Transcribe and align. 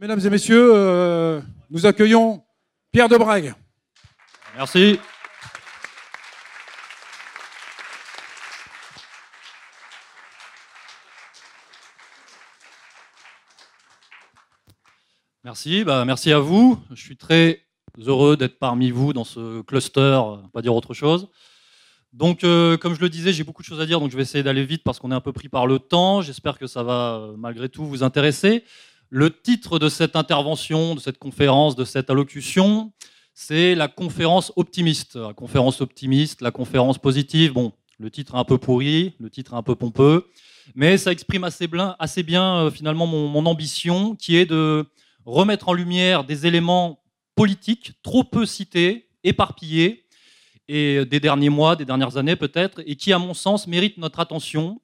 Mesdames 0.00 0.20
et 0.24 0.30
messieurs, 0.30 0.70
euh, 0.74 1.42
nous 1.68 1.84
accueillons 1.84 2.42
Pierre 2.90 3.10
de 3.10 3.18
Brague. 3.18 3.52
Merci. 4.56 4.98
Merci, 15.44 15.84
bah, 15.84 16.06
merci 16.06 16.32
à 16.32 16.38
vous. 16.38 16.82
Je 16.92 17.02
suis 17.02 17.18
très 17.18 17.66
heureux 17.98 18.38
d'être 18.38 18.58
parmi 18.58 18.90
vous 18.90 19.12
dans 19.12 19.24
ce 19.24 19.60
cluster, 19.60 20.18
pas 20.54 20.62
dire 20.62 20.74
autre 20.74 20.94
chose. 20.94 21.28
Donc, 22.14 22.42
euh, 22.42 22.78
comme 22.78 22.94
je 22.94 23.02
le 23.02 23.10
disais, 23.10 23.34
j'ai 23.34 23.44
beaucoup 23.44 23.60
de 23.60 23.66
choses 23.66 23.82
à 23.82 23.86
dire, 23.86 24.00
donc 24.00 24.10
je 24.10 24.16
vais 24.16 24.22
essayer 24.22 24.42
d'aller 24.42 24.64
vite 24.64 24.82
parce 24.82 24.98
qu'on 24.98 25.10
est 25.10 25.14
un 25.14 25.20
peu 25.20 25.34
pris 25.34 25.50
par 25.50 25.66
le 25.66 25.78
temps. 25.78 26.22
J'espère 26.22 26.58
que 26.58 26.66
ça 26.66 26.82
va, 26.82 27.32
malgré 27.36 27.68
tout, 27.68 27.84
vous 27.84 28.02
intéresser. 28.02 28.64
Le 29.12 29.30
titre 29.30 29.80
de 29.80 29.88
cette 29.88 30.14
intervention, 30.14 30.94
de 30.94 31.00
cette 31.00 31.18
conférence, 31.18 31.74
de 31.74 31.84
cette 31.84 32.10
allocution, 32.10 32.92
c'est 33.34 33.74
la 33.74 33.88
conférence 33.88 34.52
optimiste. 34.54 35.16
La 35.16 35.34
conférence 35.34 35.80
optimiste, 35.80 36.42
la 36.42 36.52
conférence 36.52 36.96
positive. 36.96 37.52
Bon, 37.52 37.72
le 37.98 38.08
titre 38.08 38.36
est 38.36 38.38
un 38.38 38.44
peu 38.44 38.56
pourri, 38.56 39.14
le 39.18 39.28
titre 39.28 39.54
est 39.54 39.56
un 39.56 39.64
peu 39.64 39.74
pompeux, 39.74 40.28
mais 40.76 40.96
ça 40.96 41.10
exprime 41.10 41.42
assez 41.42 41.66
bien, 41.66 41.96
euh, 41.98 42.70
finalement 42.70 43.08
mon 43.08 43.46
ambition, 43.46 44.14
qui 44.14 44.36
est 44.36 44.46
de 44.46 44.86
remettre 45.26 45.68
en 45.68 45.72
lumière 45.72 46.22
des 46.22 46.46
éléments 46.46 47.02
politiques 47.34 47.92
trop 48.04 48.22
peu 48.22 48.46
cités, 48.46 49.08
éparpillés, 49.24 50.04
et 50.68 51.04
des 51.04 51.18
derniers 51.18 51.48
mois, 51.48 51.74
des 51.74 51.84
dernières 51.84 52.16
années 52.16 52.36
peut-être, 52.36 52.80
et 52.86 52.94
qui, 52.94 53.12
à 53.12 53.18
mon 53.18 53.34
sens, 53.34 53.66
méritent 53.66 53.98
notre 53.98 54.20
attention. 54.20 54.80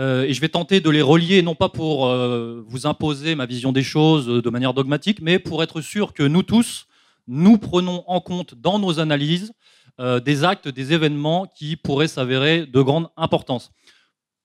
Euh, 0.00 0.22
et 0.22 0.32
je 0.32 0.40
vais 0.40 0.48
tenter 0.48 0.80
de 0.80 0.88
les 0.88 1.02
relier, 1.02 1.42
non 1.42 1.54
pas 1.54 1.68
pour 1.68 2.06
euh, 2.06 2.64
vous 2.66 2.86
imposer 2.86 3.34
ma 3.34 3.44
vision 3.44 3.70
des 3.70 3.82
choses 3.82 4.26
de 4.26 4.50
manière 4.50 4.72
dogmatique, 4.72 5.20
mais 5.20 5.38
pour 5.38 5.62
être 5.62 5.82
sûr 5.82 6.14
que 6.14 6.22
nous 6.22 6.42
tous, 6.42 6.86
nous 7.26 7.58
prenons 7.58 8.02
en 8.06 8.20
compte 8.20 8.54
dans 8.54 8.78
nos 8.78 8.98
analyses 8.98 9.52
euh, 10.00 10.18
des 10.18 10.42
actes, 10.42 10.68
des 10.68 10.94
événements 10.94 11.46
qui 11.54 11.76
pourraient 11.76 12.08
s'avérer 12.08 12.64
de 12.64 12.80
grande 12.80 13.08
importance. 13.18 13.72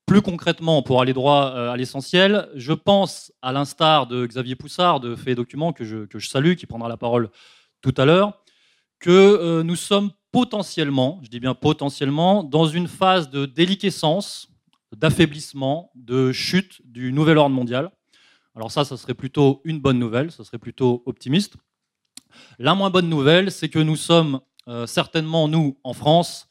Plus 0.05 0.21
concrètement, 0.21 0.83
pour 0.83 1.01
aller 1.01 1.13
droit 1.13 1.45
à 1.45 1.77
l'essentiel, 1.77 2.49
je 2.53 2.73
pense, 2.73 3.31
à 3.41 3.51
l'instar 3.53 4.07
de 4.07 4.25
Xavier 4.27 4.55
Poussard 4.55 4.99
de 4.99 5.15
Fait 5.15 5.31
et 5.31 5.35
Documents, 5.35 5.73
que 5.73 6.05
que 6.05 6.19
je 6.19 6.29
salue, 6.29 6.53
qui 6.53 6.67
prendra 6.67 6.89
la 6.89 6.97
parole 6.97 7.31
tout 7.81 7.93
à 7.97 8.05
l'heure, 8.05 8.33
que 8.99 9.63
nous 9.63 9.75
sommes 9.75 10.11
potentiellement, 10.31 11.19
je 11.23 11.29
dis 11.29 11.39
bien 11.39 11.55
potentiellement, 11.55 12.43
dans 12.43 12.67
une 12.67 12.87
phase 12.87 13.31
de 13.31 13.47
déliquescence, 13.47 14.54
d'affaiblissement, 14.95 15.91
de 15.95 16.31
chute 16.31 16.81
du 16.85 17.11
nouvel 17.11 17.37
ordre 17.37 17.55
mondial. 17.55 17.91
Alors 18.55 18.71
ça, 18.71 18.85
ça 18.85 18.97
serait 18.97 19.13
plutôt 19.13 19.61
une 19.65 19.79
bonne 19.79 19.99
nouvelle, 19.99 20.31
ça 20.31 20.43
serait 20.43 20.57
plutôt 20.57 21.03
optimiste. 21.05 21.55
La 22.59 22.75
moins 22.75 22.89
bonne 22.89 23.09
nouvelle, 23.09 23.51
c'est 23.51 23.69
que 23.69 23.79
nous 23.79 23.95
sommes 23.95 24.39
euh, 24.67 24.87
certainement, 24.87 25.47
nous, 25.47 25.77
en 25.83 25.93
France, 25.93 26.47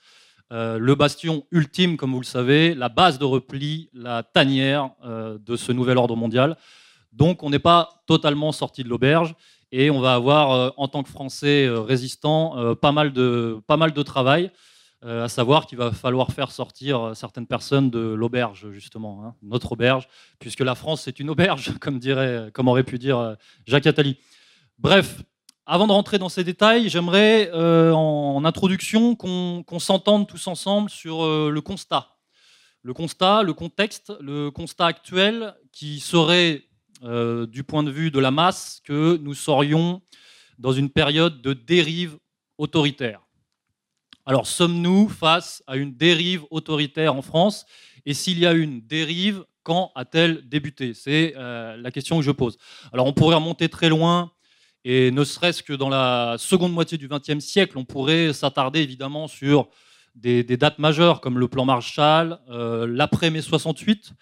euh, 0.52 0.78
le 0.78 0.94
bastion 0.94 1.46
ultime, 1.50 1.96
comme 1.96 2.12
vous 2.12 2.20
le 2.20 2.26
savez, 2.26 2.74
la 2.74 2.88
base 2.88 3.18
de 3.18 3.24
repli, 3.24 3.88
la 3.92 4.22
tanière 4.22 4.90
euh, 5.04 5.38
de 5.38 5.56
ce 5.56 5.72
nouvel 5.72 5.96
ordre 5.96 6.16
mondial. 6.16 6.56
Donc 7.12 7.42
on 7.42 7.50
n'est 7.50 7.58
pas 7.58 8.02
totalement 8.06 8.52
sorti 8.52 8.84
de 8.84 8.88
l'auberge. 8.88 9.34
Et 9.72 9.90
on 9.90 10.00
va 10.00 10.14
avoir, 10.14 10.72
en 10.76 10.86
tant 10.86 11.02
que 11.02 11.08
Français 11.08 11.68
résistant, 11.68 12.56
euh, 12.58 12.76
pas, 12.76 12.92
mal 12.92 13.12
de, 13.12 13.60
pas 13.66 13.76
mal 13.76 13.92
de 13.92 14.02
travail, 14.02 14.52
à 15.04 15.28
savoir 15.28 15.66
qu'il 15.66 15.78
va 15.78 15.92
falloir 15.92 16.32
faire 16.32 16.50
sortir 16.50 17.12
certaines 17.14 17.46
personnes 17.46 17.90
de 17.90 17.98
l'auberge, 17.98 18.70
justement, 18.70 19.22
hein, 19.24 19.34
notre 19.42 19.72
auberge, 19.72 20.08
puisque 20.38 20.60
la 20.60 20.74
France, 20.74 21.02
c'est 21.02 21.20
une 21.20 21.30
auberge, 21.30 21.72
comme, 21.80 21.98
dirait, 21.98 22.50
comme 22.52 22.68
aurait 22.68 22.84
pu 22.84 22.98
dire 22.98 23.36
Jacques 23.66 23.86
Attali. 23.86 24.16
Bref, 24.78 25.22
avant 25.66 25.86
de 25.86 25.92
rentrer 25.92 26.18
dans 26.18 26.28
ces 26.28 26.44
détails, 26.44 26.88
j'aimerais, 26.88 27.50
en, 27.52 28.42
introduction, 28.44 29.14
qu'on 29.14 29.78
s'entende 29.78 30.26
tous 30.26 30.46
ensemble 30.46 30.90
sur 30.90 31.24
le 31.24 31.60
constat. 31.60 32.14
Le 32.82 32.92
constat, 32.92 33.42
le 33.42 33.54
contexte, 33.54 34.12
le 34.20 34.50
constat 34.50 34.84
actuel 34.86 35.54
qui 35.72 36.00
serait 36.00 36.64
euh, 37.02 37.46
du 37.46 37.64
point 37.64 37.82
de 37.82 37.90
vue 37.90 38.10
de 38.10 38.18
la 38.18 38.30
masse 38.30 38.80
que 38.84 39.16
nous 39.16 39.34
serions 39.34 40.02
dans 40.58 40.72
une 40.72 40.90
période 40.90 41.42
de 41.42 41.52
dérive 41.54 42.18
autoritaire. 42.56 43.23
Alors 44.26 44.46
sommes-nous 44.46 45.08
face 45.08 45.62
à 45.66 45.76
une 45.76 45.94
dérive 45.94 46.44
autoritaire 46.50 47.14
en 47.14 47.22
France? 47.22 47.66
Et 48.06 48.14
s'il 48.14 48.38
y 48.38 48.46
a 48.46 48.52
une 48.52 48.80
dérive, 48.80 49.44
quand 49.62 49.92
a-t-elle 49.94 50.48
débuté? 50.48 50.94
C'est 50.94 51.34
euh, 51.36 51.76
la 51.76 51.90
question 51.90 52.16
que 52.16 52.24
je 52.24 52.30
pose. 52.30 52.56
Alors 52.92 53.06
on 53.06 53.12
pourrait 53.12 53.34
remonter 53.34 53.68
très 53.68 53.88
loin, 53.88 54.32
et 54.84 55.10
ne 55.10 55.24
serait-ce 55.24 55.62
que 55.62 55.72
dans 55.72 55.88
la 55.88 56.36
seconde 56.38 56.72
moitié 56.72 56.98
du 56.98 57.08
XXe 57.08 57.38
siècle, 57.38 57.78
on 57.78 57.84
pourrait 57.84 58.32
s'attarder 58.32 58.80
évidemment 58.80 59.28
sur 59.28 59.68
des, 60.14 60.44
dates 60.44 60.78
majeures 60.78 61.20
comme 61.20 61.38
le 61.38 61.48
plan 61.48 61.64
Marshall, 61.64 62.38
euh, 62.50 62.86
l'après-mai 62.86 63.40
68, 63.40 64.12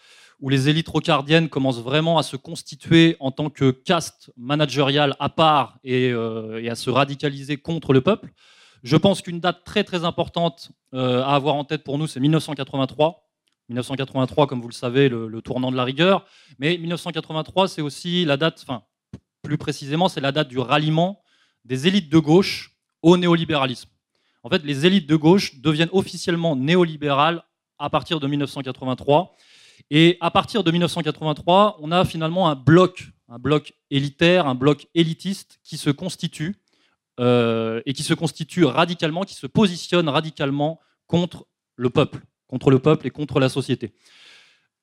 où 0.41 0.49
les 0.49 0.69
élites 0.69 0.89
rocardiennes 0.89 1.49
commencent 1.49 1.83
vraiment 1.83 2.19
à 2.19 2.23
se 2.23 2.37
constituer 2.37 3.17
en 3.21 3.31
tant 3.31 3.51
que 3.51 3.71
caste 3.71 4.33
managériale 4.37 5.17
à 5.21 5.29
part 5.29 5.79
euh, 5.87 6.59
et, 6.59 6.69
à 6.69 6.75
se 6.75 6.91
radicaliser 6.91 7.57
contre 7.57 7.93
le 7.93 8.01
peuple. 8.01 8.33
Je 8.83 8.97
pense 8.97 9.23
qu'une 9.23 9.41
date 9.41 9.65
très 9.65 9.85
très 9.85 10.05
importante 10.05 10.73
euh, 10.95 11.23
à 11.23 11.35
avoir 11.35 11.55
en 11.55 11.65
tête 11.65 11.85
pour 11.85 11.99
nous, 11.99 12.07
c'est 12.07 12.21
1983. 12.21 13.29
1983, 13.69 14.47
comme 14.47 14.61
vous 14.61 14.69
le 14.69 14.75
savez, 14.75 15.09
le, 15.09 15.41
tournant 15.41 15.71
de 15.71 15.77
la 15.77 15.85
rigueur. 15.85 16.27
Mais 16.59 16.77
1983, 16.77 17.69
c'est 17.69 17.81
aussi 17.81 18.25
la 18.25 18.37
date, 18.37 18.61
enfin, 18.63 18.83
plus 19.43 19.57
précisément, 19.57 20.09
c'est 20.09 20.21
la 20.21 20.33
date 20.33 20.49
du 20.49 20.59
ralliement 20.59 21.23
des 21.65 21.87
élites 21.87 22.11
de 22.11 22.19
gauche 22.19 22.77
au 23.03 23.17
néolibéralisme. 23.17 23.89
En 24.43 24.51
fait, 24.51 24.65
les 24.65 24.85
élites 24.85 25.09
de 25.09 25.17
gauche 25.17 25.61
deviennent 25.61 25.89
officiellement 25.93 26.57
néolibérales 26.57 27.45
à 27.79 27.89
partir 27.89 28.19
de 28.21 28.27
1983. 28.27 29.37
Et 29.91 30.17
à 30.21 30.31
partir 30.31 30.65
de 30.65 30.71
1983, 30.71 31.79
on 31.81 31.93
a 31.93 32.05
finalement 32.05 32.49
un 32.49 32.57
bloc, 32.57 33.09
un 33.29 33.39
bloc 33.39 33.73
élitaire, 33.91 34.47
un 34.47 34.55
bloc 34.55 34.89
élitiste 34.95 35.61
qui 35.63 35.77
se 35.77 35.91
constitue 35.91 36.62
et 37.23 37.93
qui 37.93 38.03
se 38.03 38.15
constitue 38.15 38.65
radicalement, 38.65 39.23
qui 39.23 39.35
se 39.35 39.47
positionne 39.47 40.09
radicalement 40.09 40.81
contre 41.07 41.47
le 41.77 41.91
peuple, 41.91 42.21
contre 42.49 42.71
le 42.71 42.79
peuple 42.79 43.07
et 43.07 43.11
contre 43.11 43.39
la 43.39 43.49
société. 43.49 43.95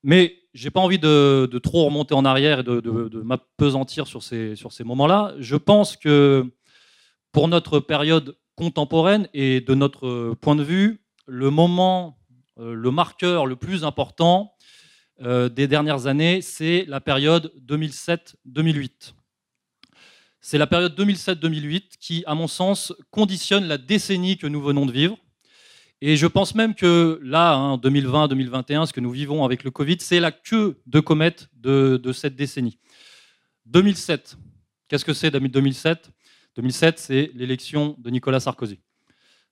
Mais 0.03 0.35
j'ai 0.53 0.71
pas 0.71 0.79
envie 0.79 0.99
de, 0.99 1.59
trop 1.61 1.85
remonter 1.85 2.13
en 2.13 2.25
arrière 2.25 2.59
et 2.59 2.63
de, 2.63 2.79
de, 2.79 3.21
m'apesantir 3.21 4.07
sur 4.07 4.23
ces, 4.23 4.55
sur 4.55 4.71
ces 4.71 4.83
moments-là. 4.83 5.33
Je 5.39 5.55
pense 5.55 5.97
que 5.97 6.49
pour 7.31 7.47
notre 7.47 7.79
période 7.79 8.37
contemporaine 8.55 9.27
et 9.33 9.61
de 9.61 9.75
notre 9.75 10.33
point 10.41 10.55
de 10.55 10.63
vue, 10.63 11.01
le 11.27 11.49
moment, 11.49 12.19
euh, 12.57 12.73
le 12.73 12.91
marqueur 12.91 13.45
le 13.45 13.55
plus 13.55 13.83
important, 13.83 14.53
euh, 15.21 15.49
des 15.49 15.67
dernières 15.67 16.07
années, 16.07 16.41
c'est 16.41 16.85
la 16.87 17.01
période 17.01 17.53
2007-2008. 17.65 19.13
C'est 20.49 20.57
la 20.57 20.65
période 20.65 20.99
2007-2008 20.99 21.99
qui, 21.99 22.23
à 22.25 22.33
mon 22.33 22.47
sens, 22.47 22.91
conditionne 23.11 23.65
la 23.65 23.77
décennie 23.77 24.35
que 24.35 24.47
nous 24.47 24.59
venons 24.59 24.87
de 24.87 24.91
vivre. 24.91 25.15
Et 26.01 26.17
je 26.17 26.25
pense 26.25 26.55
même 26.55 26.73
que 26.73 27.19
là, 27.21 27.55
en 27.55 27.77
2020-2021, 27.77 28.87
ce 28.87 28.93
que 28.93 28.99
nous 28.99 29.11
vivons 29.11 29.45
avec 29.45 29.63
le 29.63 29.69
Covid, 29.69 29.97
c'est 29.99 30.19
la 30.19 30.31
queue 30.31 30.81
de 30.87 30.99
comète 31.01 31.49
de, 31.53 32.01
de 32.01 32.11
cette 32.11 32.35
décennie. 32.35 32.79
2007, 33.67 34.37
qu'est-ce 34.87 35.05
que 35.05 35.13
c'est 35.13 35.29
2007 35.29 36.09
2007, 36.55 36.97
c'est 36.97 37.31
l'élection 37.35 37.95
de 37.99 38.09
Nicolas 38.09 38.39
Sarkozy. 38.39 38.79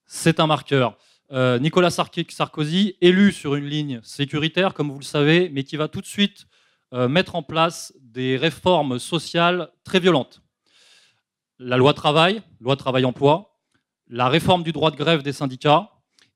C'est 0.08 0.40
un 0.40 0.48
marqueur. 0.48 0.98
Euh, 1.32 1.60
Nicolas 1.60 1.92
Sarkozy, 1.92 2.96
élu 3.02 3.32
sur 3.32 3.54
une 3.54 3.68
ligne 3.68 4.00
sécuritaire, 4.02 4.74
comme 4.74 4.90
vous 4.90 4.98
le 4.98 5.06
savez, 5.06 5.50
mais 5.54 5.64
qui 5.64 5.78
va 5.78 5.90
tout 5.90 6.02
de 6.02 6.08
suite 6.08 6.48
euh, 6.96 7.08
mettre 7.08 7.36
en 7.36 7.44
place 7.44 7.94
des 8.02 8.36
réformes 8.36 8.98
sociales 8.98 9.70
très 9.84 10.00
violentes. 10.00 10.42
La 11.60 11.78
loi 11.78 11.94
travail, 11.94 12.42
loi 12.62 12.76
travail-emploi, 12.76 13.58
la 14.10 14.30
réforme 14.30 14.64
du 14.64 14.72
droit 14.72 14.92
de 14.92 14.96
grève 14.96 15.24
des 15.24 15.34
syndicats, 15.34 15.92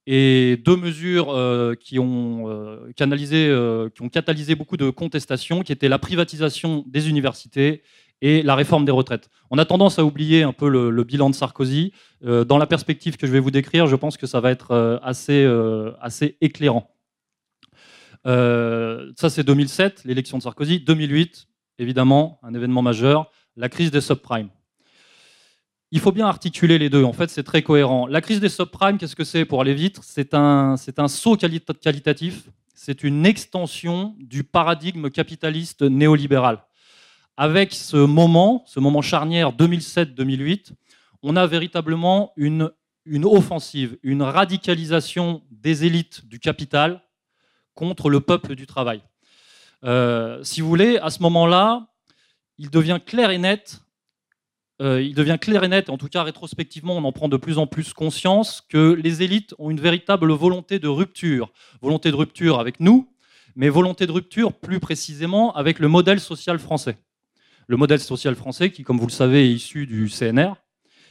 et 0.07 0.57
deux 0.65 0.75
mesures 0.75 1.29
euh, 1.29 1.75
qui, 1.75 1.99
ont, 1.99 2.67
canalisé, 2.95 3.55
qui 3.93 4.01
ont 4.01 4.09
catalysé 4.09 4.55
beaucoup 4.55 4.77
de 4.77 4.89
contestations, 4.89 5.61
qui 5.61 5.71
étaient 5.71 5.89
la 5.89 5.99
privatisation 5.99 6.83
des 6.87 7.09
universités 7.09 7.83
et 8.21 8.43
la 8.43 8.55
réforme 8.55 8.85
des 8.85 8.91
retraites. 8.91 9.29
On 9.49 9.57
a 9.57 9.65
tendance 9.65 9.99
à 9.99 10.05
oublier 10.05 10.43
un 10.43 10.53
peu 10.53 10.69
le, 10.69 11.03
bilan 11.03 11.29
de 11.29 11.35
Sarkozy. 11.35 11.91
Euh, 12.23 12.45
dans 12.45 12.57
la 12.57 12.67
perspective 12.67 13.17
que 13.17 13.27
je 13.27 13.31
vais 13.31 13.39
vous 13.39 13.51
décrire, 13.51 13.87
je 13.87 13.95
pense 13.95 14.17
que 14.17 14.27
ça 14.27 14.39
va 14.39 14.51
être 14.51 14.71
euh, 14.71 14.99
assez, 15.01 15.43
euh, 15.43 15.91
assez 15.99 16.37
éclairant. 16.41 16.95
ça, 18.25 19.29
c'est 19.29 19.43
2007, 19.43 20.03
l'élection 20.05 20.37
de 20.37 20.43
Sarkozy. 20.43 20.79
2008, 20.79 21.47
évidemment, 21.79 22.39
un 22.43 22.53
événement 22.53 22.83
majeur, 22.83 23.31
la 23.55 23.69
crise 23.69 23.89
des 23.89 24.01
subprimes. 24.01 24.49
Il 25.91 25.99
faut 25.99 26.11
bien 26.11 26.25
articuler 26.25 26.77
les 26.77 26.89
deux. 26.89 27.03
En 27.03 27.13
fait, 27.13 27.29
c'est 27.29 27.43
très 27.43 27.61
cohérent. 27.61 28.07
La 28.07 28.21
crise 28.21 28.39
des 28.39 28.49
subprimes, 28.49 28.97
qu'est-ce 28.97 29.15
que 29.15 29.25
c'est 29.25 29.45
pour 29.45 29.61
aller 29.61 29.73
vite? 29.73 29.99
C'est 30.01 30.33
un, 30.33 30.77
saut 31.07 31.35
qualitatif. 31.35 32.49
C'est 32.73 33.03
une 33.03 33.25
extension 33.25 34.15
du 34.19 34.43
paradigme 34.43 35.09
capitaliste 35.09 35.81
néolibéral 35.81 36.63
avec 37.37 37.73
ce 37.73 37.97
moment, 37.97 38.63
ce 38.67 38.79
moment 38.79 39.01
charnière 39.01 39.51
2007-2008, 39.51 40.73
on 41.23 41.35
a 41.35 41.47
véritablement 41.47 42.33
une, 42.35 42.71
une 43.05 43.25
offensive, 43.25 43.97
une 44.03 44.21
radicalisation 44.21 45.41
des 45.49 45.85
élites 45.85 46.27
du 46.27 46.39
capital 46.39 47.01
contre 47.73 48.09
le 48.09 48.19
peuple 48.19 48.55
du 48.55 48.67
travail. 48.67 49.01
Euh, 49.83 50.43
si 50.43 50.61
vous 50.61 50.67
voulez, 50.67 50.97
à 50.97 51.09
ce 51.09 51.23
moment-là, 51.23 51.87
il 52.57 52.69
devient 52.69 52.99
clair 53.03 53.31
et 53.31 53.39
net, 53.39 53.81
euh, 54.81 55.01
il 55.01 55.13
devient 55.13 55.37
clair 55.39 55.63
et 55.63 55.67
net, 55.67 55.89
en 55.89 55.97
tout 55.97 56.07
cas 56.07 56.23
rétrospectivement, 56.23 56.97
on 56.97 57.03
en 57.03 57.11
prend 57.11 57.29
de 57.29 57.37
plus 57.37 57.57
en 57.57 57.67
plus 57.67 57.93
conscience, 57.93 58.61
que 58.67 58.93
les 58.93 59.21
élites 59.21 59.53
ont 59.59 59.69
une 59.69 59.79
véritable 59.79 60.31
volonté 60.33 60.79
de 60.79 60.87
rupture. 60.87 61.51
Volonté 61.81 62.09
de 62.09 62.15
rupture 62.15 62.59
avec 62.59 62.79
nous, 62.79 63.07
mais 63.55 63.69
volonté 63.69 64.07
de 64.07 64.11
rupture 64.11 64.53
plus 64.53 64.79
précisément 64.79 65.53
avec 65.53 65.79
le 65.79 65.87
modèle 65.87 66.19
social 66.19 66.57
français. 66.57 66.97
Le 67.67 67.77
modèle 67.77 67.99
social 67.99 68.35
français 68.35 68.71
qui, 68.71 68.83
comme 68.83 68.97
vous 68.97 69.07
le 69.07 69.11
savez, 69.11 69.45
est 69.45 69.53
issu 69.53 69.85
du 69.85 70.09
CNR, 70.09 70.55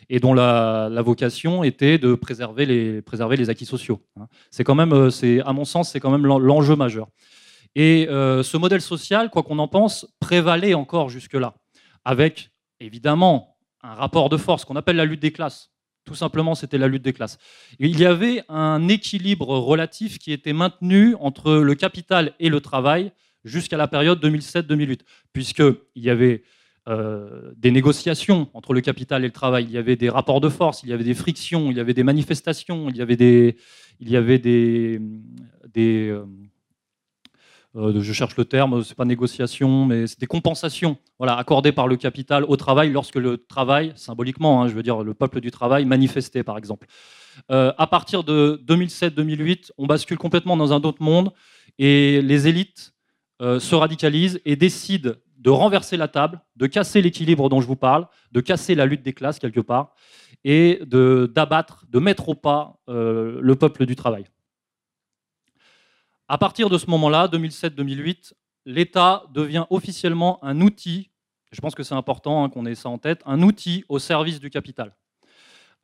et 0.09 0.19
dont 0.19 0.35
la, 0.35 0.91
vocation 1.03 1.63
était 1.63 1.97
de 1.97 2.15
préserver 2.15 2.67
les, 2.67 3.51
acquis 3.51 3.67
sociaux. 3.67 4.03
Hein. 4.19 4.27
C'est 4.51 4.65
quand 4.65 4.75
même, 4.75 4.93
euh, 4.93 5.43
à 5.47 5.53
mon 5.53 5.65
sens, 5.65 5.93
c'est 5.93 6.01
quand 6.01 6.11
même 6.11 6.27
l'enjeu 6.27 6.75
majeur. 6.75 7.07
Et 7.77 8.09
euh, 8.09 8.43
ce 8.43 8.57
modèle 8.57 8.81
social, 8.81 9.31
quoi 9.31 9.45
qu'on 9.45 9.61
en 9.61 9.69
pense, 9.69 10.09
prévalait 10.19 10.75
encore 10.75 11.09
jusque-là, 11.09 11.55
avec 12.05 12.51
évidemment 12.81 13.50
un 13.83 13.95
rapport 13.95 14.29
de 14.29 14.37
force 14.37 14.65
qu'on 14.65 14.77
appelle 14.77 14.97
la 14.97 15.05
lutte 15.05 15.21
des 15.21 15.33
classes. 15.33 15.71
Tout 16.05 16.15
simplement, 16.15 16.55
c'était 16.55 16.79
la 16.79 16.89
lutte 16.89 17.03
des 17.03 17.13
classes. 17.13 17.39
il 17.79 17.99
y 17.99 18.07
avait 18.07 18.43
un 18.49 18.89
équilibre 18.89 19.59
relatif 19.59 20.19
qui 20.19 20.33
était 20.33 20.53
maintenu 20.53 21.15
entre 21.21 21.53
le 21.53 21.75
capital 21.75 22.33
et 22.41 22.49
le 22.49 22.61
travail 22.61 23.13
jusqu'à 23.45 23.77
la 23.77 23.89
période 23.89 24.23
2007-2008, 24.25 25.01
puisqu'il 25.33 26.03
y 26.03 26.11
avait 26.11 26.43
euh, 26.89 27.53
des 27.57 27.71
négociations 27.71 28.49
entre 28.55 28.73
le 28.73 28.81
capital 28.81 29.23
et 29.23 29.27
le 29.27 29.33
travail, 29.33 29.65
il 29.65 29.71
y 29.71 29.79
avait 29.79 29.97
des 29.97 30.09
rapports 30.09 30.41
de 30.41 30.49
force, 30.49 30.83
il 30.83 30.89
y 30.89 30.93
avait 30.93 31.05
des 31.05 31.15
frictions, 31.15 31.71
il 31.71 31.77
y 31.77 31.81
avait 31.81 31.95
des 31.95 32.03
manifestations, 32.03 32.89
il 32.89 32.97
y 32.97 33.03
avait 33.03 33.17
des, 33.17 33.57
il 34.01 34.11
y 34.11 34.17
avait 34.17 34.39
des, 34.39 35.01
des 35.73 36.19
euh, 37.77 37.95
euh, 37.95 38.01
je 38.01 38.13
cherche 38.13 38.37
le 38.37 38.45
terme, 38.45 38.83
c'est 38.83 38.97
pas 38.97 39.05
négociation, 39.05 39.87
mais 39.87 40.07
c'est 40.07 40.21
des 40.21 40.27
compensations, 40.27 40.97
accordées 41.21 41.73
par 41.73 41.89
le 41.89 41.97
capital 41.97 42.45
au 42.45 42.57
travail 42.57 42.91
lorsque 42.91 43.17
le 43.17 43.39
travail, 43.39 43.93
symboliquement, 43.97 44.63
hein, 44.63 44.69
je 44.69 44.75
veux 44.75 44.83
dire 44.83 45.03
le 45.03 45.15
peuple 45.15 45.41
du 45.41 45.51
travail, 45.51 45.85
manifestait 45.85 46.43
par 46.43 46.59
exemple. 46.59 46.87
à 47.49 47.87
partir 47.87 48.25
de 48.25 48.63
2007-2008, 48.67 49.71
on 49.79 49.87
bascule 49.87 50.19
complètement 50.19 50.57
dans 50.57 50.73
un 50.73 50.81
autre 50.83 51.03
monde 51.03 51.33
et 51.79 52.21
les 52.23 52.49
élites 52.49 52.93
se 53.41 53.75
radicalisent 53.75 54.41
et 54.45 54.57
décident 54.57 55.13
de 55.41 55.51
renverser 55.51 55.97
la 55.97 56.09
table, 56.09 56.41
de 56.57 56.67
casser 56.67 57.01
l'équilibre 57.01 57.49
dont 57.49 57.61
je 57.61 57.67
vous 57.67 57.77
parle, 57.77 58.07
de 58.33 58.41
casser 58.41 58.75
la 58.75 58.85
lutte 58.85 59.03
des 59.03 59.15
classes 59.15 59.39
quelque 59.39 59.61
part, 59.61 59.95
et 60.45 60.81
d'abattre, 60.87 61.85
de, 61.89 61.99
mettre 61.99 62.29
au 62.29 62.35
pas 62.35 62.79
euh, 62.89 63.39
le 63.41 63.57
peuple 63.57 63.87
du 63.87 63.97
travail. 63.97 64.25
À 66.31 66.39
partir 66.39 66.71
de 66.71 66.79
ce 66.79 66.87
moment-là, 66.87 67.27
2007-2008, 67.27 68.35
l'État 68.65 69.25
devient 69.35 69.65
officiellement 69.69 70.39
un 70.45 70.61
outil, 70.61 71.11
je 71.51 71.61
pense 71.61 71.75
que 71.75 71.83
c'est 71.83 71.97
important 71.97 72.45
hein, 72.45 72.51
qu'on 72.51 72.67
ait 72.67 72.77
ça 72.77 72.89
en 72.89 72.99
tête, 72.99 73.21
un 73.27 73.43
outil 73.43 73.85
au 73.89 73.99
service 73.99 74.39
du 74.39 74.49
capital. 74.49 74.95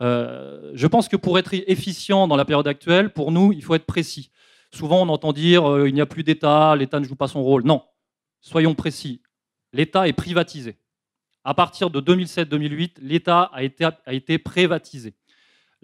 Euh, 0.03 0.71
je 0.73 0.87
pense 0.87 1.09
que 1.09 1.17
pour 1.17 1.37
être 1.37 1.53
efficient 1.53 2.29
dans 2.29 2.37
la 2.37 2.45
période 2.45 2.69
actuelle, 2.69 3.13
pour 3.13 3.33
nous, 3.33 3.53
il 3.53 3.65
faut 3.65 3.75
être 3.75 3.87
précis. 3.87 4.31
Souvent, 4.73 5.03
on 5.03 5.09
entend 5.09 5.33
dire 5.33 5.69
euh, 5.69 5.89
il 5.89 5.95
n'y 5.95 6.01
a 6.01 6.07
plus 6.07 6.23
d'État, 6.23 6.77
l'État 6.77 7.01
ne 7.01 7.05
joue 7.05 7.17
pas 7.17 7.27
son 7.27 7.43
rôle. 7.43 7.65
Non, 7.65 7.83
soyons 8.41 8.77
précis 8.77 9.23
l'État 9.73 10.07
est 10.07 10.13
privatisé. 10.13 10.77
À 11.43 11.55
partir 11.55 11.91
de 11.91 12.01
2007-2008, 12.01 12.99
l'État 13.01 13.51
a 13.53 13.65
été, 13.65 13.85
a 13.85 14.13
été 14.13 14.39
privatisé. 14.39 15.15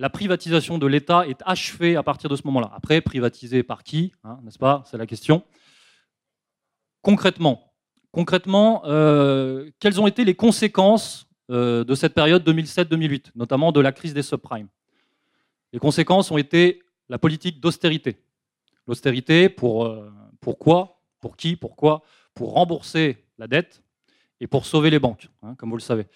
La 0.02 0.10
privatisation 0.10 0.78
de 0.78 0.86
l'État 0.88 1.28
est 1.28 1.40
achevée 1.46 1.94
à 1.94 2.02
partir 2.02 2.28
de 2.28 2.34
ce 2.34 2.42
moment-là. 2.46 2.72
Après, 2.74 3.00
privatisé 3.00 3.62
par 3.62 3.84
qui 3.84 4.12
hein, 4.24 4.40
N'est-ce 4.42 4.58
pas? 4.58 4.82
C'est 4.90 4.98
la 4.98 5.06
question. 5.06 5.44
Concrètement, 7.02 7.72
concrètement 8.10 8.82
euh, 8.84 9.70
quelles 9.78 10.00
ont 10.00 10.08
été 10.08 10.24
les 10.24 10.34
conséquences 10.34 11.28
euh, 11.52 11.84
de 11.84 11.94
cette 11.94 12.14
période 12.14 12.44
2007-2008, 12.44 13.26
notamment 13.36 13.70
de 13.70 13.78
la 13.78 13.92
crise 13.92 14.12
des 14.12 14.22
subprimes? 14.22 14.66
Les 15.72 15.78
conséquences 15.78 16.32
ont 16.32 16.36
été 16.36 16.82
la 17.08 17.18
politique 17.18 17.60
d'austérité. 17.60 18.16
L'austérité, 18.88 19.48
pour, 19.48 19.86
euh, 19.86 20.10
Pour 20.40 21.36
qui? 21.36 21.54
Pourquoi 21.54 22.02
Pour 22.34 22.54
rembourser 22.54 23.24
la 23.38 23.46
dette 23.46 23.84
et 24.40 24.48
pour 24.48 24.66
sauver 24.66 24.90
les 24.90 24.98
banques, 24.98 25.28
hein, 25.44 25.54
comme 25.54 25.70
vous 25.70 25.76
le 25.76 25.80
savez. 25.80 26.08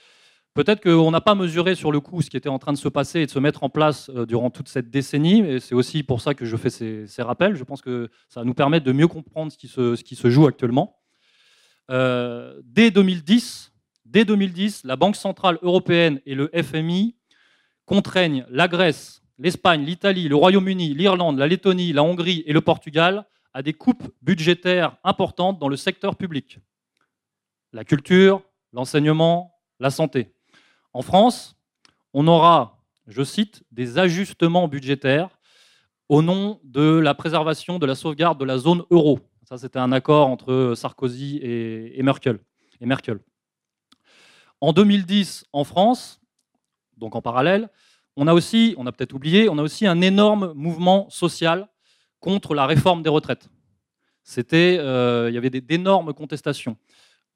Peut-être 0.56 0.82
qu'on 0.82 1.11
n'a 1.11 1.20
pas 1.20 1.35
mesuré 1.35 1.75
sur 1.75 1.93
le 1.93 2.00
coup 2.00 2.23
ce 2.23 2.31
qui 2.31 2.37
était 2.38 2.49
en 2.49 2.58
train 2.58 2.73
de 2.73 2.79
se 2.79 2.88
passer 2.88 3.20
et 3.20 3.26
de 3.26 3.31
se 3.31 3.38
mettre 3.38 3.62
en 3.62 3.69
place 3.69 4.08
euh, 4.08 4.25
durant 4.25 4.49
toute 4.49 4.69
cette 4.69 4.91
décennie, 4.91 5.41
et 5.41 5.61
c'est 5.61 5.75
aussi 5.75 6.03
pour 6.03 6.23
ça 6.23 6.32
que 6.32 6.47
je 6.47 6.56
fais 6.56 6.70
ces, 6.70 7.23
rappels. 7.23 7.56
Je 7.56 7.62
pense 7.62 7.82
que 7.82 8.08
ça 8.31 8.41
va 8.41 8.44
nous 8.44 8.55
permettre 8.55 8.87
de 8.87 8.93
mieux 8.93 9.06
comprendre 9.06 9.53
ce 9.53 9.58
qui 9.58 9.69
se, 10.17 10.31
joue 10.31 10.47
actuellement. 10.47 10.99
Euh, 11.91 12.58
dès 12.64 12.91
2010, 12.91 13.70
dès 14.06 14.25
2010, 14.25 14.85
la 14.85 14.97
Banque 14.97 15.17
centrale 15.17 15.58
européenne 15.61 16.23
et 16.25 16.35
le 16.35 16.50
FMI 16.55 17.17
contraignent 17.85 18.47
la 18.49 18.67
Grèce, 18.67 19.23
l'Espagne, 19.38 19.85
l'Italie, 19.85 20.26
le 20.26 20.37
Royaume-Uni, 20.37 20.94
l'Irlande, 20.94 21.38
la 21.38 21.49
Lettonie, 21.49 21.93
la 21.93 22.03
Hongrie 22.03 22.44
et 22.47 22.55
le 22.55 22.62
Portugal 22.62 23.26
à 23.53 23.61
des 23.61 23.75
coupes 23.75 24.11
budgétaires 24.23 24.97
importantes 25.05 25.58
dans 25.58 25.69
le 25.69 25.76
secteur 25.76 26.17
public 26.17 26.58
la 27.73 27.85
culture, 27.85 28.43
l'enseignement, 28.73 29.61
la 29.81 29.91
santé. 29.91 30.36
En 30.96 31.02
France, 31.02 31.58
on 32.14 32.26
aura, 32.26 32.82
je 33.06 33.22
cite, 33.22 33.64
des 33.70 33.98
ajustements 33.98 34.66
budgétaires 34.66 35.28
au 36.08 36.22
nom 36.22 36.58
de 36.64 36.98
la 36.98 37.12
préservation 37.12 37.78
de 37.78 37.84
la 37.84 37.94
sauvegarde 37.94 38.40
de 38.40 38.46
la 38.46 38.56
zone 38.56 38.82
euro. 38.90 39.20
Ça, 39.44 39.58
c'était 39.58 39.78
un 39.78 39.93
accord 39.93 40.26
entre 40.26 40.72
Sarkozy 40.75 41.38
et, 41.43 42.02
Merkel. 42.02 42.38
En 44.62 44.72
2010, 44.72 45.44
en 45.52 45.64
France, 45.64 46.19
donc 46.96 47.14
en 47.14 47.20
parallèle, 47.20 47.69
on 48.16 48.26
a 48.26 48.32
aussi, 48.32 48.75
on 48.78 48.87
a 48.87 48.93
peut-être 48.93 49.12
oublié, 49.12 49.50
on 49.50 49.58
a 49.58 49.62
aussi 49.62 49.87
un 49.87 50.00
énorme 50.00 50.54
mouvement 50.54 51.10
social 51.10 51.69
contre 52.20 52.54
la 52.54 52.64
réforme 52.64 53.02
des 53.02 53.10
retraites. 53.10 53.50
C'était, 54.25 54.78
euh, 54.81 55.28
il 55.28 55.34
y 55.34 55.38
avait 55.38 55.50
d'énormes 55.50 56.14
contestations. 56.14 56.78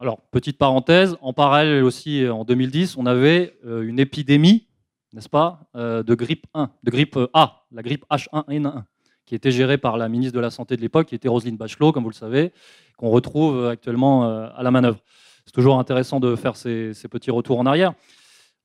Alors, 0.02 0.22
petite 0.30 0.56
parenthèse, 0.56 1.18
en 1.20 1.34
parallèle 1.34 1.84
aussi, 1.84 2.26
en 2.26 2.44
2010, 2.44 2.96
on 2.96 3.04
avait 3.04 3.58
euh, 3.66 3.82
une 3.82 3.98
épidémie, 3.98 4.66
n'est-ce 5.12 5.28
pas, 5.28 5.68
euh, 5.76 6.02
de 6.02 6.14
grippe 6.14 6.46
1, 6.54 6.70
de 6.82 6.90
grippe 6.90 7.18
A, 7.34 7.66
la 7.70 7.82
grippe 7.82 8.06
H1N1, 8.10 8.84
qui 9.26 9.34
était 9.34 9.50
gérée 9.50 9.76
par 9.76 9.98
la 9.98 10.08
ministre 10.08 10.34
de 10.34 10.40
la 10.40 10.48
Santé 10.48 10.78
de 10.78 10.80
l'époque, 10.80 11.08
qui 11.08 11.14
était 11.14 11.28
Roselyne 11.28 11.58
Bachelot, 11.58 11.92
comme 11.92 12.04
vous 12.04 12.08
le 12.08 12.14
savez, 12.14 12.54
qu'on 12.96 13.10
retrouve 13.10 13.66
actuellement 13.66 14.24
euh, 14.24 14.48
à 14.56 14.62
la 14.62 14.70
manœuvre. 14.70 15.00
C'est 15.44 15.52
toujours 15.52 15.78
intéressant 15.78 16.18
de 16.18 16.34
faire 16.34 16.56
ces, 16.56 16.94
ces, 16.94 17.08
petits 17.08 17.30
retours 17.30 17.58
en 17.58 17.66
arrière. 17.66 17.92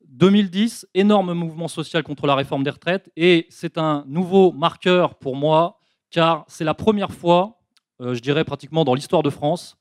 2010, 0.07 0.87
énorme 0.93 1.33
mouvement 1.33 1.67
social 1.67 2.03
contre 2.03 2.27
la 2.27 2.35
réforme 2.35 2.63
des 2.63 2.69
retraites, 2.69 3.11
et 3.17 3.45
c'est 3.49 3.77
un 3.77 4.05
nouveau 4.07 4.53
marqueur 4.53 5.15
pour 5.15 5.35
moi, 5.35 5.79
car 6.11 6.45
c'est 6.47 6.63
la 6.63 6.75
première 6.75 7.11
fois, 7.11 7.59
je 7.99 8.19
dirais 8.19 8.45
pratiquement 8.45 8.85
dans 8.85 8.93
l'histoire 8.93 9.21
de 9.21 9.29
France, 9.29 9.77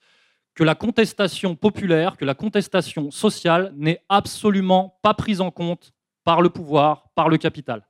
que 0.55 0.65
la 0.65 0.75
contestation 0.75 1.57
populaire, 1.57 2.17
que 2.17 2.25
la 2.25 2.35
contestation 2.35 3.11
sociale 3.11 3.73
n'est 3.77 4.01
absolument 4.09 4.99
pas 5.03 5.15
prise 5.15 5.41
en 5.41 5.51
compte 5.51 5.93
par 6.25 6.41
le 6.41 6.49
pouvoir, 6.49 7.11
par 7.15 7.29
le 7.29 7.37
capital. 7.37 7.83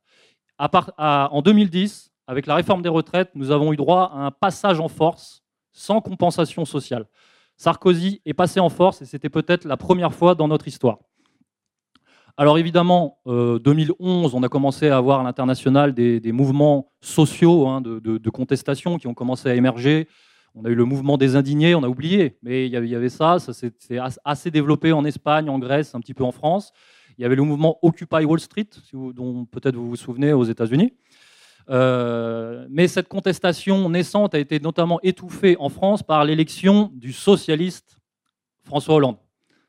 en 0.59 1.42
2010, 1.42 2.11
avec 2.26 2.47
la 2.47 2.54
réforme 2.54 2.83
des 2.83 2.88
retraites, 2.88 3.30
nous 3.35 3.50
avons 3.50 3.73
eu 3.73 3.76
droit 3.76 4.11
à 4.14 4.18
un 4.18 4.30
passage 4.30 4.80
en 4.80 4.88
force 4.88 5.42
sans 5.73 6.00
compensation 6.00 6.64
sociale. 6.64 7.06
Sarkozy 7.56 8.21
est 8.25 8.35
passé 8.35 8.61
en 8.61 8.68
force 8.68 9.02
et 9.02 9.04
c'était 9.04 9.28
peut-être 9.28 9.64
la 9.64 9.76
première 9.76 10.14
fois 10.14 10.35
dans 10.35 10.49
notre 10.49 10.66
histoire. 10.66 10.99
Alors 12.37 12.59
évidemment, 12.59 13.18
euh, 13.28 13.61
2011, 13.61 14.35
on 14.35 14.42
a 14.42 14.49
commencé 14.49 14.88
à 14.88 14.97
avoir 14.97 15.21
à 15.21 15.23
l'international 15.23 15.94
des, 15.94 16.33
mouvements 16.33 16.92
sociaux 17.00 17.68
hein, 17.68 17.80
de, 17.80 18.00
de, 18.00 18.30
contestation 18.30 18.99
qui 18.99 19.06
ont 19.06 19.14
commencé 19.14 19.49
à 19.49 19.54
émerger. 19.54 20.09
On 20.55 20.65
a 20.65 20.69
eu 20.69 20.75
le 20.75 20.85
mouvement 20.85 21.17
des 21.17 21.35
indignés, 21.35 21.75
on 21.75 21.83
a 21.83 21.89
oublié, 21.89 22.37
mais 22.43 22.67
il 22.67 22.73
y 22.73 22.95
avait 22.95 23.09
ça, 23.09 23.41
ça 23.41 23.53
s'est 23.53 23.73
assez 24.25 24.51
développé 24.53 24.93
en 24.93 25.05
Espagne, 25.05 25.51
en 25.51 25.59
Grèce, 25.59 25.95
un 25.95 26.01
petit 26.01 26.15
peu 26.15 26.23
en 26.23 26.31
France. 26.31 26.73
Il 27.19 27.23
y 27.23 27.25
avait 27.25 27.35
le 27.35 27.43
mouvement 27.43 27.79
Occupy 27.83 28.25
Wall 28.25 28.39
Street, 28.39 28.69
dont 28.93 29.47
peut-être 29.47 29.75
vous 29.75 29.89
vous 29.89 29.97
souvenez 29.97 30.33
aux 30.33 30.45
États-Unis. 30.45 30.93
Euh, 31.71 32.67
mais 32.71 32.89
cette 32.89 33.09
contestation 33.09 33.89
naissante 33.89 34.35
a 34.35 34.39
été 34.39 34.61
notamment 34.61 35.01
étouffée 35.03 35.57
en 35.59 35.71
France 35.71 36.03
par 36.03 36.25
l'élection 36.25 36.91
du 36.95 37.13
socialiste 37.13 37.97
François 38.65 38.97
Hollande, 38.97 39.17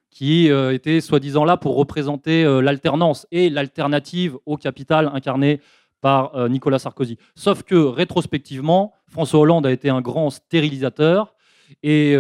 qui 0.10 0.52
euh, 0.52 0.74
était 0.74 1.02
soi-disant 1.02 1.46
là 1.46 1.58
pour 1.58 1.76
représenter 1.76 2.44
euh, 2.44 2.62
l'alternance 2.62 3.28
et 3.32 3.50
l'alternative 3.50 4.38
au 4.46 4.58
capital 4.58 5.10
incarné 5.14 5.62
par 6.06 6.36
euh, 6.36 6.48
Nicolas 6.50 6.78
Sarkozy. 6.78 7.18
Sauf 7.34 7.64
que 7.64 7.74
rétrospectivement, 7.74 8.94
François 9.08 9.40
Hollande 9.40 9.66
a 9.66 9.72
été 9.72 9.90
un 9.90 10.02
grand 10.02 10.30
stérilisateur 10.30 11.34
Et, 11.82 12.14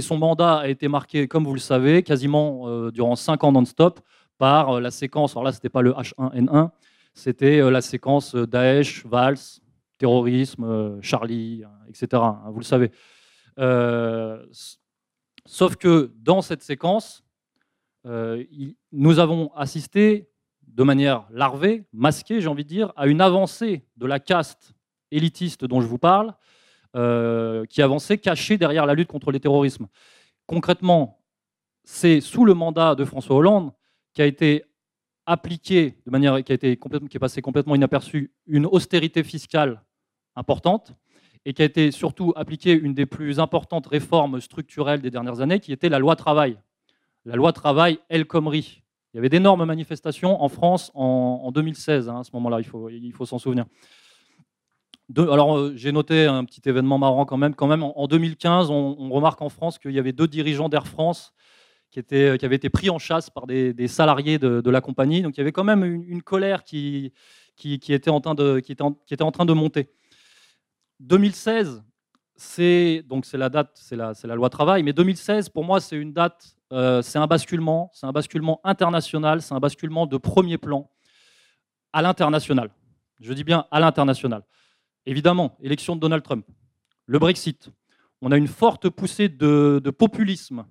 son 0.00 0.18
mandat 0.18 0.56
a 0.56 0.66
été 0.66 0.88
marqué, 0.88 1.28
comme 1.28 1.44
vous 1.44 1.54
le 1.54 1.60
savez, 1.60 2.02
quasiment 2.02 2.90
durant 2.90 3.14
cinq 3.14 3.44
ans 3.44 3.52
non-stop 3.52 4.00
par 4.36 4.80
la 4.80 4.90
séquence, 4.90 5.34
alors 5.34 5.44
là, 5.44 5.52
ce 5.52 5.58
n'était 5.58 5.68
pas 5.68 5.82
le 5.82 5.92
H1N1, 5.92 6.70
c'était 7.14 7.70
la 7.70 7.80
séquence 7.82 8.34
Daesh, 8.34 9.06
Vals, 9.06 9.38
terrorisme, 9.98 11.00
Charlie, 11.00 11.62
etc. 11.88 12.08
Hein, 12.14 12.50
vous 12.50 12.58
le 12.58 12.64
savez. 12.64 12.90
sauf 15.44 15.76
que 15.76 16.10
dans 16.16 16.42
cette 16.42 16.64
séquence, 16.64 17.22
nous 18.04 19.18
avons 19.20 19.52
assisté 19.54 20.29
de 20.74 20.82
manière 20.82 21.26
larvée, 21.30 21.84
masquée, 21.92 22.40
j'ai 22.40 22.48
envie 22.48 22.64
de 22.64 22.68
dire, 22.68 22.92
à 22.96 23.06
une 23.06 23.20
avancée 23.20 23.84
de 23.96 24.06
la 24.06 24.20
caste 24.20 24.74
élitiste 25.10 25.64
dont 25.64 25.80
je 25.80 25.86
vous 25.86 25.98
parle, 25.98 26.34
euh, 26.96 27.64
qui 27.66 27.82
avançait 27.82 28.18
cachée 28.18 28.58
derrière 28.58 28.86
la 28.86 28.94
lutte 28.94 29.08
contre 29.08 29.30
les 29.30 29.40
terrorismes. 29.40 29.86
Concrètement, 30.46 31.20
c'est 31.84 32.20
sous 32.20 32.44
le 32.44 32.54
mandat 32.54 32.94
de 32.94 33.04
François 33.04 33.36
Hollande 33.36 33.72
qui 34.12 34.22
a 34.22 34.26
été 34.26 34.64
appliqué 35.26 35.96
de 36.06 36.10
manière 36.10 36.42
qui 36.42 36.52
a 36.52 36.54
été 36.54 36.76
complètement, 36.76 37.08
qui 37.08 37.16
est 37.16 37.20
passé 37.20 37.42
complètement 37.42 37.74
inaperçue 37.74 38.32
une 38.46 38.66
austérité 38.66 39.22
fiscale 39.22 39.82
importante 40.34 40.92
et 41.44 41.52
qui 41.52 41.62
a 41.62 41.64
été 41.64 41.90
surtout 41.90 42.32
appliquée 42.36 42.72
une 42.72 42.94
des 42.94 43.06
plus 43.06 43.38
importantes 43.38 43.86
réformes 43.86 44.40
structurelles 44.40 45.00
des 45.00 45.10
dernières 45.10 45.40
années, 45.40 45.60
qui 45.60 45.72
était 45.72 45.88
la 45.88 45.98
loi 45.98 46.16
travail. 46.16 46.58
La 47.24 47.36
loi 47.36 47.52
travail 47.52 47.98
El 48.08 48.26
Khomri, 48.26 48.82
il 49.12 49.16
y 49.16 49.18
avait 49.18 49.28
d'énormes 49.28 49.64
manifestations 49.64 50.42
en 50.42 50.48
France 50.48 50.90
en, 50.94 51.50
2016, 51.52 52.08
hein, 52.08 52.20
à 52.20 52.24
ce 52.24 52.30
moment-là, 52.34 52.60
il 52.60 53.12
faut, 53.12 53.26
s'en 53.26 53.38
souvenir. 53.38 53.66
alors, 55.16 55.56
euh, 55.56 55.72
j'ai 55.74 55.90
noté 55.90 56.26
un 56.26 56.44
petit 56.44 56.62
événement 56.66 56.98
marrant 56.98 57.24
quand 57.24 57.36
même. 57.36 57.54
En, 57.82 58.06
2015, 58.06 58.70
on, 58.70 59.10
remarque 59.10 59.42
en 59.42 59.48
France 59.48 59.78
qu'il 59.78 59.92
y 59.92 59.98
avait 59.98 60.12
deux 60.12 60.28
dirigeants 60.28 60.68
d'Air 60.68 60.86
France 60.86 61.32
qui, 61.90 62.02
qui 62.04 62.14
avaient 62.16 62.56
été 62.56 62.70
pris 62.70 62.88
en 62.88 62.98
chasse 62.98 63.30
par 63.30 63.46
des, 63.46 63.88
salariés 63.88 64.38
de, 64.38 64.70
la 64.70 64.80
compagnie. 64.80 65.22
Donc, 65.22 65.36
il 65.36 65.40
y 65.40 65.42
avait 65.42 65.52
quand 65.52 65.64
même 65.64 65.84
une, 65.84 66.22
colère 66.22 66.62
qui 66.62 67.12
était 67.64 68.10
en 68.10 68.20
train 68.20 68.34
de 68.34 69.52
monter. 69.52 69.90
2016, 71.00 71.82
c'est 72.40 73.04
donc 73.06 73.30
la 73.32 73.50
date, 73.50 73.70
c'est 73.74 73.96
la 73.96 74.34
loi 74.34 74.48
travail, 74.48 74.82
mais 74.82 74.92
2016 74.92 75.50
pour 75.50 75.64
moi 75.64 75.80
c'est 75.80 75.96
une 75.96 76.12
date 76.12 76.56
euh, 76.72 77.02
c'est 77.02 77.18
un 77.18 77.26
basculement, 77.26 77.90
c'est 77.92 78.06
un 78.06 78.12
basculement 78.12 78.60
international, 78.64 79.42
c'est 79.42 79.54
un 79.54 79.60
basculement 79.60 80.06
de 80.06 80.16
premier 80.16 80.56
plan 80.56 80.88
à 81.92 82.00
l'international. 82.00 82.70
Je 83.20 83.32
dis 83.32 83.44
bien 83.44 83.66
à 83.70 83.80
l'international. 83.80 84.42
Évidemment, 85.04 85.56
élection 85.60 85.96
de 85.96 86.00
Donald 86.00 86.22
Trump, 86.22 86.46
le 87.06 87.18
Brexit. 87.18 87.68
On 88.22 88.30
a 88.32 88.36
une 88.36 88.48
forte 88.48 88.88
poussée 88.88 89.28
de, 89.28 89.82
populisme 89.90 90.64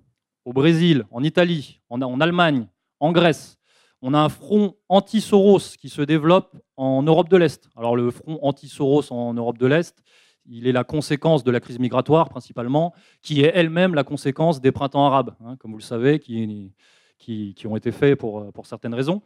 au 0.44 0.52
Brésil, 0.52 1.04
en 1.10 1.22
Italie, 1.22 1.80
en, 1.90 2.00
en 2.00 2.20
Allemagne, 2.20 2.66
en 2.98 3.12
Grèce. 3.12 3.58
On 4.02 4.14
a 4.14 4.18
un 4.18 4.30
front 4.30 4.76
anti-Soros 4.88 5.76
qui 5.78 5.90
se 5.90 6.00
développe 6.00 6.56
en 6.76 7.02
Europe 7.02 7.28
de 7.28 7.36
l'Est. 7.36 7.68
Alors 7.76 7.94
le 7.94 8.10
front 8.10 8.38
anti-Soros 8.40 9.12
en 9.12 9.34
Europe 9.34 9.58
de 9.58 9.66
l'Est, 9.66 10.02
il 10.50 10.66
est 10.66 10.72
la 10.72 10.84
conséquence 10.84 11.44
de 11.44 11.50
la 11.50 11.60
crise 11.60 11.78
migratoire 11.78 12.28
principalement, 12.28 12.92
qui 13.22 13.42
est 13.42 13.52
elle-même 13.54 13.94
la 13.94 14.04
conséquence 14.04 14.60
des 14.60 14.72
printemps 14.72 15.06
arabes, 15.06 15.34
hein, 15.44 15.56
comme 15.56 15.70
vous 15.70 15.78
le 15.78 15.82
savez, 15.82 16.18
qui, 16.18 16.72
qui, 17.18 17.66
ont 17.66 17.76
été 17.76 17.92
faits 17.92 18.18
pour, 18.18 18.52
pour, 18.52 18.66
certaines 18.66 18.94
raisons. 18.94 19.22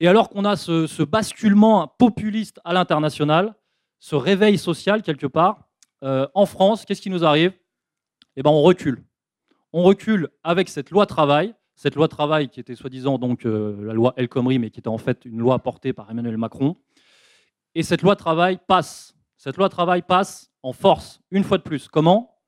Et 0.00 0.08
alors 0.08 0.28
qu'on 0.28 0.44
a 0.44 0.56
ce, 0.56 1.02
basculement 1.04 1.86
populiste 1.86 2.60
à 2.64 2.72
l'international, 2.72 3.54
ce 4.00 4.16
réveil 4.16 4.58
social 4.58 5.02
quelque 5.02 5.26
part, 5.26 5.68
euh, 6.02 6.26
en 6.34 6.46
France, 6.46 6.84
qu'est-ce 6.84 7.02
qui 7.02 7.10
nous 7.10 7.24
arrive? 7.24 7.52
Eh 8.36 8.42
ben, 8.42 8.50
on 8.50 8.62
recule. 8.62 9.04
On 9.72 9.82
recule 9.82 10.30
avec 10.42 10.68
cette 10.68 10.90
loi 10.90 11.06
travail, 11.06 11.54
cette 11.74 11.94
loi 11.94 12.08
travail 12.08 12.48
qui 12.48 12.58
était 12.58 12.74
soi-disant 12.74 13.18
donc 13.18 13.46
euh, 13.46 13.84
la 13.84 13.92
loi 13.92 14.14
El 14.16 14.28
Khomri, 14.28 14.58
mais 14.58 14.70
qui 14.70 14.80
était 14.80 14.88
en 14.88 14.98
fait 14.98 15.24
une 15.24 15.38
loi 15.38 15.58
portée 15.60 15.92
par 15.92 16.10
Emmanuel 16.10 16.38
Macron. 16.38 16.76
Et 17.74 17.82
cette 17.82 18.02
loi 18.02 18.16
travail 18.16 18.58
passe 18.66 19.14
cette 19.40 19.56
loi 19.56 19.70
travail 19.70 20.02
passe 20.02 20.52
en 20.62 20.74
force, 20.74 21.22
une 21.30 21.44
fois 21.44 21.56
de 21.56 21.62
plus. 21.62 21.88
Comment? 21.88 22.38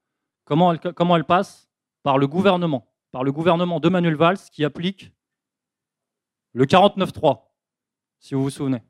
Comment 0.45 0.75
elle, 1.17 1.25
passe? 1.25 1.71
Par 2.03 2.19
le 2.19 2.27
gouvernement, 2.27 2.87
par 3.13 3.25
le 3.25 3.33
gouvernement 3.33 3.81
de 3.81 3.89
Manuel 3.89 4.15
Valls 4.15 4.37
qui 4.53 4.63
applique 4.63 5.11
le 6.53 6.67
49.3, 6.67 7.45
si 8.19 8.35
vous 8.35 8.43
vous 8.43 8.51
souvenez. 8.51 8.83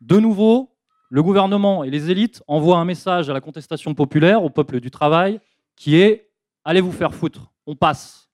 De 0.00 0.20
nouveau, 0.20 0.76
le 1.10 1.20
gouvernement 1.24 1.82
et 1.82 1.90
les 1.90 2.08
élites 2.08 2.40
envoient 2.46 2.78
un 2.78 2.84
message 2.84 3.28
à 3.28 3.32
la 3.32 3.40
contestation 3.40 3.94
populaire, 3.94 4.44
au 4.44 4.50
peuple 4.50 4.78
du 4.78 4.92
travail, 4.92 5.40
qui 5.74 5.96
est 5.96 6.30
allez 6.64 6.80
vous 6.80 6.92
faire 6.92 7.12
foutre, 7.12 7.50
on 7.66 7.74
passe. 7.74 8.30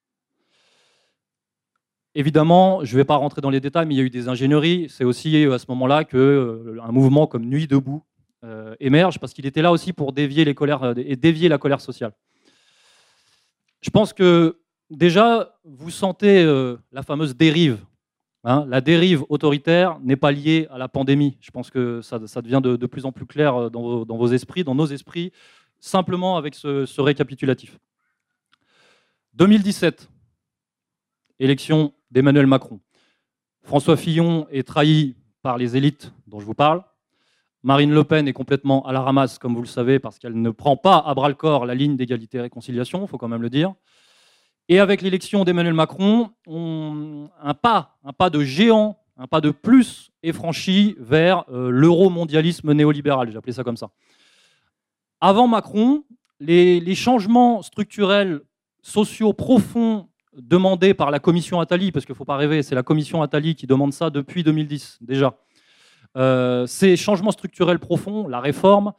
Évidemment, 2.14 2.84
je 2.84 2.92
ne 2.92 3.00
vais 3.00 3.06
pas 3.06 3.16
rentrer 3.16 3.40
dans 3.40 3.48
les 3.48 3.60
détails, 3.60 3.86
mais 3.86 3.94
il 3.94 3.98
y 3.98 4.00
a 4.02 4.04
eu 4.04 4.10
des 4.10 4.28
ingénieries. 4.28 4.88
C'est 4.90 5.04
aussi 5.04 5.42
à 5.46 5.58
ce 5.58 5.64
moment-là 5.70 6.04
qu'un 6.04 6.18
euh, 6.18 6.92
mouvement 6.92 7.26
comme 7.26 7.46
Nuit 7.46 7.66
debout 7.66 8.04
émerge, 8.80 9.18
parce 9.18 9.32
qu'il 9.32 9.46
était 9.46 9.62
là 9.62 9.72
aussi 9.72 9.92
pour 9.92 10.12
dévier, 10.12 10.44
les 10.44 10.54
colères, 10.54 10.82
euh, 10.82 10.94
et 10.96 11.16
dévier 11.16 11.48
la 11.48 11.58
colère 11.58 11.80
sociale. 11.80 12.12
Je 13.80 13.90
pense 13.90 14.12
que 14.12 14.58
déjà, 14.90 15.54
vous 15.64 15.90
sentez 15.90 16.42
euh, 16.42 16.76
la 16.92 17.02
fameuse 17.02 17.36
dérive. 17.36 17.84
Hein. 18.46 18.66
la 18.68 18.82
dérive 18.82 19.24
autoritaire 19.30 19.98
n'est 20.00 20.16
pas 20.16 20.30
liée 20.30 20.68
à 20.70 20.76
la 20.76 20.86
pandémie. 20.86 21.38
Je 21.40 21.50
pense 21.50 21.70
que 21.70 22.02
ça, 22.02 22.18
devient 22.18 22.60
de, 22.62 22.86
plus 22.86 23.06
en 23.06 23.12
plus 23.12 23.24
clair 23.24 23.70
dans 23.70 24.04
vos, 24.04 24.26
esprits, 24.26 24.64
dans 24.64 24.74
nos 24.74 24.84
esprits, 24.84 25.32
simplement 25.80 26.36
avec 26.36 26.54
ce 26.54 27.00
récapitulatif. 27.00 27.78
2017, 29.32 30.10
élection 31.38 31.94
d'Emmanuel 32.10 32.46
Macron. 32.46 32.80
François 33.62 33.96
Fillon 33.96 34.46
est 34.50 34.66
trahi 34.66 35.16
par 35.40 35.56
les 35.56 35.76
élites 35.76 36.12
dont 36.26 36.38
je 36.38 36.44
vous 36.44 36.54
parle. 36.54 36.84
Marine 37.64 37.92
Le 37.92 38.04
Pen 38.04 38.28
est 38.28 38.34
complètement 38.34 38.86
à 38.86 38.92
la 38.92 39.00
ramasse, 39.00 39.38
comme 39.38 39.54
vous 39.54 39.62
le 39.62 39.66
savez, 39.66 39.98
parce 39.98 40.18
qu'elle 40.18 40.38
ne 40.38 40.50
prend 40.50 40.76
pas 40.76 40.98
à 40.98 41.14
bras 41.14 41.30
le 41.30 41.34
corps 41.34 41.64
la 41.64 41.74
ligne 41.74 41.96
d'égalité 41.96 42.36
et 42.36 42.42
réconciliation, 42.42 43.02
il 43.02 43.08
faut 43.08 43.16
quand 43.16 43.26
même 43.28 43.40
le 43.40 43.48
dire. 43.48 43.72
Et 44.68 44.80
avec 44.80 45.00
l'élection 45.00 45.44
d'Emmanuel 45.44 45.72
Macron, 45.72 46.30
un 46.46 47.54
pas, 47.54 47.96
un 48.04 48.12
pas 48.12 48.28
de 48.28 48.42
géant, 48.42 48.98
un 49.16 49.26
pas 49.26 49.40
de 49.40 49.50
plus 49.50 50.10
est 50.22 50.32
franchi 50.32 50.94
vers 50.98 51.44
euh, 51.50 51.70
l'euro-mondialisme 51.70 52.72
néolibéral, 52.72 53.30
j'ai 53.30 53.36
appelé 53.38 53.54
ça 53.54 53.64
comme 53.64 53.78
ça. 53.78 53.88
Avant 55.22 55.46
Macron, 55.46 56.04
les, 56.40 56.94
changements 56.94 57.62
structurels 57.62 58.42
sociaux 58.82 59.32
profonds 59.32 60.08
demandés 60.36 60.92
par 60.92 61.10
la 61.10 61.18
commission 61.18 61.60
Attali, 61.60 61.92
parce 61.92 62.04
qu'il 62.04 62.12
ne 62.12 62.18
faut 62.18 62.26
pas 62.26 62.36
rêver, 62.36 62.62
c'est 62.62 62.74
la 62.74 62.82
commission 62.82 63.22
Attali 63.22 63.54
qui 63.54 63.66
demande 63.66 63.94
ça 63.94 64.10
depuis 64.10 64.42
2010 64.42 64.98
déjà, 65.00 65.38
euh, 66.16 66.66
ces 66.66 66.96
changements 66.96 67.32
structurels 67.32 67.78
profonds, 67.78 68.28
la 68.28 68.40
réforme, 68.40 68.92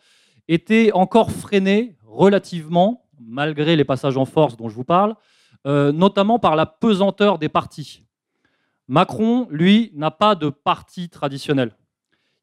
étaient 0.47 0.91
encore 0.93 1.31
freinés 1.31 1.97
relativement, 2.03 3.05
malgré 3.19 3.75
les 3.75 3.85
passages 3.85 4.17
en 4.17 4.25
force 4.25 4.57
dont 4.57 4.69
je 4.69 4.75
vous 4.75 4.83
parle, 4.83 5.15
euh, 5.65 5.91
notamment 5.91 6.39
par 6.39 6.55
la 6.55 6.65
pesanteur 6.65 7.39
des 7.39 7.49
partis. 7.49 8.03
Macron, 8.87 9.47
lui, 9.49 9.91
n'a 9.95 10.11
pas 10.11 10.35
de 10.35 10.49
parti 10.49 11.09
traditionnel. 11.09 11.75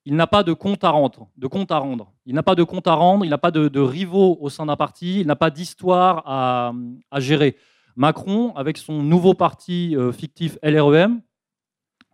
Il 0.05 0.17
n'a 0.17 0.27
pas 0.27 0.43
de 0.43 0.53
compte 0.53 0.83
à 0.83 0.91
rendre. 0.91 1.29
De 1.37 1.47
compte 1.47 1.71
à 1.71 1.79
rendre. 1.79 2.13
Il 2.27 2.35
n'a 2.35 2.43
pas 2.43 2.57
de 2.57 2.65
compte 2.65 2.89
à 2.89 2.95
rendre, 2.95 3.25
il 3.25 3.29
n'a 3.29 3.39
pas 3.39 3.53
de, 3.53 3.81
rivaux 3.81 4.39
au 4.41 4.49
sein 4.49 4.67
d'un 4.67 4.75
parti, 4.75 5.21
il 5.21 5.27
n'a 5.27 5.37
pas 5.37 5.51
d'histoire 5.51 6.25
à, 6.27 6.73
gérer. 7.19 7.57
Macron, 7.95 8.53
avec 8.57 8.79
son 8.79 9.03
nouveau 9.03 9.35
parti 9.35 9.95
euh, 9.97 10.11
fictif 10.11 10.59
LREM, 10.63 11.21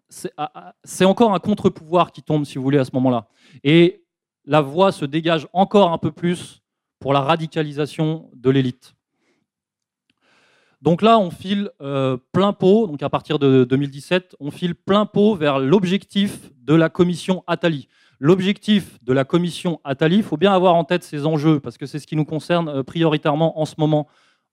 c'est 0.09 1.05
encore 1.05 1.35
un 1.35 1.39
contre-pouvoir 1.39 2.13
qui 2.13 2.23
tombe, 2.23 2.45
si 2.45 2.57
vous 2.57 2.65
voulez, 2.65 2.79
à 2.79 2.85
ce 2.85 2.91
moment-là. 2.95 3.29
Et 3.65 4.05
la 4.45 4.61
voie 4.61 4.93
se 4.93 5.05
dégage 5.05 5.47
encore 5.53 5.93
un 5.93 5.99
peu 5.99 6.11
plus 6.11 6.63
pour 6.99 7.13
la 7.13 7.21
radicalisation 7.21 8.31
de 8.35 8.51
l'élite. 8.51 8.95
Donc 10.81 11.03
là, 11.03 11.19
on 11.19 11.31
file 11.31 11.71
euh, 11.83 12.17
plein 12.33 12.53
pot, 12.53 12.87
donc 12.87 13.03
à 13.03 13.11
partir 13.11 13.39
de 13.39 13.65
2017, 13.65 14.37
on 14.39 14.51
file 14.51 14.77
plein 14.77 15.07
pot 15.07 15.35
vers 15.35 15.59
l'objectif 15.59 16.51
de 16.63 16.75
la 16.75 16.89
commission 16.89 17.43
Attali. 17.49 17.89
L'objectif 18.21 19.03
de 19.03 19.13
la 19.13 19.25
commission 19.25 19.81
Attali, 19.83 20.17
il 20.17 20.23
faut 20.23 20.37
bien 20.37 20.53
avoir 20.53 20.77
en 20.77 20.85
tête 20.85 21.03
ces 21.03 21.27
enjeux, 21.27 21.59
parce 21.59 21.79
que 21.79 21.87
c'est 21.87 21.99
ce 21.99 22.07
qui 22.07 22.15
nous 22.15 22.25
concerne 22.25 22.69
euh, 22.69 22.83
prioritairement 22.85 23.61
en 23.61 23.65
ce 23.65 23.75
moment, 23.79 24.07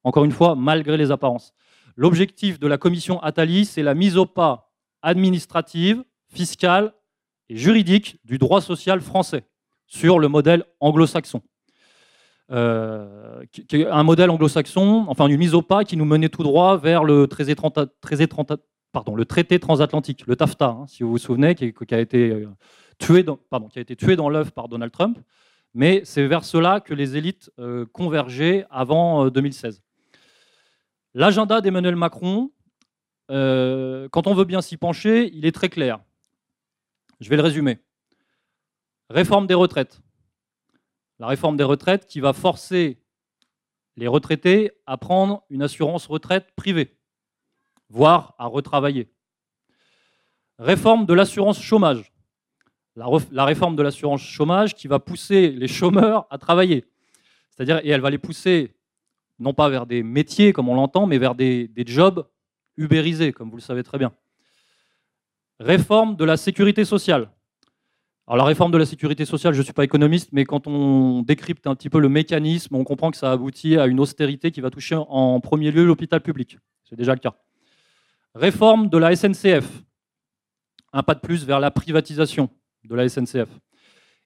encore 0.03 0.25
une 0.25 0.31
fois, 0.31 0.55
malgré 0.55 0.97
les 0.97 1.12
apparences. 1.12 1.53
L'objectif 1.95 2.59
de 2.59 2.67
la 2.67 2.77
commission 2.77 3.21
Attali, 3.21 3.65
c'est 3.65 3.83
la 3.83 3.93
mise 3.93 4.17
au 4.17 4.25
pas 4.25 4.75
administrative, 5.05 6.03
fiscale 6.27 6.93
et 7.47 7.55
juridique 7.55 8.17
du 8.25 8.38
droit 8.38 8.59
social 8.59 9.00
français 9.00 9.43
sur 9.88 10.19
le 10.19 10.27
modèle 10.27 10.65
anglo-saxon. 10.81 11.41
Euh, 12.51 13.43
un 13.71 14.03
modèle 14.03 14.29
anglo-saxon, 14.29 15.05
enfin 15.07 15.27
une 15.27 15.38
mise 15.38 15.53
au 15.53 15.62
pas 15.62 15.83
qui 15.83 15.95
nous 15.95 16.05
menait 16.05 16.29
tout 16.29 16.43
droit 16.43 16.77
vers 16.77 17.03
le 17.03 17.27
le 19.15 19.25
traité 19.25 19.59
transatlantique, 19.59 20.25
le 20.25 20.35
TAFTA, 20.35 20.67
hein, 20.67 20.85
si 20.88 21.03
vous 21.03 21.12
vous 21.12 21.17
souvenez, 21.17 21.53
qui, 21.55 21.74
a 21.91 22.00
été 22.00 22.29
euh, 22.31 22.47
tué 22.97 23.24
dans, 23.24 23.38
qui 23.69 23.79
a 23.79 23.81
été 23.81 23.95
tué 23.95 24.15
dans 24.15 24.29
l'œuf 24.29 24.51
par 24.51 24.67
Donald 24.67 24.91
Trump, 24.91 25.19
Mais 25.74 26.01
c'est 26.03 26.25
vers 26.25 26.45
cela 26.45 26.79
que 26.79 26.93
les 26.93 27.17
élites 27.17 27.51
convergeaient 27.91 28.65
avant 28.71 29.27
2016. 29.29 29.81
L'agenda 31.13 31.62
d'Emmanuel 31.62 31.95
Macron, 31.95 32.51
quand 33.29 34.27
on 34.27 34.34
veut 34.34 34.46
bien 34.46 34.62
s'y 34.62 34.77
pencher, 34.77 35.32
il 35.34 35.46
est 35.46 35.51
très 35.51 35.70
clair. 35.70 36.00
Je 37.20 37.29
vais 37.29 37.38
le 37.38 37.41
résumer. 37.41 37.79
Réforme 39.10 39.48
des 39.48 39.53
retraites. 39.53 40.01
La 41.20 41.27
réforme 41.27 41.58
des 41.58 41.63
retraites 41.63 42.08
qui 42.08 42.20
va 42.20 42.34
forcer 42.34 43.00
les 43.96 44.08
retraités 44.08 44.72
à 44.86 44.98
prendre 44.98 45.44
une 45.50 45.62
assurance 45.62 46.08
retraite 46.08 46.51
privée, 46.55 46.98
voire 47.89 48.36
à 48.38 48.48
retravailler. 48.48 49.10
Réforme 50.60 51.05
de 51.05 51.13
l'assurance 51.13 51.62
chômage. 51.62 52.12
La, 52.98 53.44
réforme 53.44 53.75
de 53.75 53.84
l'assurance 53.84 54.22
chômage 54.22 54.74
qui 54.74 54.88
va 54.88 55.00
pousser 55.00 55.50
les 55.50 55.67
chômeurs 55.67 56.27
à 56.29 56.38
travailler. 56.38 56.86
C'est-à-dire, 57.51 57.79
et 57.84 57.89
elle 57.89 58.01
va 58.01 58.10
les 58.10 58.17
pousser 58.17 58.74
non 59.38 59.53
pas 59.53 59.70
vers 59.70 59.86
des 59.86 60.01
métiers 60.01 60.53
comme 60.53 60.70
on 60.70 60.75
l'entend, 60.75 61.05
mais 61.05 61.17
vers 61.17 61.36
des, 61.36 61.67
des 61.67 61.86
jobs 61.86 62.25
ubérisés, 62.77 63.34
comme 63.34 63.50
vous 63.50 63.58
le 63.58 63.62
savez 63.62 63.84
très 63.84 63.98
bien. 63.98 64.13
Réforme 65.60 66.15
de 66.15 66.25
la 66.25 66.38
sécurité 66.38 66.86
sociale. 66.86 67.29
Alors 68.27 68.38
la 68.38 68.44
réforme 68.46 68.72
de 68.72 68.77
la 68.77 68.86
sécurité 68.86 69.24
sociale, 69.24 69.53
je 69.53 69.60
ne 69.60 69.63
suis 69.63 69.74
pas 69.74 69.84
économiste, 69.84 70.29
mais 70.32 70.46
quand 70.46 70.65
on 70.65 71.22
décrypte 71.22 71.67
un 71.67 71.75
petit 71.75 71.89
peu 71.89 72.00
le 72.00 72.10
mécanisme, 72.10 72.75
on 72.75 72.84
comprend 72.84 73.12
que 73.12 73.17
ça 73.17 73.32
aboutit 73.32 73.77
à 73.77 73.86
une 73.86 74.00
austérité 74.00 74.51
qui 74.51 74.62
va 74.62 74.72
toucher 74.72 74.96
en 74.96 75.39
premier 75.39 75.72
lieu 75.72 75.86
l'hôpital 75.86 76.22
public. 76.22 76.58
C'est 76.89 76.96
déjà 76.96 77.13
le 77.13 77.20
cas. 77.20 77.36
Réforme 78.34 78.89
de 78.89 78.98
la 78.98 79.15
SNCF. 79.15 79.84
Un 80.91 81.03
pas 81.03 81.13
de 81.13 81.20
plus 81.20 81.46
vers 81.46 81.60
la 81.60 81.72
privatisation 81.72 82.50
de 82.84 82.96
la 82.96 83.08
SNCF. 83.08 83.50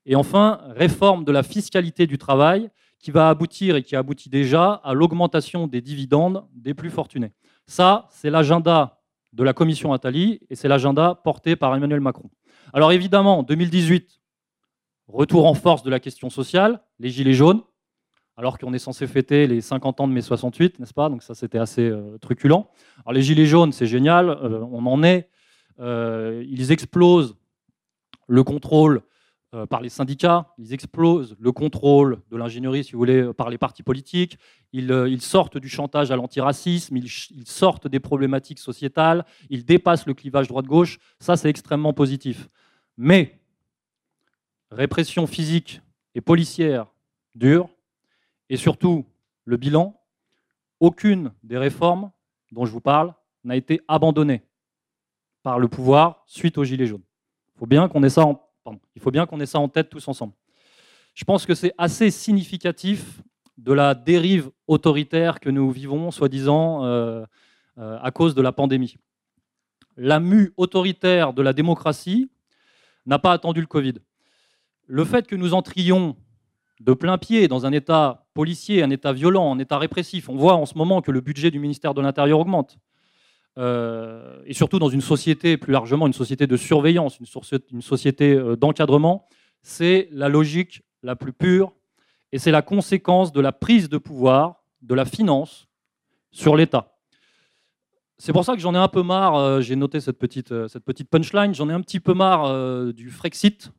Et 0.05 0.15
enfin, 0.15 0.61
réforme 0.69 1.25
de 1.25 1.31
la 1.31 1.43
fiscalité 1.43 2.07
du 2.07 2.17
travail 2.17 2.69
qui 2.99 3.11
va 3.11 3.29
aboutir 3.29 3.75
et 3.75 3.83
qui 3.83 3.95
aboutit 3.95 4.29
déjà 4.29 4.73
à 4.73 4.93
l'augmentation 4.93 5.67
des 5.67 5.81
dividendes 5.81 6.45
des 6.53 6.73
plus 6.73 6.89
fortunés. 6.89 7.31
Ça, 7.69 8.07
c'est 8.09 8.31
l'agenda 8.31 8.99
de 9.31 9.43
la 9.43 9.53
commission 9.53 9.93
Attali 9.93 10.39
et 10.49 10.55
c'est 10.55 10.67
l'agenda 10.67 11.13
porté 11.13 11.55
par 11.55 11.75
Emmanuel 11.75 11.99
Macron. 11.99 12.31
Alors 12.73 12.91
évidemment, 12.91 13.43
2018, 13.43 14.19
retour 15.07 15.45
en 15.45 15.53
force 15.53 15.83
de 15.83 15.91
la 15.91 15.99
question 15.99 16.31
sociale, 16.31 16.81
les 16.97 17.11
gilets 17.11 17.35
jaunes, 17.35 17.61
alors 18.37 18.57
qu'on 18.57 18.73
est 18.73 18.79
censé 18.79 19.05
fêter 19.05 19.45
les 19.45 19.61
50 19.61 19.99
ans 19.99 20.07
de 20.07 20.13
mai 20.13 20.21
68, 20.21 20.79
n'est-ce 20.79 20.95
pas? 20.95 21.09
Donc 21.09 21.21
ça, 21.21 21.35
c'était 21.35 21.59
assez 21.59 21.87
euh, 21.87 22.17
truculent. 22.17 22.65
Alors 23.05 23.13
les 23.13 23.21
gilets 23.21 23.45
jaunes, 23.45 23.71
c'est 23.71 23.85
génial, 23.85 24.31
euh, 24.31 24.65
on 24.71 24.87
en 24.87 25.03
est. 25.03 25.29
Euh, 25.79 26.43
ils 26.49 26.71
explosent 26.71 27.37
le 28.27 28.43
contrôle 28.43 29.03
par 29.69 29.81
les 29.81 29.89
syndicats, 29.89 30.53
ils 30.59 30.73
explosent 30.73 31.35
le 31.39 31.51
contrôle 31.51 32.21
de 32.29 32.37
l'ingénierie, 32.37 32.83
si 32.83 32.91
vous 32.91 32.99
voulez, 32.99 33.33
par 33.33 33.49
les 33.49 33.57
partis 33.57 33.81
politiques, 33.81 34.37
ils, 34.73 35.21
sortent 35.21 35.57
du 35.57 35.69
chantage 35.69 36.11
à 36.11 36.15
l'antiracisme, 36.15 36.97
ils, 36.97 37.09
ils, 37.31 37.47
sortent 37.47 37.87
des 37.87 37.99
problématiques 37.99 38.59
sociétales, 38.59 39.25
ils 39.49 39.65
dépassent 39.65 40.05
le 40.05 40.13
clivage 40.13 40.47
droite-gauche. 40.47 40.99
Ça, 41.19 41.35
c'est 41.35 41.49
extrêmement 41.49 41.93
positif. 41.93 42.47
Mais 42.95 43.39
répression 44.71 45.25
physique 45.25 45.81
et 46.13 46.21
policière 46.21 46.93
dure, 47.33 47.69
et 48.49 48.57
surtout 48.57 49.05
le 49.45 49.57
bilan, 49.57 49.99
aucune 50.79 51.31
des 51.43 51.57
réformes 51.57 52.11
dont 52.51 52.65
je 52.65 52.71
vous 52.71 52.81
parle 52.81 53.13
n'a 53.43 53.55
été 53.55 53.81
abandonnée 53.87 54.43
par 55.43 55.59
le 55.59 55.67
pouvoir 55.67 56.23
suite 56.25 56.57
aux 56.57 56.63
Gilets 56.63 56.87
jaunes. 56.87 57.03
Il 57.55 57.59
faut 57.59 57.65
bien 57.65 57.87
qu'on 57.87 58.03
ait, 58.03 58.09
ça 58.09 58.25
en, 58.25 58.41
il 58.95 59.01
faut 59.01 59.11
bien 59.11 59.25
qu'on 59.25 59.39
ait 59.39 59.45
ça 59.45 59.59
en 59.59 59.69
tête 59.69 59.89
tous 59.89 60.07
ensemble. 60.07 60.33
Je 61.13 61.23
pense 61.23 61.45
que 61.45 61.55
c'est 61.55 61.73
assez 61.77 62.11
significatif 62.11 63.21
de 63.57 63.73
la 63.73 63.93
dérive 63.93 64.51
autoritaire 64.67 65.39
que 65.39 65.49
nous 65.49 65.71
vivons, 65.71 66.11
soi-disant, 66.11 66.85
euh, 66.85 67.25
euh, 67.77 67.97
à 68.01 68.11
cause 68.11 68.35
de 68.35 68.41
la 68.41 68.51
pandémie. 68.51 68.97
La 69.97 70.19
mue 70.19 70.53
autoritaire 70.55 71.33
de 71.33 71.41
la 71.41 71.51
démocratie, 71.53 72.29
n'a 73.05 73.19
pas 73.19 73.33
attendu 73.33 73.59
le 73.59 73.67
Covid. 73.67 73.95
Le 74.87 75.03
fait 75.03 75.27
que 75.27 75.35
nous 75.35 75.53
entrions 75.53 76.15
de 76.79 76.93
plein 76.93 77.17
pied 77.17 77.47
dans 77.47 77.65
un 77.65 77.71
État 77.71 78.25
policier, 78.33 78.83
un 78.83 78.89
État 78.89 79.11
violent, 79.11 79.53
un 79.53 79.59
État 79.59 79.77
répressif, 79.77 80.29
on 80.29 80.35
voit 80.35 80.55
en 80.55 80.65
ce 80.65 80.77
moment 80.77 81.01
que 81.01 81.11
le 81.11 81.19
budget 81.19 81.51
du 81.51 81.59
ministère 81.59 81.93
de 81.93 82.01
l'Intérieur 82.01 82.39
augmente. 82.39 82.77
Euh, 83.59 84.41
et 84.45 84.53
surtout 84.53 84.79
dans 84.79 84.87
une 84.87 85.01
société, 85.01 85.57
plus 85.57 85.73
largement, 85.73 86.07
une 86.07 86.13
société 86.13 86.47
de 86.47 86.55
surveillance, 86.55 87.19
une, 87.19 87.81
société 87.81 88.33
euh, 88.33 88.55
d'encadrement, 88.55 89.27
c'est 89.61 90.07
la 90.13 90.29
logique 90.29 90.81
la 91.03 91.17
plus 91.17 91.33
pure 91.33 91.73
et 92.31 92.39
c'est 92.39 92.51
la 92.51 92.61
conséquence 92.61 93.33
de 93.33 93.41
la 93.41 93.51
prise 93.51 93.89
de 93.89 93.97
pouvoir 93.97 94.63
de 94.81 94.95
la 94.95 95.03
finance 95.03 95.67
sur 96.31 96.55
l'État. 96.55 96.95
C'est 98.17 98.31
pour 98.31 98.45
ça 98.45 98.53
que 98.53 98.59
j'en 98.59 98.73
ai 98.75 98.77
un 98.77 98.87
peu 98.87 99.03
marre, 99.03 99.35
euh, 99.35 99.61
j'ai 99.61 99.75
noté 99.75 99.99
cette 99.99 100.19
petite, 100.19 100.53
cette 100.69 100.85
petite 100.85 101.09
punchline, 101.09 101.53
j'en 101.53 101.69
ai 101.69 101.73
un 101.73 101.81
petit 101.81 101.99
peu 101.99 102.13
marre 102.13 102.93
du 102.93 103.09
Frexit. 103.09 103.71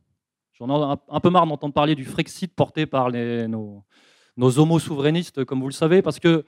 J'en 0.53 0.69
ai 0.69 0.97
un, 1.09 1.19
peu 1.19 1.31
marre 1.31 1.47
d'entendre 1.47 1.73
parler 1.73 1.95
du 1.95 2.05
Frexit 2.05 2.53
porté 2.53 2.85
par 2.85 3.09
nos, 3.09 3.83
nos 4.37 4.59
homo-souverainistes, 4.59 5.43
comme 5.43 5.59
vous 5.59 5.69
le 5.69 5.73
savez, 5.73 6.03
parce 6.03 6.19
qu'il 6.19 6.43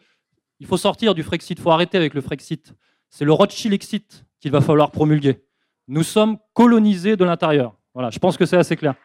faut 0.65 0.77
sortir 0.77 1.15
du 1.15 1.23
Frexit, 1.23 1.57
il 1.57 1.61
faut 1.61 1.71
arrêter 1.71 1.97
avec 1.97 2.13
le 2.13 2.21
Frexit. 2.21 2.75
C'est 3.15 3.25
le 3.25 3.31
Rothschild-Exit 3.31 4.25
qu'il 4.39 4.49
va 4.49 4.59
falloir 4.59 4.89
promulguer. 4.89 5.43
Nous 5.87 6.01
sommes 6.01 6.39
colonisés 6.53 7.15
de 7.15 7.23
l'intérieur. 7.23 7.75
Voilà, 7.93 8.09
je 8.09 8.17
pense 8.17 8.37
que 8.37 8.47
c'est 8.47 8.57
assez 8.57 8.75
clair. 8.75 8.95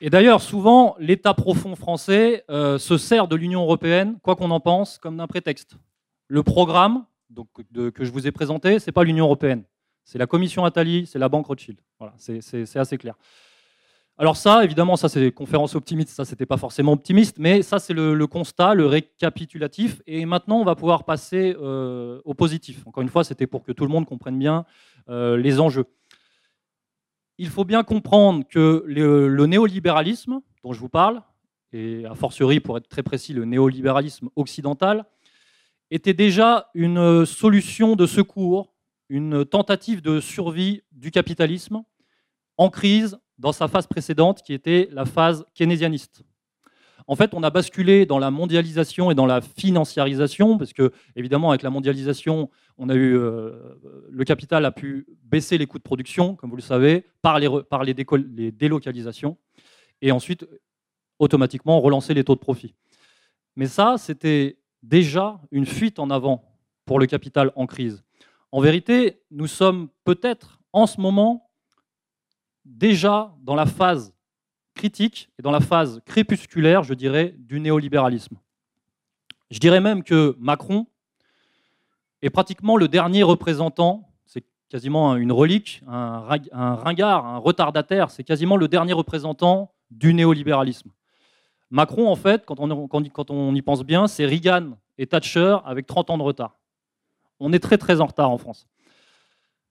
Et 0.00 0.08
d'ailleurs, 0.08 0.40
souvent, 0.40 0.94
l'État 1.00 1.34
profond 1.34 1.74
français 1.74 2.44
euh, 2.48 2.78
se 2.78 2.96
sert 2.96 3.26
de 3.26 3.34
l'Union 3.34 3.62
européenne, 3.62 4.20
quoi 4.22 4.36
qu'on 4.36 4.52
en 4.52 4.60
pense, 4.60 4.98
comme 4.98 5.16
d'un 5.16 5.26
prétexte. 5.26 5.76
Le 6.28 6.44
programme 6.44 7.06
donc, 7.28 7.48
que 7.74 8.04
je 8.04 8.12
vous 8.12 8.28
ai 8.28 8.30
présenté, 8.30 8.78
ce 8.78 8.88
n'est 8.88 8.92
pas 8.92 9.02
l'Union 9.02 9.24
européenne. 9.24 9.64
C'est 10.04 10.18
la 10.18 10.28
Commission 10.28 10.64
Attali, 10.64 11.06
c'est 11.06 11.18
la 11.18 11.28
Banque 11.28 11.46
Rothschild. 11.46 11.80
Voilà, 11.98 12.14
c'est 12.18 12.76
assez 12.76 12.98
clair. 12.98 13.16
Alors 14.18 14.36
ça, 14.36 14.64
évidemment, 14.64 14.96
ça 14.96 15.08
c'est 15.10 15.30
conférence 15.30 15.74
optimiste, 15.74 16.08
ça 16.08 16.24
c'était 16.24 16.46
pas 16.46 16.56
forcément 16.56 16.92
optimiste, 16.92 17.36
mais 17.38 17.62
ça 17.62 17.78
c'est 17.78 17.92
le, 17.92 18.26
constat, 18.26 18.74
le 18.74 18.86
récapitulatif. 18.86 20.00
Et 20.06 20.24
maintenant, 20.24 20.58
on 20.58 20.64
va 20.64 20.74
pouvoir 20.74 21.04
passer 21.04 21.54
euh, 21.60 22.20
au 22.24 22.32
positif. 22.32 22.86
Encore 22.86 23.02
une 23.02 23.10
fois, 23.10 23.24
c'était 23.24 23.46
pour 23.46 23.62
que 23.62 23.72
tout 23.72 23.84
le 23.84 23.90
monde 23.90 24.06
comprenne 24.06 24.38
bien 24.38 24.64
euh, 25.08 25.36
les 25.36 25.60
enjeux 25.60 25.86
il 27.38 27.48
faut 27.48 27.64
bien 27.64 27.82
comprendre 27.82 28.44
que 28.48 28.84
le, 28.86 29.46
néolibéralisme 29.46 30.40
dont 30.64 30.72
je 30.72 30.80
vous 30.80 30.88
parle, 30.88 31.22
et 31.72 32.04
a 32.06 32.14
fortiori 32.14 32.60
pour 32.60 32.78
être 32.78 32.88
très 32.88 33.02
précis 33.02 33.32
le 33.32 33.44
néolibéralisme 33.44 34.30
occidental, 34.36 35.04
était 35.90 36.14
déjà 36.14 36.70
une 36.74 37.26
solution 37.26 37.94
de 37.94 38.06
secours, 38.06 38.74
une 39.08 39.44
tentative 39.44 40.02
de 40.02 40.20
survie 40.20 40.82
du 40.92 41.10
capitalisme 41.10 41.82
en 42.56 42.70
crise 42.70 43.18
dans 43.38 43.52
sa 43.52 43.68
phase 43.68 43.86
précédente 43.86 44.42
qui 44.42 44.52
était 44.52 44.88
la 44.92 45.04
phase 45.04 45.44
keynésianiste. 45.54 46.22
En 47.08 47.14
fait, 47.14 47.34
on 47.34 47.42
a 47.44 47.50
basculé 47.50 48.04
dans 48.04 48.18
la 48.18 48.32
mondialisation 48.32 49.10
et 49.10 49.14
dans 49.14 49.26
la 49.26 49.40
financiarisation, 49.40 50.58
parce 50.58 50.72
que, 50.72 50.90
évidemment, 51.14 51.50
avec 51.50 51.62
la 51.62 51.70
mondialisation, 51.70 52.50
on 52.78 52.88
a 52.88 52.94
eu, 52.94 53.16
euh, 53.16 53.52
le 54.10 54.24
capital 54.24 54.64
a 54.64 54.72
pu 54.72 55.06
baisser 55.22 55.56
les 55.56 55.66
coûts 55.66 55.78
de 55.78 55.84
production, 55.84 56.34
comme 56.34 56.50
vous 56.50 56.56
le 56.56 56.62
savez, 56.62 57.04
par 57.22 57.38
les, 57.38 57.48
par 57.70 57.84
les, 57.84 57.94
les 58.34 58.50
délocalisations, 58.50 59.36
et 60.02 60.10
ensuite, 60.10 60.48
automatiquement, 61.20 61.80
relancer 61.80 62.12
les 62.12 62.24
taux 62.24 62.34
de 62.34 62.40
profit. 62.40 62.74
Mais 63.54 63.66
ça, 63.66 63.96
c'était 63.98 64.58
déjà 64.82 65.40
une 65.52 65.66
fuite 65.66 66.00
en 66.00 66.10
avant 66.10 66.42
pour 66.84 66.98
le 66.98 67.06
capital 67.06 67.52
en 67.54 67.66
crise. 67.66 68.02
En 68.50 68.60
vérité, 68.60 69.20
nous 69.30 69.46
sommes 69.46 69.88
peut-être 70.04 70.60
en 70.72 70.86
ce 70.86 71.00
moment 71.00 71.45
déjà 72.66 73.34
dans 73.42 73.54
la 73.54 73.66
phase 73.66 74.14
critique 74.74 75.30
et 75.38 75.42
dans 75.42 75.50
la 75.50 75.60
phase 75.60 76.00
crépusculaire, 76.04 76.82
je 76.82 76.94
dirais, 76.94 77.34
du 77.38 77.60
néolibéralisme. 77.60 78.36
Je 79.50 79.58
dirais 79.58 79.80
même 79.80 80.02
que 80.02 80.36
Macron 80.38 80.86
est 82.22 82.30
pratiquement 82.30 82.76
le 82.76 82.88
dernier 82.88 83.22
représentant, 83.22 84.10
c'est 84.26 84.44
quasiment 84.68 85.16
une 85.16 85.32
relique, 85.32 85.82
un, 85.86 86.20
ringard, 86.50 87.26
un 87.26 87.38
retardataire, 87.38 88.10
c'est 88.10 88.24
quasiment 88.24 88.56
le 88.56 88.68
dernier 88.68 88.92
représentant 88.92 89.72
du 89.90 90.12
néolibéralisme. 90.14 90.90
Macron, 91.70 92.08
en 92.08 92.16
fait, 92.16 92.44
quand 92.44 92.60
on, 92.60 93.54
y 93.54 93.62
pense 93.62 93.84
bien, 93.84 94.06
c'est 94.06 94.26
Reagan 94.26 94.72
et 94.98 95.06
Thatcher 95.06 95.58
avec 95.64 95.86
30 95.86 96.10
ans 96.10 96.18
de 96.18 96.22
retard. 96.22 96.58
On 97.40 97.52
est 97.52 97.58
très 97.58 97.78
très 97.78 98.00
en 98.00 98.06
retard 98.06 98.30
en 98.30 98.38
France. 98.38 98.66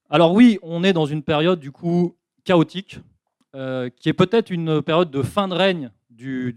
Alors 0.10 0.34
oui, 0.34 0.60
on 0.62 0.84
est 0.84 0.94
dans 0.94 1.06
une 1.06 1.24
période 1.24 1.60
du 1.60 1.72
coup 1.72 2.16
chaotique, 2.46 3.00
euh, 3.56 3.90
qui 3.90 4.08
est 4.08 4.14
peut-être 4.14 4.50
une 4.50 4.82
période 4.82 5.12
de 5.12 5.22
fin 5.22 5.48
de 5.48 5.54
règne 5.54 5.92
du, 6.10 6.54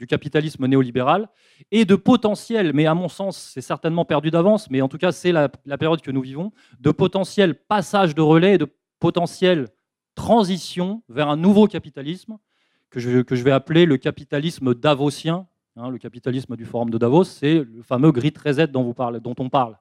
du 0.00 0.06
capitalisme 0.06 0.66
néolibéral 0.66 1.28
et 1.70 1.84
de 1.84 1.94
potentiel, 1.94 2.72
mais 2.72 2.86
à 2.86 2.94
mon 2.94 3.08
sens, 3.08 3.36
c'est 3.36 3.60
certainement 3.60 4.04
perdu 4.04 4.30
d'avance, 4.30 4.70
mais 4.70 4.80
en 4.80 4.88
tout 4.88 4.98
cas, 4.98 5.12
c'est 5.12 5.30
la, 5.30 5.48
période 5.48 6.00
que 6.00 6.10
nous 6.10 6.22
vivons, 6.22 6.52
de 6.80 6.90
potentiel 6.90 7.54
passage 7.54 8.14
de 8.14 8.22
relais 8.22 8.58
de 8.58 8.66
potentiel 8.98 9.68
transition 10.14 11.02
vers 11.08 11.28
un 11.28 11.36
nouveau 11.36 11.66
capitalisme 11.66 12.38
que 12.88 12.98
je, 12.98 13.20
que 13.20 13.36
je 13.36 13.44
vais 13.44 13.52
appeler 13.52 13.84
le 13.86 13.98
capitalisme 13.98 14.74
davosien. 14.74 15.46
Hein, 15.76 15.90
le 15.90 15.98
capitalisme 15.98 16.56
du 16.56 16.64
forum 16.64 16.90
de 16.90 16.98
Davos, 16.98 17.24
c'est 17.24 17.60
le 17.60 17.82
fameux 17.82 18.10
Great 18.10 18.36
Reset 18.36 18.66
dont, 18.66 18.82
vous 18.82 18.94
dont 19.20 19.34
on 19.38 19.48
parle. 19.48 19.78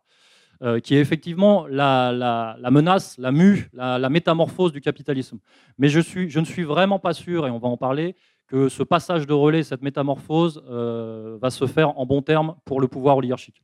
Euh, 0.61 0.81
qui 0.81 0.93
est 0.93 0.99
effectivement 0.99 1.67
la, 1.67 2.57
menace, 2.69 3.17
la 3.17 3.31
mue, 3.31 3.69
la, 3.71 4.09
métamorphose 4.09 4.73
du 4.73 4.81
capitalisme. 4.81 5.39
Mais 5.77 5.87
je, 5.87 5.99
ne 6.37 6.43
suis 6.43 6.63
vraiment 6.63 6.99
pas 6.99 7.13
sûr, 7.13 7.47
et 7.47 7.49
on 7.49 7.59
va 7.59 7.69
en 7.69 7.77
parler, 7.77 8.17
que 8.45 8.67
ce 8.67 8.83
passage 8.83 9.25
de 9.25 9.31
relais, 9.31 9.63
cette 9.63 9.81
métamorphose, 9.81 10.61
euh, 10.69 11.37
va 11.41 11.49
se 11.49 11.65
faire 11.65 11.97
en 11.97 12.05
bon 12.05 12.21
terme 12.21 12.55
pour 12.65 12.81
le 12.81 12.89
pouvoir 12.89 13.15
oligarchique. 13.15 13.63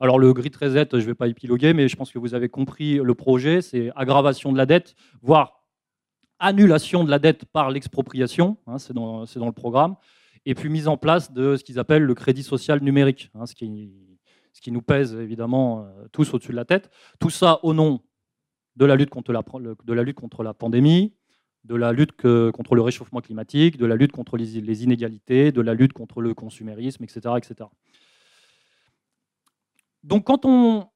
Alors 0.00 0.18
le 0.18 0.32
grid 0.32 0.56
reset, 0.56 0.88
je 0.90 0.96
ne 0.96 1.02
vais 1.02 1.14
pas 1.14 1.28
épiloguer, 1.28 1.72
mais 1.72 1.86
je 1.86 1.94
pense 1.94 2.10
que 2.10 2.18
vous 2.18 2.34
avez 2.34 2.48
compris 2.48 2.96
le 2.96 3.14
projet, 3.14 3.62
c'est 3.62 3.92
aggravation 3.94 4.50
de 4.50 4.56
la 4.56 4.66
dette, 4.66 4.96
voire 5.22 5.62
annulation 6.40 7.04
de 7.04 7.10
la 7.10 7.20
dette 7.20 7.44
par 7.44 7.70
l'expropriation, 7.70 8.56
hein, 8.66 8.78
c'est 8.78 8.92
dans, 8.92 9.24
dans, 9.36 9.46
le 9.46 9.52
programme, 9.52 9.94
et 10.46 10.56
puis 10.56 10.68
mise 10.68 10.88
en 10.88 10.96
place 10.96 11.30
de 11.30 11.54
ce 11.54 11.62
qu'ils 11.62 11.78
appellent 11.78 12.02
le 12.02 12.14
crédit 12.14 12.42
social 12.42 12.82
numérique, 12.82 13.30
hein, 13.36 13.46
ce 13.46 13.54
qui 13.54 13.92
ce 14.54 14.60
qui 14.62 14.72
nous 14.72 14.80
pèse 14.80 15.14
évidemment 15.14 15.84
euh, 15.84 16.06
tous 16.12 16.32
au-dessus 16.32 16.52
de 16.52 16.56
la 16.56 16.64
tête. 16.64 16.90
Tout 17.20 17.28
ça 17.30 17.58
au 17.62 17.74
nom 17.74 18.00
de 18.76 18.86
la 18.86 18.96
lutte 18.96 19.10
contre 19.10 19.32
la, 19.32 19.42
pandémie, 20.54 21.12
de 21.64 21.74
la 21.74 21.92
lutte 21.92 22.12
contre 22.12 22.74
le 22.74 22.82
réchauffement 22.82 23.20
climatique, 23.20 23.76
de 23.76 23.86
la 23.86 23.96
lutte 23.96 24.12
contre 24.12 24.36
les, 24.36 24.84
inégalités, 24.84 25.52
de 25.52 25.60
la 25.60 25.74
lutte 25.74 25.92
contre 25.92 26.20
le 26.20 26.34
consumérisme, 26.34 27.04
etc. 27.04 27.34
etc. 27.36 27.68
Donc 30.02 30.24
quand 30.24 30.44
on 30.44 30.88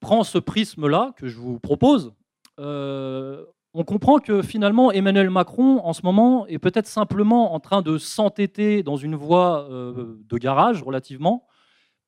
prend 0.00 0.22
ce 0.22 0.38
prisme-là 0.38 1.12
que 1.16 1.26
je 1.26 1.38
vous 1.38 1.58
propose, 1.58 2.14
euh, 2.60 3.44
on 3.74 3.84
comprend 3.84 4.18
que 4.18 4.42
finalement 4.42 4.92
Emmanuel 4.92 5.28
Macron, 5.30 5.80
en 5.84 5.92
ce 5.92 6.02
moment, 6.02 6.46
est 6.46 6.58
peut-être 6.58 6.86
simplement 6.86 7.52
en 7.52 7.60
train 7.60 7.82
de 7.82 7.98
s'entêter 7.98 8.82
dans 8.82 8.96
une 8.96 9.16
voie 9.16 9.68
euh, 9.70 10.16
de 10.24 10.38
garage 10.38 10.82
relativement, 10.82 11.46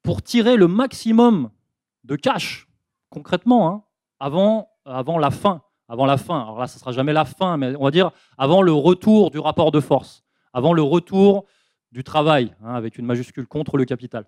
pour 0.08 0.22
tirer 0.22 0.56
le 0.56 0.68
maximum 0.68 1.50
de 2.04 2.16
cash, 2.16 2.66
concrètement, 3.10 3.68
hein, 3.68 3.84
avant, 4.18 4.70
avant 4.86 5.18
la 5.18 5.30
fin. 5.30 5.60
Avant 5.86 6.06
la 6.06 6.16
fin. 6.16 6.40
Alors 6.40 6.58
là, 6.58 6.66
ce 6.66 6.76
ne 6.76 6.80
sera 6.80 6.92
jamais 6.92 7.12
la 7.12 7.26
fin, 7.26 7.58
mais 7.58 7.76
on 7.76 7.84
va 7.84 7.90
dire 7.90 8.10
avant 8.38 8.62
le 8.62 8.72
retour 8.72 9.30
du 9.30 9.38
rapport 9.38 9.70
de 9.70 9.80
force, 9.80 10.24
avant 10.54 10.72
le 10.72 10.80
retour 10.80 11.44
du 11.92 12.04
travail, 12.04 12.54
hein, 12.64 12.72
avec 12.74 12.96
une 12.96 13.04
majuscule 13.04 13.46
contre 13.46 13.76
le 13.76 13.84
capital. 13.84 14.24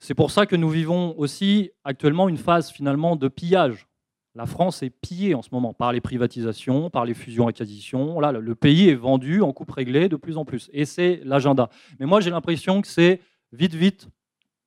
C'est 0.00 0.14
pour 0.14 0.32
ça 0.32 0.46
que 0.46 0.56
nous 0.56 0.68
vivons 0.68 1.16
aussi 1.16 1.70
actuellement 1.84 2.28
une 2.28 2.36
phase 2.36 2.72
finalement 2.72 3.14
de 3.14 3.28
pillage. 3.28 3.86
La 4.34 4.46
France 4.46 4.82
est 4.82 4.90
pillée 4.90 5.36
en 5.36 5.42
ce 5.42 5.50
moment 5.52 5.74
par 5.74 5.92
les 5.92 6.00
privatisations, 6.00 6.90
par 6.90 7.04
les 7.04 7.14
fusions-acquisitions. 7.14 8.18
Là, 8.18 8.32
le 8.32 8.54
pays 8.56 8.88
est 8.88 8.96
vendu 8.96 9.42
en 9.42 9.52
coupe 9.52 9.70
réglée 9.70 10.08
de 10.08 10.16
plus 10.16 10.36
en 10.36 10.44
plus. 10.44 10.70
Et 10.72 10.86
c'est 10.86 11.20
l'agenda. 11.22 11.68
Mais 12.00 12.06
moi, 12.06 12.20
j'ai 12.20 12.30
l'impression 12.30 12.82
que 12.82 12.88
c'est 12.88 13.20
vite, 13.52 13.74
vite, 13.74 14.08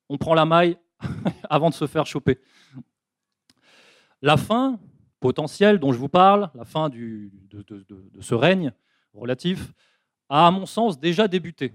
on 0.09 0.17
prend 0.17 0.33
la 0.33 0.45
maille 0.45 0.77
avant 1.49 1.69
de 1.69 1.73
se 1.73 1.87
faire 1.87 2.05
choper. 2.05 2.39
La 4.21 4.37
fin 4.37 4.79
potentielle 5.19 5.79
dont 5.79 5.93
je 5.93 5.97
vous 5.97 6.09
parle, 6.09 6.49
la 6.55 6.65
fin 6.65 6.89
de, 6.89 7.29
ce 8.21 8.35
règne 8.35 8.73
relatif, 9.13 9.71
a 10.29 10.47
à 10.47 10.51
mon 10.51 10.65
sens 10.65 10.99
déjà 10.99 11.27
débuté 11.27 11.73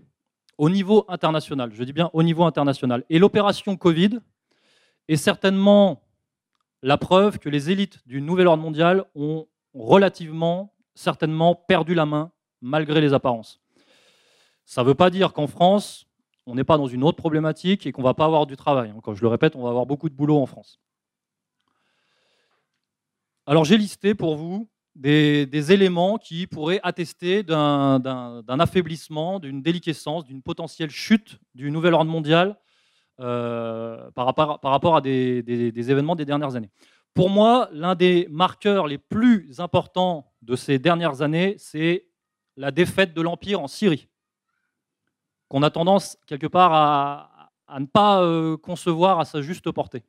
au 0.58 0.68
niveau 0.68 1.04
international. 1.08 1.70
Je 1.72 1.84
dis 1.84 1.92
bien 1.92 2.10
au 2.12 2.22
niveau 2.22 2.44
international. 2.44 3.04
Et 3.08 3.18
l'opération 3.18 3.76
Covid 3.76 4.20
est 5.08 5.16
certainement 5.16 6.02
la 6.82 6.98
preuve 6.98 7.38
que 7.38 7.48
les 7.48 7.70
élites 7.70 7.98
du 8.06 8.20
nouvel 8.20 8.46
ordre 8.46 8.62
mondial 8.62 9.04
ont 9.14 9.46
relativement, 9.74 10.74
certainement 10.94 11.54
perdu 11.54 11.94
la 11.94 12.06
main 12.06 12.32
malgré 12.60 13.00
les 13.00 13.14
apparences. 13.14 13.60
Ça 14.64 14.82
ne 14.82 14.88
veut 14.88 14.94
pas 14.94 15.10
dire 15.10 15.32
qu'en 15.32 15.46
France, 15.46 16.06
on 16.50 16.56
n'est 16.56 16.64
pas 16.64 16.76
dans 16.76 16.88
une 16.88 17.04
autre 17.04 17.16
problématique 17.16 17.86
et 17.86 17.92
qu'on 17.92 18.02
ne 18.02 18.06
va 18.06 18.14
pas 18.14 18.24
avoir 18.24 18.44
du 18.44 18.56
travail. 18.56 18.92
Encore, 18.96 19.14
je 19.14 19.22
le 19.22 19.28
répète, 19.28 19.54
on 19.54 19.62
va 19.62 19.70
avoir 19.70 19.86
beaucoup 19.86 20.08
de 20.08 20.14
boulot 20.14 20.36
en 20.36 20.46
France. 20.46 20.80
Alors 23.46 23.64
j'ai 23.64 23.78
listé 23.78 24.14
pour 24.14 24.36
vous 24.36 24.68
des, 24.96 25.72
éléments 25.72 26.18
qui 26.18 26.48
pourraient 26.48 26.80
attester 26.82 27.44
d'un 27.44 28.00
affaiblissement, 28.58 29.38
d'une 29.38 29.62
déliquescence, 29.62 30.24
d'une 30.24 30.42
potentielle 30.42 30.90
chute 30.90 31.38
du 31.54 31.70
nouvel 31.70 31.94
ordre 31.94 32.10
mondial 32.10 32.58
euh, 33.20 34.10
par, 34.12 34.26
rapport, 34.26 34.96
à 34.96 35.00
des, 35.00 35.44
événements 35.76 36.16
des 36.16 36.24
dernières 36.24 36.56
années. 36.56 36.70
Pour 37.14 37.30
moi, 37.30 37.68
l'un 37.72 37.94
des 37.94 38.26
marqueurs 38.30 38.88
les 38.88 38.98
plus 38.98 39.60
importants 39.60 40.32
de 40.42 40.56
ces 40.56 40.78
dernières 40.78 41.22
années, 41.22 41.54
c'est 41.58 42.06
la 42.56 42.72
défaite 42.72 43.14
de 43.14 43.22
l'Empire 43.22 43.60
en 43.60 43.68
Syrie 43.68 44.09
qu'on 45.50 45.62
a 45.62 45.70
tendance 45.70 46.16
quelque 46.26 46.46
part 46.46 46.72
à, 46.72 47.78
ne 47.78 47.84
pas 47.84 48.22
euh, 48.22 48.56
concevoir 48.56 49.18
à 49.18 49.24
sa 49.24 49.42
juste 49.42 49.70
portée. 49.72 50.02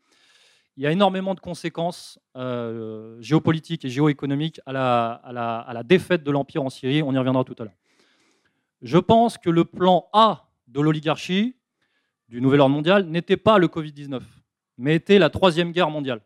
Il 0.78 0.84
y 0.84 0.88
a 0.88 0.92
énormément 0.92 1.34
de 1.34 1.40
conséquences 1.40 2.20
euh, 2.38 3.18
géopolitiques 3.22 3.84
et 3.84 3.90
géoéconomiques 3.90 4.62
à 4.66 4.72
la, 4.72 5.12
à 5.14 5.74
la 5.74 5.84
défaite 5.84 6.24
de 6.24 6.32
l'Empire 6.32 6.64
en 6.64 6.70
Syrie, 6.70 7.04
on 7.04 7.12
y 7.12 7.18
reviendra 7.18 7.44
tout 7.44 7.56
à 7.60 7.64
l'heure. 7.64 7.74
Je 8.82 8.98
pense 8.98 9.38
que 9.38 9.50
le 9.50 9.66
plan 9.66 10.08
A 10.14 10.48
de 10.68 10.80
l'oligarchie, 10.80 11.56
du 12.30 12.40
nouvel 12.40 12.62
ordre 12.62 12.76
mondial, 12.76 13.06
n'était 13.08 13.36
pas 13.36 13.58
le 13.58 13.68
Covid-19, 13.68 14.22
mais 14.78 14.96
était 14.96 15.20
la 15.20 15.30
Troisième 15.30 15.72
Guerre 15.72 15.90
mondiale. 15.90 16.22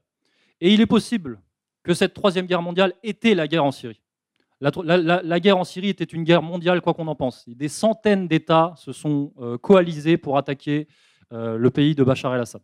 Et 0.62 0.73
il 0.73 0.82
est 0.82 0.86
possible 0.86 1.41
que 1.84 1.93
cette 1.93 2.13
Troisième 2.13 2.45
Guerre 2.45 2.62
mondiale 2.62 2.93
était 3.01 3.34
la 3.34 3.47
guerre 3.47 3.65
en 3.65 3.71
Syrie. 3.71 4.01
La, 4.61 5.39
guerre 5.39 5.57
en 5.57 5.63
Syrie 5.65 5.89
était 5.89 6.05
une 6.05 6.23
guerre 6.23 6.41
mondiale, 6.41 6.81
quoi 6.81 6.93
qu'on 6.93 7.07
en 7.07 7.15
pense. 7.15 7.47
Des 7.47 7.67
centaines 7.67 8.27
d'États 8.27 8.73
se 8.77 8.93
sont 8.93 9.33
euh, 9.39 9.57
coalisés 9.57 10.17
pour 10.17 10.37
attaquer 10.37 10.87
euh, 11.33 11.57
le 11.57 11.69
pays 11.71 11.93
de 11.93 12.03
Bachar 12.03 12.33
el-Assad. 12.33 12.61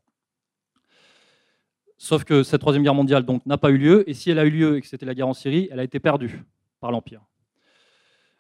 Sauf 1.98 2.24
que 2.24 2.44
cette 2.44 2.62
troisième 2.62 2.84
guerre 2.84 2.96
mondiale 2.96 3.26
n'a 3.46 3.58
pas 3.58 3.70
eu 3.70 3.78
lieu, 3.78 4.10
et 4.10 4.14
si 4.14 4.32
elle 4.32 4.40
a 4.40 4.46
eu 4.46 4.50
lieu 4.50 4.78
et 4.78 4.82
que 4.82 4.88
c'était 4.88 5.06
la 5.06 5.14
guerre 5.14 5.28
en 5.28 5.34
Syrie, 5.34 5.68
elle 5.72 5.80
a 5.80 5.84
été 5.84 6.00
perdue 6.00 6.44
par 6.80 6.92
l'Empire. 6.92 7.22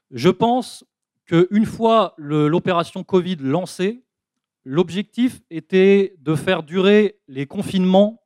Je 0.09 0.29
pense 0.29 0.83
qu'une 1.27 1.65
fois 1.65 2.15
l'opération 2.17 3.03
Covid 3.03 3.35
lancée, 3.35 4.03
l'objectif 4.63 5.41
était 5.49 6.15
de 6.19 6.35
faire 6.35 6.63
durer 6.63 7.19
les 7.27 7.45
confinements 7.45 8.21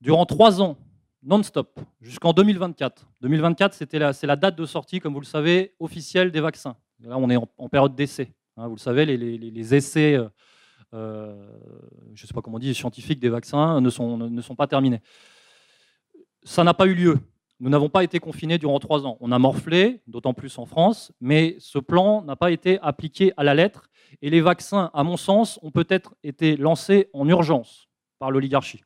durant 0.00 0.26
trois 0.26 0.62
ans 0.62 0.78
non-stop, 1.22 1.80
jusqu'en 2.00 2.32
2024. 2.32 3.06
2024, 3.20 3.74
c'est 3.74 4.26
la 4.26 4.36
date 4.36 4.56
de 4.56 4.66
sortie, 4.66 5.00
comme 5.00 5.14
vous 5.14 5.20
le 5.20 5.26
savez, 5.26 5.74
officielle 5.80 6.30
des 6.30 6.40
vaccins. 6.40 6.76
Là, 7.00 7.18
on 7.18 7.28
est 7.30 7.36
en, 7.36 7.68
période 7.68 7.94
d'essai. 7.94 8.32
Hein, 8.56 8.68
vous 8.68 8.76
le 8.76 8.80
savez, 8.80 9.04
les, 9.04 9.74
essais, 9.74 10.14
euh, 10.14 10.28
euh, 10.94 11.50
je 12.14 12.22
ne 12.22 12.26
sais 12.26 12.34
pas 12.34 12.40
comment 12.40 12.58
on 12.62 12.72
scientifiques 12.72 13.20
des 13.20 13.28
vaccins 13.28 13.80
ne 13.80 13.90
sont, 13.90 14.16
ne 14.16 14.42
sont 14.42 14.54
pas 14.54 14.66
terminés. 14.66 15.00
Ça 16.44 16.64
n'a 16.64 16.74
pas 16.74 16.86
eu 16.86 16.94
lieu. 16.94 17.18
Nous 17.58 17.70
n'avons 17.70 17.88
pas 17.88 18.04
été 18.04 18.18
confinés 18.18 18.58
durant 18.58 18.78
trois 18.78 19.06
ans. 19.06 19.16
On 19.20 19.32
a 19.32 19.38
morflé, 19.38 20.02
d'autant 20.06 20.34
plus 20.34 20.58
en 20.58 20.66
France, 20.66 21.12
mais 21.20 21.56
ce 21.58 21.78
plan 21.78 22.22
n'a 22.22 22.36
pas 22.36 22.50
été 22.50 22.78
appliqué 22.80 23.32
à 23.36 23.44
la 23.44 23.54
lettre. 23.54 23.88
Et 24.20 24.30
les 24.30 24.42
vaccins, 24.42 24.90
à 24.92 25.02
mon 25.02 25.16
sens, 25.16 25.58
ont 25.62 25.70
peut-être 25.70 26.14
été 26.22 26.56
lancés 26.56 27.08
en 27.14 27.26
urgence 27.28 27.88
par 28.18 28.30
l'oligarchie. 28.30 28.82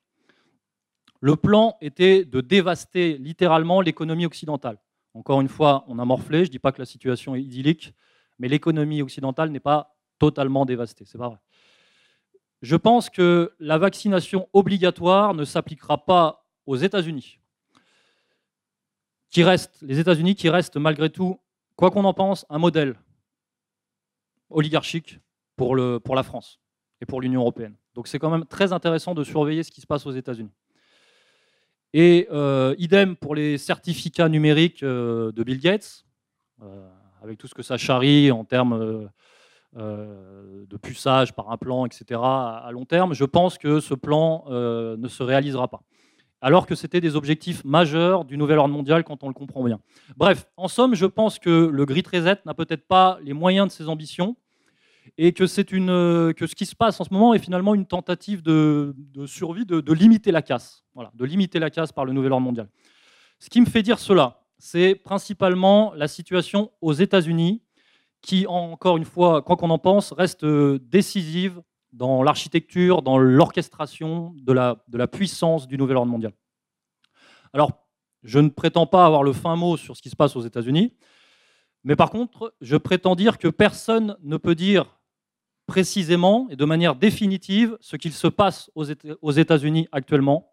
Le 1.21 1.37
plan 1.37 1.77
était 1.83 2.25
de 2.25 2.41
dévaster 2.41 3.19
littéralement 3.19 3.83
l'économie 3.83 4.25
occidentale. 4.25 4.79
Encore 5.13 5.41
une 5.41 5.49
fois, 5.49 5.85
on 5.87 5.99
a 5.99 6.05
morflé, 6.05 6.45
je 6.45 6.49
ne 6.49 6.53
dis 6.53 6.59
pas 6.59 6.73
que 6.73 6.81
la 6.81 6.87
situation 6.87 7.35
est 7.35 7.43
idyllique, 7.43 7.95
mais 8.39 8.49
l'économie 8.49 9.03
occidentale 9.03 9.51
n'est 9.51 9.61
pas 9.61 9.97
totalement 10.19 10.65
dévastée, 10.65 11.05
c'est 11.05 11.19
pas 11.19 11.29
vrai. 11.29 11.39
Je 12.63 12.77
pense 12.77 13.11
que 13.11 13.53
la 13.59 13.79
vaccination 13.79 14.49
obligatoire 14.53 15.35
ne 15.35 15.45
s'appliquera 15.45 16.05
pas 16.05 16.47
aux 16.67 16.77
États-Unis, 16.77 17.39
qui 19.31 19.43
restent, 19.43 19.81
les 19.83 19.99
États-Unis 19.99 20.35
qui 20.35 20.49
restent 20.49 20.77
malgré 20.77 21.11
tout, 21.11 21.39
quoi 21.77 21.91
qu'on 21.91 22.05
en 22.05 22.15
pense, 22.15 22.47
un 22.49 22.59
modèle 22.59 22.99
oligarchique 24.49 25.19
pour, 25.57 25.77
pour 26.05 26.15
la 26.15 26.23
France 26.23 26.61
et 27.01 27.07
pour 27.07 27.21
l'Union 27.21 27.41
européenne. 27.41 27.77
Donc 27.95 28.09
c'est 28.09 28.19
quand 28.19 28.31
même 28.31 28.47
très 28.47 28.73
intéressant 28.73 29.15
de 29.15 29.25
surveiller 29.25 29.63
ce 29.63 29.71
qui 29.71 29.81
se 29.81 29.87
passe 29.87 30.07
aux 30.07 30.13
États-Unis. 30.13 30.53
Et 31.93 32.29
euh, 32.31 32.75
idem 32.79 33.17
pour 33.17 33.35
les 33.35 33.59
certificats 33.59 34.29
numériques 34.29 34.83
euh, 34.83 35.33
de 35.33 35.43
Bill 35.43 35.59
Gates, 35.59 36.05
euh, 36.63 36.89
avec 37.23 37.39
tout 37.39 37.49
ce 37.49 37.55
que 37.55 37.63
ça 37.63 37.77
charrie 37.77 38.31
en 38.31 38.45
termes 38.45 39.09
de 39.75 40.77
puçage 40.79 41.33
par 41.33 41.51
un 41.51 41.57
plan, 41.57 41.87
etc., 41.87 42.21
à 42.23 42.71
long 42.73 42.85
terme, 42.85 43.15
je 43.15 43.25
pense 43.25 43.59
que 43.59 43.81
ce 43.81 43.95
plan 43.95 44.45
ne 44.49 45.09
se 45.09 45.23
réalisera 45.23 45.69
pas. 45.69 45.83
Alors 46.41 46.67
que 46.67 46.75
c'était 46.75 47.03
des 47.03 47.17
objectifs 47.17 47.63
majeurs 47.65 48.25
du 48.25 48.39
nouvel 48.39 48.59
ordre 48.59 48.73
mondial 48.73 49.05
quand 49.05 49.23
on 49.23 49.29
le 49.29 49.35
comprend 49.35 49.63
bien. 49.63 49.79
Bref, 50.17 50.47
en 50.57 50.69
somme, 50.69 50.95
je 50.95 51.05
pense 51.05 51.39
que 51.39 51.67
le 51.67 51.85
Grid 51.85 52.07
Reset 52.07 52.39
n'a 52.47 52.55
peut-être 52.55 52.87
pas 52.89 53.19
les 53.23 53.35
moyens 53.35 53.69
de 53.69 53.73
ses 53.73 53.89
ambitions, 53.89 54.37
et 55.23 55.35
que, 55.35 55.47
c'est 55.47 55.71
une, 55.71 56.33
que 56.33 56.47
ce 56.47 56.55
qui 56.55 56.65
se 56.65 56.75
passe 56.75 56.99
en 56.99 57.05
ce 57.05 57.13
moment 57.13 57.35
est 57.35 57.39
finalement 57.39 57.75
une 57.75 57.85
tentative 57.85 58.41
de, 58.41 58.95
survie, 59.27 59.67
de, 59.67 59.93
limiter 59.93 60.33
la 60.33 60.41
casse, 60.41 60.83
voilà, 60.95 61.11
de 61.15 61.27
limiter 61.27 61.59
la 61.59 61.69
casse 61.69 61.93
par 61.93 62.07
le 62.07 62.15
nouvel 62.15 62.33
ordre 62.33 62.47
mondial. 62.47 62.71
Ce 63.39 63.51
qui 63.51 63.61
me 63.61 63.67
fait 63.67 63.83
dire 63.83 63.99
cela, 63.99 64.41
c'est 64.57 64.95
principalement 64.95 65.93
la 65.95 66.09
situation 66.09 66.73
aux 66.81 66.95
États-Unis, 66.95 67.61
qui, 68.23 68.47
encore 68.47 68.97
une 68.97 69.05
fois, 69.05 69.43
quoi 69.43 69.57
qu'on 69.57 69.69
en 69.69 69.79
pense, 69.79 70.13
reste 70.13 70.47
décisive 70.47 71.61
dans 71.93 72.23
l'architecture, 72.23 73.03
dans 73.03 73.19
l'orchestration 73.19 74.33
de 74.39 74.55
la, 74.55 74.83
de 74.89 74.97
la 74.97 75.07
puissance 75.07 75.69
du 75.69 75.77
nouvel 75.77 75.99
ordre 75.99 76.11
mondial. 76.11 76.33
Alors, 77.53 77.73
je 78.23 78.39
ne 78.39 78.49
prétends 78.49 78.87
pas 78.87 79.05
avoir 79.05 79.23
le 79.23 79.35
fin 79.35 79.55
mot 79.55 79.77
sur 79.77 79.99
ce 79.99 80.01
qui 80.01 80.09
se 80.09 80.17
passe 80.17 80.35
aux 80.35 80.43
États-Unis, 80.43 80.95
mais 81.85 81.95
par 81.95 82.09
contre, 82.09 82.55
je 82.63 82.79
prétends 82.79 83.17
dire 83.17 83.37
que 83.37 83.49
personne 83.49 84.17
ne 84.23 84.39
peut 84.39 84.55
dire 84.55 84.97
précisément 85.71 86.49
et 86.51 86.57
de 86.57 86.65
manière 86.65 86.97
définitive 86.97 87.79
ce 87.81 87.95
qu'il 87.95 88.13
se 88.13 88.27
passe 88.27 88.73
aux 88.75 89.31
États-Unis 89.31 89.87
actuellement. 89.93 90.53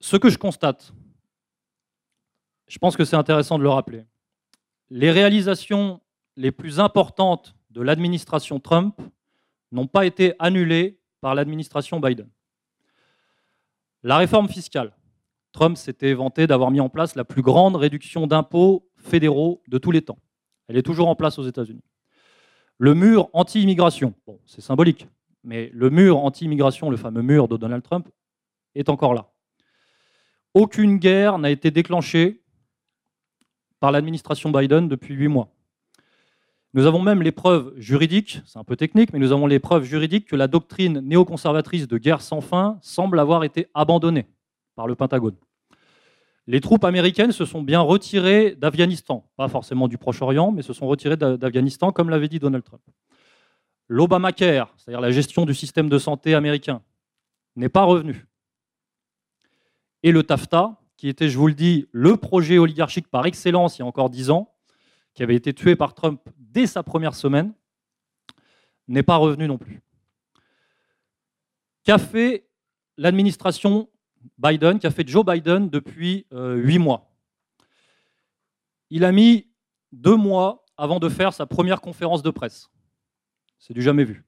Ce 0.00 0.16
que 0.16 0.28
je 0.28 0.38
constate, 0.38 0.92
je 2.66 2.78
pense 2.78 2.96
que 2.96 3.04
c'est 3.04 3.14
intéressant 3.14 3.56
de 3.56 3.62
le 3.62 3.68
rappeler, 3.68 4.06
les 4.90 5.12
réalisations 5.12 6.00
les 6.36 6.50
plus 6.50 6.80
importantes 6.80 7.54
de 7.70 7.80
l'administration 7.80 8.58
Trump 8.58 9.00
n'ont 9.70 9.86
pas 9.86 10.04
été 10.04 10.34
annulées 10.40 10.98
par 11.20 11.36
l'administration 11.36 12.00
Biden. 12.00 12.28
La 14.02 14.16
réforme 14.16 14.48
fiscale. 14.48 14.96
Trump 15.52 15.76
s'était 15.76 16.14
vanté 16.14 16.48
d'avoir 16.48 16.72
mis 16.72 16.80
en 16.80 16.88
place 16.88 17.14
la 17.14 17.24
plus 17.24 17.42
grande 17.42 17.76
réduction 17.76 18.26
d'impôts 18.26 18.90
fédéraux 18.96 19.62
de 19.68 19.78
tous 19.78 19.92
les 19.92 20.02
temps. 20.02 20.18
Elle 20.66 20.76
est 20.76 20.82
toujours 20.82 21.08
en 21.08 21.14
place 21.14 21.38
aux 21.38 21.46
États-Unis. 21.46 21.84
Le 22.78 22.94
mur 22.94 23.28
anti-immigration, 23.32 24.14
bon, 24.26 24.38
c'est 24.46 24.60
symbolique, 24.60 25.08
mais 25.42 25.70
le 25.74 25.90
mur 25.90 26.18
anti-immigration, 26.18 26.90
le 26.90 26.96
fameux 26.96 27.22
mur 27.22 27.48
de 27.48 27.56
Donald 27.56 27.82
Trump, 27.82 28.08
est 28.76 28.88
encore 28.88 29.14
là. 29.14 29.30
Aucune 30.54 30.98
guerre 30.98 31.38
n'a 31.38 31.50
été 31.50 31.72
déclenchée 31.72 32.40
par 33.80 33.90
l'administration 33.90 34.50
Biden 34.50 34.88
depuis 34.88 35.14
huit 35.14 35.28
mois. 35.28 35.48
Nous 36.74 36.86
avons 36.86 37.02
même 37.02 37.22
les 37.22 37.32
preuves 37.32 37.72
juridiques, 37.78 38.40
c'est 38.46 38.58
un 38.58 38.64
peu 38.64 38.76
technique, 38.76 39.12
mais 39.12 39.18
nous 39.18 39.32
avons 39.32 39.46
les 39.46 39.58
preuves 39.58 39.84
juridiques 39.84 40.28
que 40.28 40.36
la 40.36 40.46
doctrine 40.46 41.00
néoconservatrice 41.00 41.88
de 41.88 41.98
guerre 41.98 42.20
sans 42.20 42.40
fin 42.40 42.78
semble 42.82 43.18
avoir 43.18 43.42
été 43.42 43.66
abandonnée 43.74 44.26
par 44.76 44.86
le 44.86 44.94
Pentagone. 44.94 45.34
Les 46.48 46.62
troupes 46.62 46.84
américaines 46.84 47.32
se 47.32 47.44
sont 47.44 47.60
bien 47.60 47.82
retirées 47.82 48.54
d'Afghanistan, 48.54 49.30
pas 49.36 49.48
forcément 49.48 49.86
du 49.86 49.98
Proche-Orient, 49.98 50.50
mais 50.50 50.62
se 50.62 50.72
sont 50.72 50.86
retirées 50.86 51.18
d'Afghanistan, 51.18 51.92
comme 51.92 52.08
l'avait 52.08 52.28
dit 52.28 52.38
Donald 52.38 52.64
Trump. 52.64 52.80
L'Obamacare, 53.86 54.72
c'est-à-dire 54.78 55.02
la 55.02 55.10
gestion 55.10 55.44
du 55.44 55.52
système 55.52 55.90
de 55.90 55.98
santé 55.98 56.34
américain, 56.34 56.80
n'est 57.54 57.68
pas 57.68 57.84
revenu. 57.84 58.26
Et 60.02 60.10
le 60.10 60.22
TAFTA, 60.22 60.80
qui 60.96 61.08
était, 61.08 61.28
je 61.28 61.36
vous 61.36 61.48
le 61.48 61.52
dis, 61.52 61.86
le 61.92 62.16
projet 62.16 62.56
oligarchique 62.56 63.08
par 63.08 63.26
excellence 63.26 63.76
il 63.76 63.80
y 63.80 63.82
a 63.82 63.86
encore 63.86 64.08
dix 64.08 64.30
ans, 64.30 64.50
qui 65.12 65.22
avait 65.22 65.36
été 65.36 65.52
tué 65.52 65.76
par 65.76 65.92
Trump 65.92 66.18
dès 66.38 66.66
sa 66.66 66.82
première 66.82 67.14
semaine, 67.14 67.52
n'est 68.86 69.02
pas 69.02 69.16
revenu 69.16 69.48
non 69.48 69.58
plus. 69.58 69.82
Qu'a 71.84 71.98
fait 71.98 72.48
l'administration 72.96 73.90
Biden, 74.38 74.78
qu'a 74.78 74.90
fait 74.90 75.06
Joe 75.06 75.24
Biden 75.24 75.68
depuis 75.70 76.26
euh, 76.32 76.56
huit 76.56 76.78
mois 76.78 77.10
Il 78.90 79.04
a 79.04 79.12
mis 79.12 79.48
deux 79.92 80.16
mois 80.16 80.64
avant 80.76 80.98
de 80.98 81.08
faire 81.08 81.32
sa 81.32 81.46
première 81.46 81.80
conférence 81.80 82.22
de 82.22 82.30
presse. 82.30 82.70
C'est 83.58 83.74
du 83.74 83.82
jamais 83.82 84.04
vu. 84.04 84.24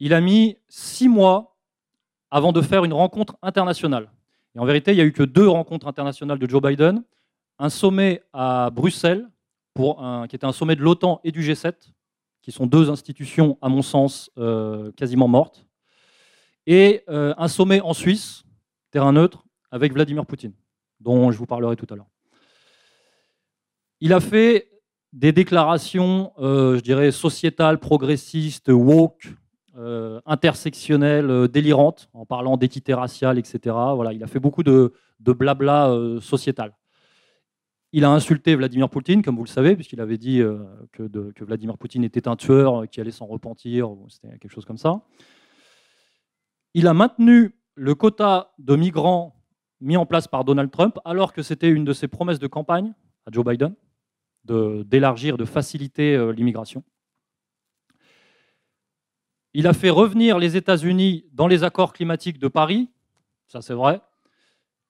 Il 0.00 0.14
a 0.14 0.20
mis 0.20 0.56
six 0.68 1.08
mois 1.08 1.56
avant 2.30 2.52
de 2.52 2.60
faire 2.60 2.84
une 2.84 2.92
rencontre 2.92 3.36
internationale. 3.42 4.10
Et 4.54 4.58
en 4.58 4.64
vérité, 4.64 4.92
il 4.92 4.96
n'y 4.96 5.00
a 5.00 5.04
eu 5.04 5.12
que 5.12 5.22
deux 5.22 5.48
rencontres 5.48 5.88
internationales 5.88 6.38
de 6.38 6.48
Joe 6.48 6.62
Biden 6.62 7.02
un 7.58 7.70
sommet 7.70 8.22
à 8.32 8.70
Bruxelles, 8.70 9.28
qui 9.76 10.34
était 10.36 10.44
un 10.44 10.52
sommet 10.52 10.76
de 10.76 10.82
l'OTAN 10.82 11.20
et 11.22 11.30
du 11.30 11.40
G7, 11.40 11.74
qui 12.42 12.52
sont 12.52 12.66
deux 12.66 12.90
institutions, 12.90 13.58
à 13.60 13.68
mon 13.68 13.82
sens, 13.82 14.30
euh, 14.38 14.90
quasiment 14.92 15.28
mortes, 15.28 15.66
et 16.68 17.02
euh, 17.08 17.34
un 17.38 17.48
sommet 17.48 17.80
en 17.80 17.94
Suisse, 17.94 18.44
terrain 18.90 19.12
neutre, 19.12 19.44
avec 19.70 19.92
Vladimir 19.92 20.24
Poutine, 20.26 20.52
dont 21.00 21.32
je 21.32 21.38
vous 21.38 21.46
parlerai 21.46 21.76
tout 21.76 21.86
à 21.90 21.96
l'heure. 21.96 22.10
Il 24.00 24.12
a 24.12 24.20
fait 24.20 24.68
des 25.12 25.32
déclarations, 25.32 26.32
euh, 26.38 26.76
je 26.76 26.82
dirais, 26.82 27.10
sociétales, 27.10 27.78
progressistes, 27.78 28.68
woke, 28.68 29.28
intersectionnelles, 30.26 31.46
délirantes, 31.46 32.10
en 32.12 32.26
parlant 32.26 32.56
d'équité 32.56 32.94
raciale, 32.94 33.38
etc. 33.38 33.76
Voilà, 33.94 34.12
il 34.12 34.24
a 34.24 34.26
fait 34.26 34.40
beaucoup 34.40 34.64
de, 34.64 34.92
blabla 35.20 35.96
sociétal. 36.20 36.74
Il 37.92 38.04
a 38.04 38.10
insulté 38.10 38.54
Vladimir 38.54 38.90
Poutine, 38.90 39.22
comme 39.22 39.36
vous 39.36 39.44
le 39.44 39.48
savez, 39.48 39.74
puisqu'il 39.74 40.00
avait 40.00 40.18
dit 40.18 40.42
euh, 40.42 40.58
que, 40.92 41.42
Vladimir 41.42 41.78
Poutine 41.78 42.04
était 42.04 42.28
un 42.28 42.36
tueur 42.36 42.82
euh, 42.82 42.86
qui 42.86 43.00
allait 43.00 43.10
s'en 43.10 43.24
repentir, 43.24 43.90
c'était 44.08 44.38
quelque 44.38 44.52
chose 44.52 44.66
comme 44.66 44.76
ça. 44.76 45.00
Il 46.78 46.86
a 46.86 46.94
maintenu 46.94 47.56
le 47.74 47.96
quota 47.96 48.54
de 48.60 48.76
migrants 48.76 49.34
mis 49.80 49.96
en 49.96 50.06
place 50.06 50.28
par 50.28 50.44
Donald 50.44 50.70
Trump, 50.70 50.96
alors 51.04 51.32
que 51.32 51.42
c'était 51.42 51.68
une 51.68 51.84
de 51.84 51.92
ses 51.92 52.06
promesses 52.06 52.38
de 52.38 52.46
campagne 52.46 52.94
à 53.26 53.32
Joe 53.32 53.44
Biden, 53.44 53.74
d'élargir, 54.44 55.36
de, 55.36 55.44
faciliter 55.44 56.14
euh, 56.14 56.30
l'immigration. 56.30 56.84
Il 59.54 59.66
a 59.66 59.72
fait 59.72 59.90
revenir 59.90 60.38
les 60.38 60.56
États-Unis 60.56 61.26
dans 61.32 61.48
les 61.48 61.64
accords 61.64 61.92
climatiques 61.92 62.38
de 62.38 62.46
Paris, 62.46 62.88
ça 63.48 63.60
c'est 63.60 63.74
vrai, 63.74 64.00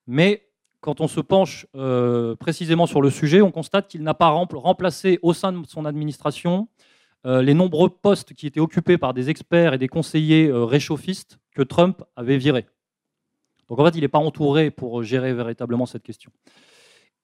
mais 0.07 0.47
quand 0.81 1.01
on 1.01 1.09
se 1.09 1.21
penche 1.21 1.67
euh, 1.75 2.37
précisément 2.37 2.85
sur 2.85 3.01
le 3.01 3.09
sujet, 3.09 3.41
on 3.41 3.51
constate 3.51 3.89
qu'il 3.89 4.03
n'a 4.03 4.13
pas 4.13 4.29
remplacé 4.29 5.19
au 5.23 5.33
sein 5.33 5.53
de 5.53 5.67
son 5.67 5.87
administration 5.87 6.69
euh, 7.27 7.43
les 7.43 7.55
nombreux 7.55 7.89
postes 7.89 8.35
qui 8.35 8.47
étaient 8.47 8.61
occupés 8.61 8.99
par 8.99 9.15
des 9.15 9.31
experts 9.31 9.75
et 9.75 9.79
des 9.79 9.89
conseillers 9.89 10.49
euh, 10.49 10.65
réchauffistes 10.65 11.39
que 11.55 11.63
Trump 11.63 12.03
avait 12.17 12.39
virés. 12.39 12.67
Donc 13.69 13.79
en 13.79 13.85
fait, 13.85 13.97
il 13.97 14.01
n'est 14.01 14.09
pas 14.09 14.19
entouré 14.19 14.71
pour 14.71 15.03
gérer 15.03 15.35
véritablement 15.35 15.87
cette 15.87 16.03
question. 16.03 16.31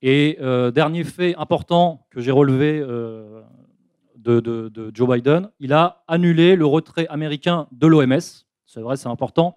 Et 0.03 0.39
dernier 0.75 1.03
fait 1.03 1.35
important 1.37 2.07
que 2.11 2.21
j'ai 2.21 2.31
relevé 2.31 2.85
de, 4.33 4.91
Joe 4.93 5.09
Biden, 5.09 5.51
il 5.61 5.73
a 5.73 6.05
annulé 6.09 6.57
le 6.57 6.67
retrait 6.67 7.07
américain 7.09 7.69
de 7.73 7.87
l'OMS. 7.87 8.21
C'est 8.67 8.81
vrai, 8.81 8.97
c'est 8.97 9.09
important. 9.09 9.57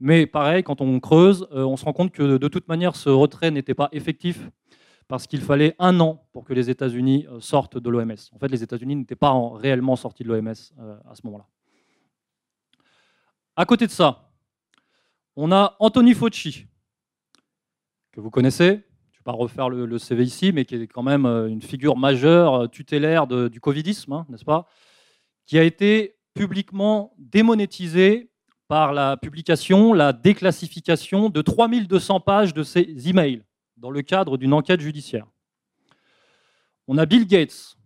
Mais 0.00 0.26
pareil, 0.26 0.62
quand 0.62 0.80
on 0.80 0.98
creuse, 0.98 1.46
euh, 1.52 1.64
on 1.64 1.76
se 1.76 1.84
rend 1.84 1.92
compte 1.92 2.10
que 2.10 2.38
de 2.38 2.48
toute 2.48 2.68
manière, 2.68 2.96
ce 2.96 3.10
retrait 3.10 3.50
n'était 3.50 3.74
pas 3.74 3.90
effectif 3.92 4.48
parce 5.10 5.26
qu'il 5.26 5.40
fallait 5.40 5.74
un 5.80 5.98
an 5.98 6.24
pour 6.32 6.44
que 6.44 6.54
les 6.54 6.70
États-Unis 6.70 7.26
euh, 7.28 7.40
sortent 7.40 7.76
de 7.76 7.90
l'OMS. 7.90 8.14
En 8.32 8.38
fait, 8.38 8.46
les 8.46 8.62
États-Unis 8.62 8.94
n'étaient 8.94 9.16
pas 9.16 9.34
réellement 9.54 9.96
sortis 9.96 10.22
de 10.22 10.28
l'OMS 10.28 10.54
euh, 10.78 10.96
à 11.10 11.16
ce 11.16 11.22
moment-là. 11.24 11.48
À 13.56 13.64
côté 13.64 13.88
de 13.88 13.90
ça, 13.90 14.30
on 15.34 15.50
a 15.50 15.74
Anthony 15.80 16.14
Fauci, 16.14 16.66
que 18.12 18.20
vous 18.20 18.30
connaissez. 18.30 18.66
Je 18.66 18.70
ne 18.70 19.18
vais 19.18 19.24
pas 19.24 19.32
refaire 19.32 19.68
le, 19.68 19.98
CV 19.98 20.22
ici, 20.22 20.52
mais 20.52 20.64
qui 20.64 20.76
est 20.76 20.86
quand 20.86 21.02
même 21.02 21.26
une 21.26 21.60
figure 21.60 21.96
majeure, 21.96 22.70
tutélaire 22.70 23.26
du 23.26 23.60
Covidisme, 23.60 24.12
hein, 24.12 24.26
n'est-ce 24.28 24.44
pas 24.44 24.68
Qui 25.44 25.58
a 25.58 25.64
été 25.64 26.18
publiquement 26.34 27.14
démonétisé 27.18 28.30
par 28.68 28.92
la 28.92 29.16
publication, 29.16 29.92
la 29.92 30.12
déclassification 30.12 31.30
de 31.30 31.42
3200 31.42 32.20
pages 32.20 32.54
de 32.54 32.62
ses 32.62 33.08
emails 33.08 33.42
dans 33.80 33.90
le 33.90 34.02
cadre 34.02 34.36
d'une 34.36 34.52
enquête 34.52 34.80
judiciaire. 34.80 35.26
On 36.86 36.98
a 36.98 37.06
Bill 37.06 37.26
Gates, 37.26 37.76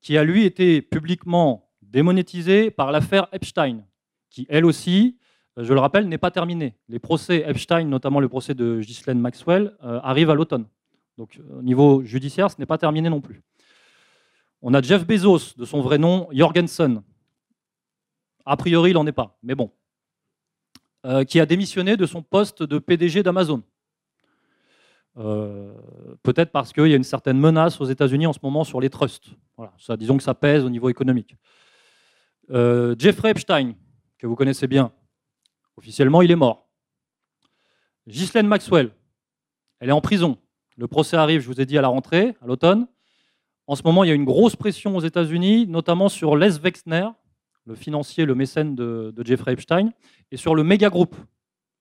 qui 0.00 0.16
a 0.16 0.24
lui 0.24 0.44
été 0.44 0.80
publiquement 0.80 1.68
démonétisé 1.82 2.70
par 2.70 2.92
l'affaire 2.92 3.26
Epstein, 3.32 3.84
qui 4.30 4.46
elle 4.48 4.64
aussi, 4.64 5.18
euh, 5.58 5.64
je 5.64 5.74
le 5.74 5.80
rappelle, 5.80 6.08
n'est 6.08 6.18
pas 6.18 6.30
terminée. 6.30 6.76
Les 6.88 7.00
procès 7.00 7.44
Epstein, 7.46 7.84
notamment 7.84 8.20
le 8.20 8.28
procès 8.28 8.54
de 8.54 8.80
Ghislaine 8.80 9.18
Maxwell, 9.18 9.76
euh, 9.82 10.00
arrivent 10.02 10.30
à 10.30 10.34
l'automne. 10.34 10.66
Donc 11.18 11.38
au 11.50 11.62
niveau 11.62 12.02
judiciaire, 12.04 12.50
ce 12.50 12.56
n'est 12.58 12.66
pas 12.66 12.78
terminé 12.78 13.10
non 13.10 13.20
plus. 13.20 13.42
On 14.62 14.72
a 14.72 14.80
Jeff 14.80 15.06
Bezos, 15.06 15.54
de 15.56 15.64
son 15.64 15.80
vrai 15.80 15.98
nom, 15.98 16.28
Jorgensen. 16.32 17.02
A 18.46 18.56
priori, 18.56 18.90
il 18.90 18.94
n'en 18.94 19.06
est 19.06 19.12
pas, 19.12 19.38
mais 19.42 19.54
bon, 19.54 19.72
euh, 21.06 21.24
qui 21.24 21.40
a 21.40 21.46
démissionné 21.46 21.96
de 21.96 22.06
son 22.06 22.22
poste 22.22 22.62
de 22.62 22.78
PDG 22.78 23.22
d'Amazon. 23.22 23.62
Euh, 25.18 25.74
peut-être 26.22 26.52
parce 26.52 26.72
qu'il 26.72 26.86
y 26.86 26.92
a 26.92 26.96
une 26.96 27.04
certaine 27.04 27.38
menace 27.38 27.80
aux 27.80 27.84
États-Unis 27.84 28.26
en 28.26 28.32
ce 28.32 28.38
moment 28.42 28.64
sur 28.64 28.80
les 28.80 28.90
trusts. 28.90 29.30
Voilà, 29.56 29.72
disons 29.96 30.16
que 30.16 30.22
ça 30.22 30.34
pèse 30.34 30.64
au 30.64 30.70
niveau 30.70 30.88
économique. 30.88 31.36
Euh, 32.50 32.94
Jeffrey 32.98 33.30
Epstein, 33.30 33.74
que 34.18 34.26
vous 34.26 34.36
connaissez 34.36 34.66
bien, 34.66 34.92
officiellement 35.76 36.22
il 36.22 36.30
est 36.30 36.36
mort. 36.36 36.68
Ghislaine 38.06 38.46
Maxwell, 38.46 38.92
elle 39.80 39.88
est 39.88 39.92
en 39.92 40.00
prison. 40.00 40.38
Le 40.76 40.86
procès 40.86 41.16
arrive, 41.16 41.40
je 41.42 41.46
vous 41.46 41.60
ai 41.60 41.66
dit, 41.66 41.76
à 41.76 41.82
la 41.82 41.88
rentrée, 41.88 42.36
à 42.40 42.46
l'automne. 42.46 42.86
En 43.66 43.76
ce 43.76 43.82
moment, 43.84 44.02
il 44.02 44.08
y 44.08 44.10
a 44.10 44.14
une 44.14 44.24
grosse 44.24 44.56
pression 44.56 44.96
aux 44.96 45.00
États-Unis, 45.00 45.66
notamment 45.66 46.08
sur 46.08 46.36
Les 46.36 46.58
Wexner, 46.58 47.08
le 47.66 47.74
financier, 47.74 48.24
le 48.24 48.34
mécène 48.34 48.74
de, 48.74 49.14
Jeffrey 49.24 49.52
Epstein, 49.52 49.90
et 50.32 50.36
sur 50.36 50.54
le 50.54 50.64
méga 50.64 50.88
groupe. 50.88 51.14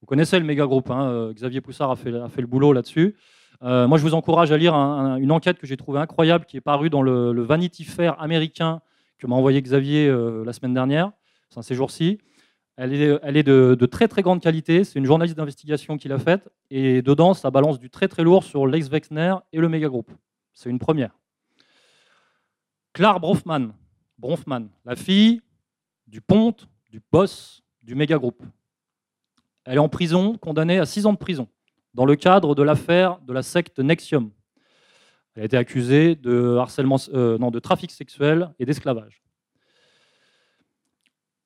Vous 0.01 0.05
connaissez 0.05 0.39
le 0.39 0.45
méga 0.45 0.65
groupe, 0.65 0.89
hein, 0.91 1.09
euh, 1.09 1.33
Xavier 1.33 1.59
Poussard 1.59 1.91
a 1.91 1.95
fait, 1.95 2.11
le 2.11 2.47
boulot 2.47 2.71
là-dessus. 2.71 3.15
Euh, 3.63 3.87
moi, 3.87 3.97
je 3.97 4.03
vous 4.03 4.13
encourage 4.13 4.51
à 4.51 4.57
lire 4.57 4.73
une 4.73 5.31
enquête 5.31 5.59
que 5.59 5.67
j'ai 5.67 5.75
trouvée 5.75 5.99
incroyable 5.99 6.45
qui 6.45 6.55
est 6.55 6.61
parue 6.61 6.89
dans 6.89 7.01
le, 7.01 7.41
Vanity 7.41 7.83
Fair 7.83 8.19
américain 8.21 8.81
que 9.17 9.27
m'a 9.27 9.35
envoyé 9.35 9.61
Xavier 9.61 10.07
euh, 10.07 10.45
la 10.45 10.53
semaine 10.53 10.73
dernière, 10.73 11.11
c'est 11.49 11.61
ces 11.61 11.75
jours-ci. 11.75 12.19
Elle 12.77 12.93
est, 12.93 13.43
de, 13.43 13.75
de, 13.77 13.85
très 13.85 14.07
très 14.07 14.21
grande 14.21 14.41
qualité. 14.41 14.85
C'est 14.85 14.97
une 14.97 15.05
journaliste 15.05 15.35
d'investigation 15.35 15.97
qui 15.97 16.07
l'a 16.07 16.17
faite. 16.17 16.47
Et 16.71 17.01
dedans, 17.01 17.33
ça 17.33 17.51
balance 17.51 17.77
du 17.77 17.89
très 17.89 18.07
très 18.07 18.23
lourd 18.23 18.45
sur 18.45 18.65
Lex 18.65 18.87
Wexner 18.87 19.35
et 19.51 19.59
le 19.59 19.67
méga 19.67 19.89
groupe. 19.89 20.09
C'est 20.53 20.69
une 20.69 20.79
première. 20.79 21.11
Claire 22.93 23.19
Bronfman, 23.19 23.73
Bronfman, 24.17 24.69
la 24.85 24.95
fille 24.95 25.41
du 26.07 26.21
ponte, 26.21 26.69
du 26.89 27.01
boss 27.11 27.61
du 27.83 27.95
méga 27.95 28.17
groupe. 28.17 28.41
Elle 29.69 29.75
est 29.75 29.77
en 29.77 29.87
prison, 29.87 30.35
condamnée 30.35 30.79
à 30.79 30.87
6 30.87 31.05
ans 31.05 31.13
de 31.13 31.19
prison, 31.19 31.47
dans 31.93 32.05
le 32.05 32.15
cadre 32.15 32.55
de 32.55 32.63
l'affaire 32.63 33.19
de 33.19 33.31
la 33.33 33.43
secte 33.43 33.77
Nexium. 33.77 34.31
Elle 35.35 35.43
a 35.43 35.45
été 35.45 35.57
accusée 35.57 36.15
de, 36.15 36.55
harcèlement, 36.57 36.95
euh, 37.13 37.37
non, 37.37 37.51
de 37.51 37.59
trafic 37.59 37.91
sexuel 37.91 38.51
et 38.57 38.65
d'esclavage. 38.65 39.21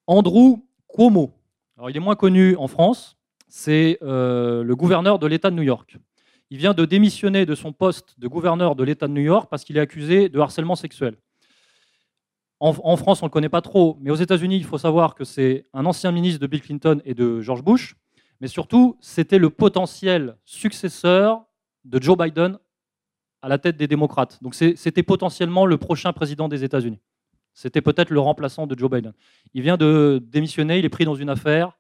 Andrew 0.07 0.63
Cuomo, 0.87 1.33
alors 1.75 1.89
il 1.89 1.97
est 1.97 1.99
moins 1.99 2.15
connu 2.15 2.55
en 2.55 2.69
France, 2.69 3.17
c'est 3.49 3.97
euh, 4.01 4.63
le 4.63 4.75
gouverneur 4.77 5.19
de 5.19 5.27
l'État 5.27 5.49
de 5.49 5.55
New 5.57 5.63
York. 5.63 5.97
Il 6.49 6.59
vient 6.59 6.73
de 6.73 6.85
démissionner 6.85 7.45
de 7.45 7.55
son 7.55 7.73
poste 7.73 8.17
de 8.21 8.29
gouverneur 8.29 8.77
de 8.77 8.85
l'État 8.85 9.09
de 9.09 9.13
New 9.13 9.21
York 9.21 9.49
parce 9.51 9.65
qu'il 9.65 9.75
est 9.75 9.81
accusé 9.81 10.29
de 10.29 10.39
harcèlement 10.39 10.75
sexuel. 10.75 11.17
En, 12.61 12.95
France, 12.95 13.21
on 13.21 13.25
ne 13.25 13.29
le 13.29 13.33
connaît 13.33 13.49
pas 13.49 13.59
trop, 13.59 13.97
mais 13.99 14.11
aux 14.11 14.15
États-Unis, 14.15 14.55
il 14.55 14.63
faut 14.63 14.77
savoir 14.77 15.15
que 15.15 15.25
c'est 15.25 15.65
un 15.73 15.85
ancien 15.85 16.13
ministre 16.13 16.39
de 16.39 16.47
Bill 16.47 16.61
Clinton 16.61 17.01
et 17.03 17.13
de 17.13 17.41
George 17.41 17.61
Bush, 17.61 17.97
mais 18.43 18.49
surtout, 18.49 18.97
c'était 18.99 19.37
le 19.37 19.49
potentiel 19.49 20.35
successeur 20.43 21.45
de 21.85 22.03
Joe 22.03 22.17
Biden 22.17 22.59
à 23.41 23.47
la 23.47 23.57
tête 23.57 23.77
des 23.77 23.87
démocrates. 23.87 24.37
Donc 24.43 24.53
c'était 24.53 25.01
potentiellement 25.01 25.65
le 25.65 25.77
prochain 25.77 26.11
président 26.11 26.49
des 26.49 26.65
États-Unis. 26.65 26.99
C'était 27.53 27.79
peut-être 27.79 28.09
le 28.09 28.19
remplaçant 28.19 28.67
de 28.67 28.77
Joe 28.77 28.91
Biden. 28.91 29.13
Il 29.53 29.61
vient 29.61 29.77
de 29.77 30.21
démissionner, 30.21 30.77
il 30.77 30.83
est 30.83 30.89
pris 30.89 31.05
dans 31.05 31.15
une 31.15 31.29
affaire, 31.29 31.79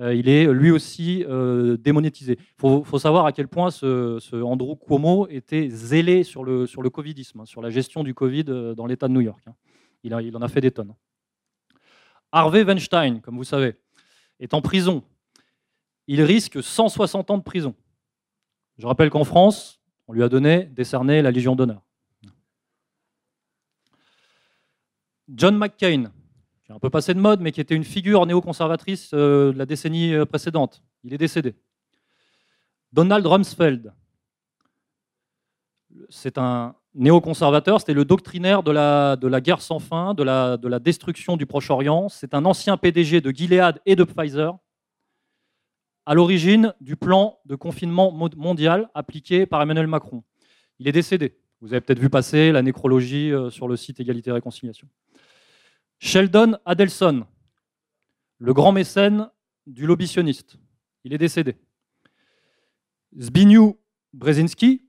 euh, 0.00 0.14
il 0.14 0.30
est 0.30 0.50
lui 0.50 0.70
aussi 0.70 1.26
euh, 1.28 1.76
démonétisé. 1.76 2.38
Il 2.40 2.84
faut, 2.86 2.98
savoir 2.98 3.26
à 3.26 3.32
quel 3.32 3.46
point 3.46 3.70
ce, 3.70 4.42
Andrew 4.42 4.76
Cuomo 4.76 5.28
était 5.28 5.68
zélé 5.68 6.24
sur 6.24 6.42
le, 6.42 6.64
sur 6.64 6.80
le 6.80 6.88
Covidisme, 6.88 7.40
hein, 7.40 7.44
sur 7.44 7.60
la 7.60 7.68
gestion 7.68 8.02
du 8.02 8.14
Covid 8.14 8.44
euh, 8.48 8.74
dans 8.74 8.86
l'État 8.86 9.08
de 9.08 9.12
New 9.12 9.20
York. 9.20 9.42
Hein. 9.46 9.52
Il, 10.04 10.14
en 10.14 10.40
a 10.40 10.48
fait 10.48 10.62
des 10.62 10.70
tonnes. 10.70 10.94
Harvey 12.32 12.62
Weinstein, 12.62 13.20
comme 13.20 13.36
vous 13.36 13.44
savez, 13.44 13.74
est 14.40 14.54
en 14.54 14.62
prison. 14.62 15.04
Il 16.08 16.22
risque 16.22 16.62
160 16.62 17.30
ans 17.30 17.38
de 17.38 17.42
prison. 17.42 17.74
Je 18.78 18.86
rappelle 18.86 19.10
qu'en 19.10 19.24
France, 19.24 19.78
on 20.08 20.14
lui 20.14 20.22
a 20.22 20.30
donné, 20.30 20.64
décerné 20.64 21.20
la 21.20 21.30
Légion 21.30 21.54
d'honneur. 21.54 21.82
John 25.28 25.58
McCain, 25.58 26.10
qui 26.64 26.72
est 26.72 26.74
un 26.74 26.78
peu 26.78 26.88
passé 26.88 27.12
de 27.12 27.20
mode, 27.20 27.42
mais 27.42 27.52
qui 27.52 27.60
était 27.60 27.74
une 27.74 27.84
figure 27.84 28.24
néoconservatrice 28.24 29.10
euh, 29.12 29.52
de 29.52 29.58
la 29.58 29.66
décennie 29.66 30.14
euh, 30.14 30.24
précédente, 30.24 30.82
il 31.04 31.12
est 31.12 31.18
décédé. 31.18 31.54
Donald 32.90 33.26
Rumsfeld, 33.26 33.92
c'est 36.08 36.38
un 36.38 36.74
néoconservateur, 36.94 37.80
c'était 37.80 37.92
le 37.92 38.06
doctrinaire 38.06 38.62
de 38.62 38.70
la, 38.70 39.40
guerre 39.42 39.60
sans 39.60 39.78
fin, 39.78 40.14
de 40.14 40.22
la, 40.22 40.56
de 40.56 40.68
la 40.68 40.78
destruction 40.78 41.36
du 41.36 41.44
Proche-Orient. 41.44 42.08
C'est 42.08 42.32
un 42.32 42.46
ancien 42.46 42.78
PDG 42.78 43.20
de 43.20 43.30
Gilead 43.30 43.82
et 43.84 43.94
de 43.94 44.04
Pfizer, 44.04 44.56
à 46.08 46.14
l'origine 46.14 46.72
du 46.80 46.96
plan 46.96 47.38
de 47.44 47.54
confinement 47.54 48.10
mondial 48.10 48.88
appliqué 48.94 49.44
par 49.44 49.60
Emmanuel 49.60 49.86
Macron. 49.88 50.24
Il 50.78 50.88
est 50.88 50.92
décédé. 50.92 51.36
Vous 51.60 51.74
avez 51.74 51.82
peut-être 51.82 51.98
vu 51.98 52.08
passer 52.08 52.50
la 52.50 52.62
nécrologie 52.62 53.30
euh, 53.30 53.50
sur 53.50 53.68
le 53.68 53.76
site 53.76 54.00
Égalité 54.00 54.30
et 54.30 54.32
Réconciliation. 54.32 54.88
Sheldon 55.98 56.56
Adelson, 56.64 57.26
le 58.38 58.54
grand 58.54 58.72
mécène 58.72 59.28
du 59.66 59.86
lobbysionniste. 59.86 60.56
Il 61.04 61.12
est 61.12 61.18
décédé. 61.18 61.56
Zbigniew 63.20 63.78
Brzezinski, 64.14 64.88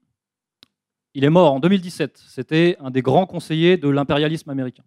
il 1.16 1.26
est 1.26 1.30
mort 1.30 1.52
en 1.52 1.60
2017. 1.60 2.18
C'était 2.30 2.78
un 2.80 2.92
des 2.92 3.02
grands 3.02 3.26
conseillers 3.26 3.76
de 3.76 3.90
l'impérialisme 3.90 4.52
américain. 4.52 4.86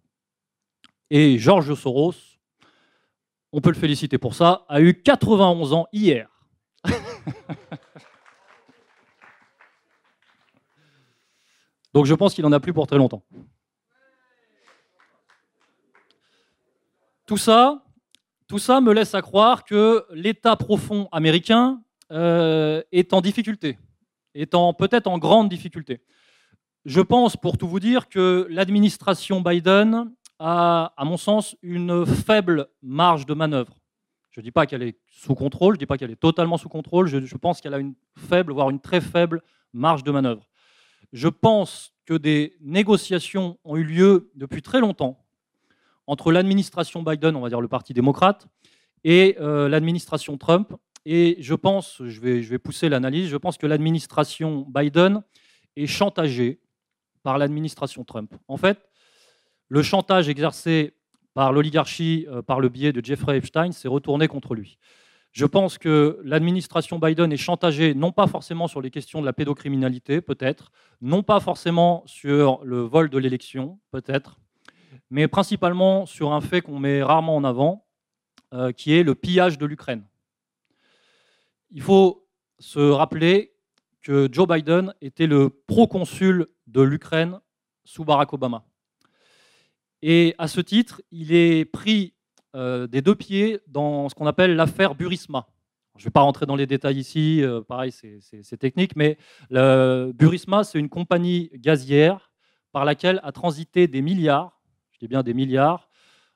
Et 1.11 1.37
George 1.37 1.75
Soros, 1.75 2.32
on 3.53 3.61
peut 3.61 3.69
le 3.69 3.75
féliciter 3.75 4.17
pour 4.17 4.33
ça, 4.33 4.65
a 4.67 4.81
eu 4.81 4.99
91 5.01 5.71
ans 5.73 5.87
hier. 5.93 6.27
Donc 11.93 12.07
je 12.07 12.15
pense 12.15 12.33
qu'il 12.33 12.43
n'en 12.43 12.51
a 12.51 12.59
plus 12.59 12.73
pour 12.73 12.87
très 12.87 12.97
longtemps. 12.97 13.23
Tout 17.27 17.37
ça, 17.37 17.85
tout 18.47 18.57
ça 18.57 18.81
me 18.81 18.91
laisse 18.91 19.13
à 19.13 19.21
croire 19.21 19.63
que 19.63 20.03
l'État 20.11 20.55
profond 20.55 21.07
américain 21.11 21.79
euh, 22.11 22.81
est 22.91 23.13
en 23.13 23.21
difficulté, 23.21 23.77
est 24.33 24.51
peut-être 24.77 25.05
en 25.05 25.19
grande 25.19 25.47
difficulté. 25.47 26.01
Je 26.85 27.01
pense, 27.01 27.37
pour 27.37 27.59
tout 27.59 27.67
vous 27.67 27.79
dire, 27.79 28.09
que 28.09 28.47
l'administration 28.49 29.41
Biden 29.41 30.11
a, 30.39 30.93
à 30.97 31.05
mon 31.05 31.17
sens, 31.17 31.55
une 31.61 32.05
faible 32.05 32.67
marge 32.81 33.25
de 33.25 33.33
manœuvre. 33.33 33.73
Je 34.31 34.39
ne 34.39 34.43
dis 34.43 34.51
pas 34.51 34.65
qu'elle 34.65 34.81
est 34.81 34.97
sous 35.07 35.35
contrôle, 35.35 35.75
je 35.75 35.77
ne 35.77 35.79
dis 35.79 35.85
pas 35.85 35.97
qu'elle 35.97 36.11
est 36.11 36.15
totalement 36.15 36.57
sous 36.57 36.69
contrôle, 36.69 37.07
je, 37.07 37.37
pense 37.37 37.61
qu'elle 37.61 37.73
a 37.73 37.77
une 37.77 37.93
faible, 38.17 38.51
voire 38.51 38.69
une 38.71 38.79
très 38.79 38.99
faible 38.99 39.43
marge 39.73 40.03
de 40.03 40.11
manœuvre. 40.11 40.49
Je 41.11 41.27
pense 41.27 41.93
que 42.05 42.15
des 42.15 42.55
négociations 42.59 43.59
ont 43.63 43.77
eu 43.77 43.83
lieu 43.83 44.31
depuis 44.35 44.61
très 44.61 44.79
longtemps 44.79 45.23
entre 46.07 46.31
l'administration 46.31 47.03
Biden, 47.03 47.35
on 47.35 47.41
va 47.41 47.49
dire 47.49 47.61
le 47.61 47.67
Parti 47.67 47.93
démocrate, 47.93 48.47
et 49.03 49.37
euh, 49.39 49.69
l'administration 49.69 50.37
Trump. 50.37 50.73
Et 51.05 51.37
je 51.39 51.53
pense, 51.53 52.01
je 52.03 52.19
vais, 52.19 52.41
je 52.41 52.49
vais 52.49 52.57
pousser 52.57 52.89
l'analyse, 52.89 53.29
je 53.29 53.37
pense 53.37 53.57
que 53.57 53.67
l'administration 53.67 54.65
Biden 54.67 55.21
est 55.75 55.87
chantagée 55.87 56.59
par 57.21 57.37
l'administration 57.37 58.03
Trump. 58.03 58.33
En 58.47 58.57
fait, 58.57 58.79
le 59.73 59.81
chantage 59.81 60.29
exercé 60.29 60.93
par 61.33 61.51
l'oligarchie 61.51 62.27
euh, 62.29 62.43
par 62.43 62.59
le 62.59 62.69
biais 62.69 62.93
de 62.93 63.03
Jeffrey 63.03 63.37
Epstein 63.37 63.71
s'est 63.71 63.87
retourné 63.87 64.27
contre 64.27 64.53
lui. 64.53 64.77
Je 65.31 65.47
pense 65.47 65.79
que 65.79 66.19
l'administration 66.23 66.99
Biden 66.99 67.33
est 67.33 67.37
chantagée 67.37 67.95
non 67.95 68.11
pas 68.11 68.27
forcément 68.27 68.67
sur 68.67 68.81
les 68.81 68.91
questions 68.91 69.19
de 69.19 69.25
la 69.25 69.33
pédocriminalité, 69.33 70.21
peut-être, 70.21 70.71
non 71.01 71.23
pas 71.23 71.39
forcément 71.39 72.03
sur 72.05 72.63
le 72.63 72.81
vol 72.81 73.09
de 73.09 73.17
l'élection, 73.17 73.79
peut-être, 73.89 74.39
mais 75.09 75.27
principalement 75.27 76.05
sur 76.05 76.33
un 76.33 76.41
fait 76.41 76.61
qu'on 76.61 76.77
met 76.77 77.01
rarement 77.01 77.35
en 77.35 77.43
avant, 77.43 77.87
euh, 78.53 78.71
qui 78.73 78.93
est 78.93 79.01
le 79.01 79.15
pillage 79.15 79.57
de 79.57 79.65
l'Ukraine. 79.65 80.05
Il 81.71 81.81
faut 81.81 82.27
se 82.59 82.91
rappeler 82.91 83.55
que 84.03 84.29
Joe 84.31 84.47
Biden 84.47 84.93
était 85.01 85.25
le 85.25 85.49
proconsul 85.49 86.45
de 86.67 86.83
l'Ukraine 86.83 87.39
sous 87.85 88.05
Barack 88.05 88.33
Obama. 88.33 88.63
Et 90.05 90.35
à 90.37 90.49
ce 90.49 90.59
titre, 90.59 91.01
il 91.13 91.33
est 91.33 91.63
pris 91.63 92.13
euh, 92.57 92.87
des 92.87 93.01
deux 93.01 93.15
pieds 93.15 93.61
dans 93.67 94.09
ce 94.09 94.15
qu'on 94.15 94.27
appelle 94.27 94.53
l'affaire 94.53 94.95
Burisma. 94.95 95.47
Je 95.95 96.01
ne 96.01 96.03
vais 96.03 96.11
pas 96.11 96.19
rentrer 96.19 96.45
dans 96.45 96.57
les 96.57 96.67
détails 96.67 96.97
ici, 96.97 97.41
euh, 97.41 97.61
pareil, 97.61 97.93
c'est 97.93 98.57
technique, 98.57 98.97
mais 98.97 99.17
Burisma, 99.49 100.65
c'est 100.65 100.77
une 100.77 100.89
compagnie 100.89 101.51
gazière 101.53 102.33
par 102.73 102.83
laquelle 102.83 103.21
a 103.23 103.31
transité 103.31 103.87
des 103.87 104.01
milliards, 104.01 104.59
je 104.91 104.99
dis 104.99 105.07
bien 105.07 105.23
des 105.23 105.33
milliards, 105.33 105.87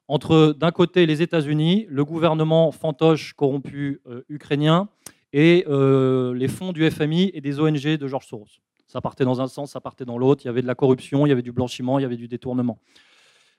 entre 0.07 0.55
d'un 0.57 0.71
côté 0.71 1.05
les 1.05 1.21
États-Unis, 1.21 1.87
le 1.89 2.05
gouvernement 2.05 2.71
fantoche 2.71 3.33
corrompu 3.33 3.99
euh, 4.07 4.23
ukrainien, 4.29 4.87
et 5.33 5.65
les 5.67 6.47
fonds 6.47 6.71
du 6.71 6.89
FMI 6.89 7.31
et 7.33 7.41
des 7.41 7.59
ONG 7.59 7.97
de 7.97 8.07
George 8.07 8.25
Soros. 8.27 8.47
Ça 8.87 9.01
partait 9.01 9.25
dans 9.25 9.41
un 9.41 9.47
sens, 9.47 9.71
ça 9.71 9.81
partait 9.81 10.05
dans 10.05 10.17
l'autre. 10.17 10.45
Il 10.45 10.47
y 10.47 10.49
avait 10.49 10.61
de 10.61 10.67
la 10.67 10.73
corruption, 10.73 11.25
il 11.25 11.29
y 11.29 11.31
avait 11.33 11.41
du 11.41 11.51
blanchiment, 11.51 11.99
il 11.99 12.03
y 12.03 12.05
avait 12.05 12.15
du 12.15 12.29
détournement. 12.29 12.79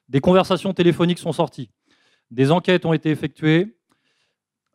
Des 0.09 0.21
conversations 0.21 0.73
téléphoniques 0.73 1.19
sont 1.19 1.33
sorties. 1.33 1.71
Des 2.31 2.51
enquêtes 2.51 2.87
ont 2.87 2.93
été 2.93 3.11
effectuées. 3.11 3.77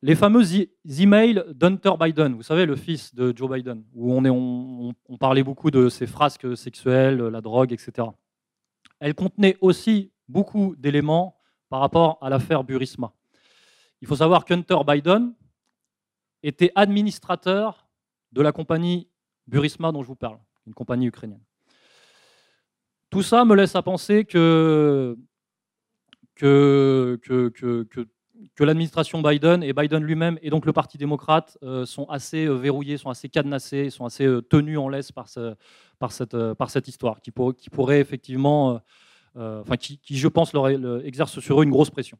Les 0.02 0.16
fameux 0.16 0.44
emails 0.86 1.44
d'Hunter 1.54 1.94
Biden, 2.00 2.34
vous 2.34 2.44
savez, 2.44 2.66
le 2.66 2.76
fils 2.76 3.16
de 3.16 3.34
Joe 3.36 3.50
Biden, 3.50 3.84
où 3.94 4.14
on, 4.14 5.18
parlait 5.18 5.44
beaucoup 5.44 5.72
de 5.72 5.88
ses 5.88 6.08
frasques 6.08 6.58
sexuelles, 6.58 7.20
la 7.20 7.40
drogue, 7.42 7.72
etc. 7.72 8.10
Elles 9.00 9.16
contenaient 9.16 9.58
aussi 9.62 10.12
beaucoup 10.28 10.76
d'éléments 10.78 11.38
par 11.70 11.80
rapport 11.80 12.18
à 12.22 12.30
l'affaire 12.30 12.64
Burisma. 12.64 13.14
Il 14.02 14.08
faut 14.08 14.18
savoir 14.18 14.44
qu'Hunter 14.44 14.80
Biden 14.86 15.34
était 16.44 16.72
administrateur 16.76 17.88
de 18.34 18.42
la 18.42 18.52
compagnie 18.52 19.08
Burisma 19.48 19.92
dont 19.92 20.04
je 20.04 20.08
vous 20.08 20.16
parle, 20.16 20.40
une 20.68 20.74
compagnie 20.74 21.08
ukrainienne. 21.08 21.44
Tout 23.14 23.22
ça 23.22 23.46
me 23.46 23.56
laisse 23.56 23.76
à 23.76 23.84
penser 23.84 24.26
que, 24.26 25.16
que, 26.34 27.20
que, 27.22 28.64
l'administration 28.64 29.22
Biden 29.22 29.62
et 29.62 29.72
Biden 29.72 30.04
lui-même 30.04 30.40
et 30.42 30.50
donc 30.50 30.66
le 30.66 30.74
Parti 30.74 30.98
démocrate 30.98 31.56
euh, 31.62 31.86
sont 31.86 32.06
assez 32.10 32.46
euh, 32.46 32.56
verrouillés, 32.56 32.98
sont 32.98 33.12
assez 33.12 33.30
cadenassés, 33.30 33.92
sont 33.92 34.06
assez 34.06 34.26
euh, 34.26 34.42
tenus 34.42 34.80
en 34.80 34.90
laisse 34.90 35.12
par, 35.12 35.28
par, 36.00 36.12
cette, 36.12 36.36
par 36.54 36.72
cette 36.72 36.88
histoire 36.88 37.22
qui, 37.22 37.32
qui 37.56 37.70
pourrait 37.70 38.00
effectivement, 38.00 38.82
enfin 39.36 39.78
qui, 39.78 40.00
je 40.10 40.28
pense, 40.28 40.52
leur, 40.52 40.68
exerce 41.06 41.40
sur 41.40 41.62
eux 41.62 41.66
une 41.66 41.70
grosse 41.70 41.92
pression. 41.92 42.18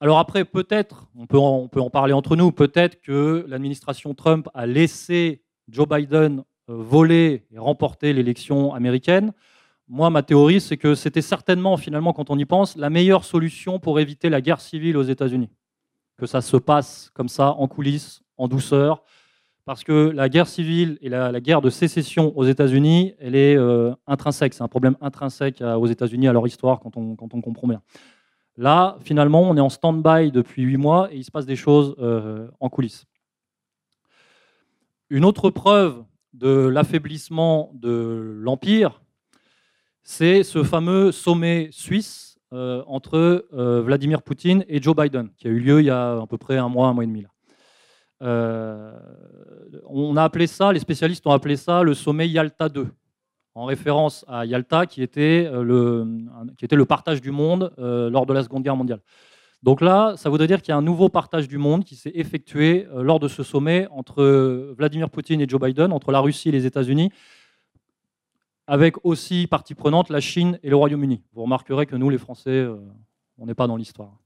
Alors 0.00 0.18
après, 0.18 0.44
peut-être, 0.44 1.06
on 1.16 1.28
peut, 1.28 1.38
on 1.38 1.68
peut 1.68 1.80
en 1.80 1.90
parler 1.90 2.12
entre 2.12 2.34
nous, 2.34 2.50
peut-être 2.50 3.00
que 3.02 3.44
l'administration 3.46 4.14
Trump 4.14 4.48
a 4.52 4.66
laissé 4.66 5.44
Joe 5.68 5.86
Biden 5.88 6.42
voler 6.66 7.46
et 7.52 7.58
remporter 7.60 8.12
l'élection 8.12 8.74
américaine. 8.74 9.32
Moi, 9.88 10.10
ma 10.10 10.22
théorie, 10.22 10.60
c'est 10.60 10.76
que 10.76 10.94
c'était 10.94 11.22
certainement, 11.22 11.76
finalement, 11.76 12.12
quand 12.12 12.30
on 12.30 12.38
y 12.38 12.44
pense, 12.44 12.76
la 12.76 12.90
meilleure 12.90 13.24
solution 13.24 13.78
pour 13.78 14.00
éviter 14.00 14.30
la 14.30 14.40
guerre 14.40 14.60
civile 14.60 14.96
aux 14.96 15.02
États-Unis. 15.02 15.50
Que 16.16 16.26
ça 16.26 16.40
se 16.40 16.56
passe 16.56 17.10
comme 17.14 17.28
ça, 17.28 17.52
en 17.52 17.68
coulisses, 17.68 18.22
en 18.36 18.48
douceur. 18.48 19.02
Parce 19.64 19.84
que 19.84 20.10
la 20.10 20.28
guerre 20.28 20.48
civile 20.48 20.98
et 21.02 21.08
la, 21.08 21.40
guerre 21.40 21.60
de 21.60 21.70
sécession 21.70 22.36
aux 22.36 22.44
États-Unis, 22.44 23.14
elle 23.20 23.36
est 23.36 23.56
euh, 23.56 23.92
intrinsèque. 24.06 24.54
C'est 24.54 24.62
un 24.62 24.68
problème 24.68 24.96
intrinsèque 25.00 25.60
aux 25.60 25.86
États-Unis, 25.86 26.26
à 26.26 26.32
leur 26.32 26.46
histoire, 26.46 26.80
quand 26.80 26.96
on, 26.96 27.14
quand 27.14 27.28
comprend 27.40 27.68
bien. 27.68 27.82
Là, 28.56 28.98
finalement, 29.00 29.42
on 29.42 29.56
est 29.56 29.60
en 29.60 29.70
stand-by 29.70 30.30
depuis 30.30 30.62
huit 30.62 30.76
mois 30.76 31.12
et 31.12 31.16
il 31.16 31.24
se 31.24 31.30
passe 31.30 31.46
des 31.46 31.56
choses 31.56 31.94
euh, 31.98 32.48
en 32.60 32.68
coulisses. 32.68 33.06
Une 35.08 35.24
autre 35.24 35.50
preuve 35.50 36.04
de 36.34 36.66
l'affaiblissement 36.68 37.70
de 37.74 38.38
l'Empire, 38.40 39.02
c'est 40.02 40.42
ce 40.42 40.62
fameux 40.64 41.12
sommet 41.12 41.68
suisse 41.70 42.38
euh, 42.52 42.82
entre 42.86 43.46
euh, 43.54 43.80
Vladimir 43.82 44.22
Poutine 44.22 44.64
et 44.68 44.82
Joe 44.82 44.94
Biden, 44.94 45.30
qui 45.38 45.46
a 45.46 45.50
eu 45.50 45.58
lieu 45.58 45.80
il 45.80 45.86
y 45.86 45.90
a 45.90 46.20
à 46.20 46.26
peu 46.26 46.36
près 46.36 46.58
un 46.58 46.68
mois, 46.68 46.88
un 46.88 46.92
mois 46.92 47.04
et 47.04 47.06
demi. 47.06 47.24
Euh, 48.22 48.92
on 49.86 50.16
a 50.16 50.22
appelé 50.22 50.46
ça, 50.46 50.72
les 50.72 50.80
spécialistes 50.80 51.26
ont 51.26 51.30
appelé 51.30 51.56
ça 51.56 51.82
le 51.82 51.94
sommet 51.94 52.28
Yalta 52.28 52.68
2, 52.68 52.88
en 53.54 53.64
référence 53.64 54.24
à 54.28 54.44
Yalta, 54.44 54.86
qui 54.86 55.02
était 55.02 55.50
le, 55.50 56.06
qui 56.58 56.64
était 56.64 56.76
le 56.76 56.84
partage 56.84 57.20
du 57.20 57.30
monde 57.30 57.72
lors 57.78 58.26
de 58.26 58.32
la 58.32 58.42
Seconde 58.42 58.62
Guerre 58.64 58.76
mondiale. 58.76 59.00
Donc 59.62 59.80
là, 59.80 60.14
ça 60.16 60.28
voudrait 60.28 60.46
dire 60.46 60.60
qu'il 60.60 60.72
y 60.72 60.74
a 60.74 60.76
un 60.76 60.82
nouveau 60.82 61.08
partage 61.08 61.48
du 61.48 61.56
monde 61.56 61.84
qui 61.84 61.96
s'est 61.96 62.12
effectué 62.14 62.86
lors 62.94 63.18
de 63.18 63.28
ce 63.28 63.42
sommet 63.42 63.88
entre 63.90 64.74
Vladimir 64.76 65.08
Poutine 65.08 65.40
et 65.40 65.48
Joe 65.48 65.60
Biden, 65.60 65.92
entre 65.92 66.12
la 66.12 66.20
Russie 66.20 66.48
et 66.50 66.52
les 66.52 66.66
États-Unis, 66.66 67.10
avec 68.72 69.04
aussi 69.04 69.46
partie 69.46 69.74
prenante 69.74 70.08
la 70.08 70.20
Chine 70.20 70.58
et 70.62 70.70
le 70.70 70.76
Royaume-Uni. 70.76 71.20
Vous 71.34 71.42
remarquerez 71.42 71.84
que 71.84 71.94
nous, 71.94 72.08
les 72.08 72.16
Français, 72.16 72.48
euh, 72.48 72.78
on 73.36 73.44
n'est 73.44 73.54
pas 73.54 73.66
dans 73.66 73.76
l'histoire. 73.76 74.18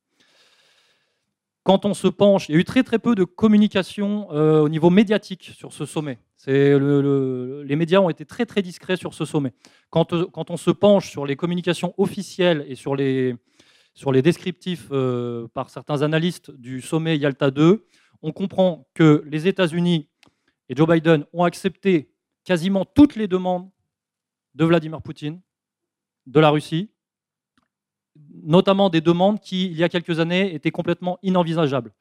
Quand 1.65 1.85
on 1.85 1.95
se 1.95 2.07
penche, 2.07 2.49
il 2.49 2.53
y 2.53 2.55
a 2.55 2.61
eu 2.61 2.65
très 2.65 2.85
très 2.85 3.01
peu 3.01 3.17
de 3.17 3.25
communication 3.25 4.29
euh, 4.31 4.61
au 4.61 4.69
niveau 4.69 4.89
médiatique 4.89 5.51
sur 5.53 5.73
ce 5.73 5.85
sommet. 5.85 6.21
les 6.47 7.75
médias 7.75 7.99
ont 7.99 8.09
été 8.09 8.25
très 8.25 8.47
très 8.47 8.63
discrets 8.63 8.97
sur 8.97 9.15
ce 9.15 9.25
sommet. 9.25 9.53
Quand, 9.91 10.13
euh, 10.13 10.27
quand, 10.33 10.53
on 10.53 10.57
se 10.57 10.71
penche 10.71 11.11
sur 11.11 11.27
les 11.27 11.35
communications 11.35 11.93
officielles 11.99 12.65
et 12.69 12.77
sur 12.77 12.95
les, 12.95 13.35
sur 13.95 14.13
les 14.13 14.23
descriptifs 14.23 14.91
par 15.55 15.71
certains 15.71 16.03
analystes 16.03 16.53
du 16.53 16.83
sommet 16.83 17.19
Yalta 17.19 17.51
2, 17.51 17.85
on 18.23 18.31
comprend 18.31 18.87
que 18.95 19.25
les 19.27 19.49
États-Unis 19.49 20.09
et 20.69 20.77
Joe 20.77 20.89
Biden 20.89 21.25
ont 21.33 21.43
accepté 21.43 22.13
quasiment 22.45 22.85
toutes 22.85 23.17
les 23.17 23.27
demandes 23.27 23.69
de 24.57 24.65
Vladimir 24.65 25.03
Poutine, 25.03 25.41
de 26.27 26.41
la 26.41 26.49
Russie, 26.49 26.91
notamment 28.43 28.89
des 28.89 29.03
demandes 29.03 29.39
qui, 29.39 29.67
il 29.67 29.77
y 29.77 29.85
a 29.85 29.89
quelques 29.91 30.19
années, 30.19 30.55
étaient 30.55 30.71
complètement 30.71 31.19
inenvisageables. 31.23 31.93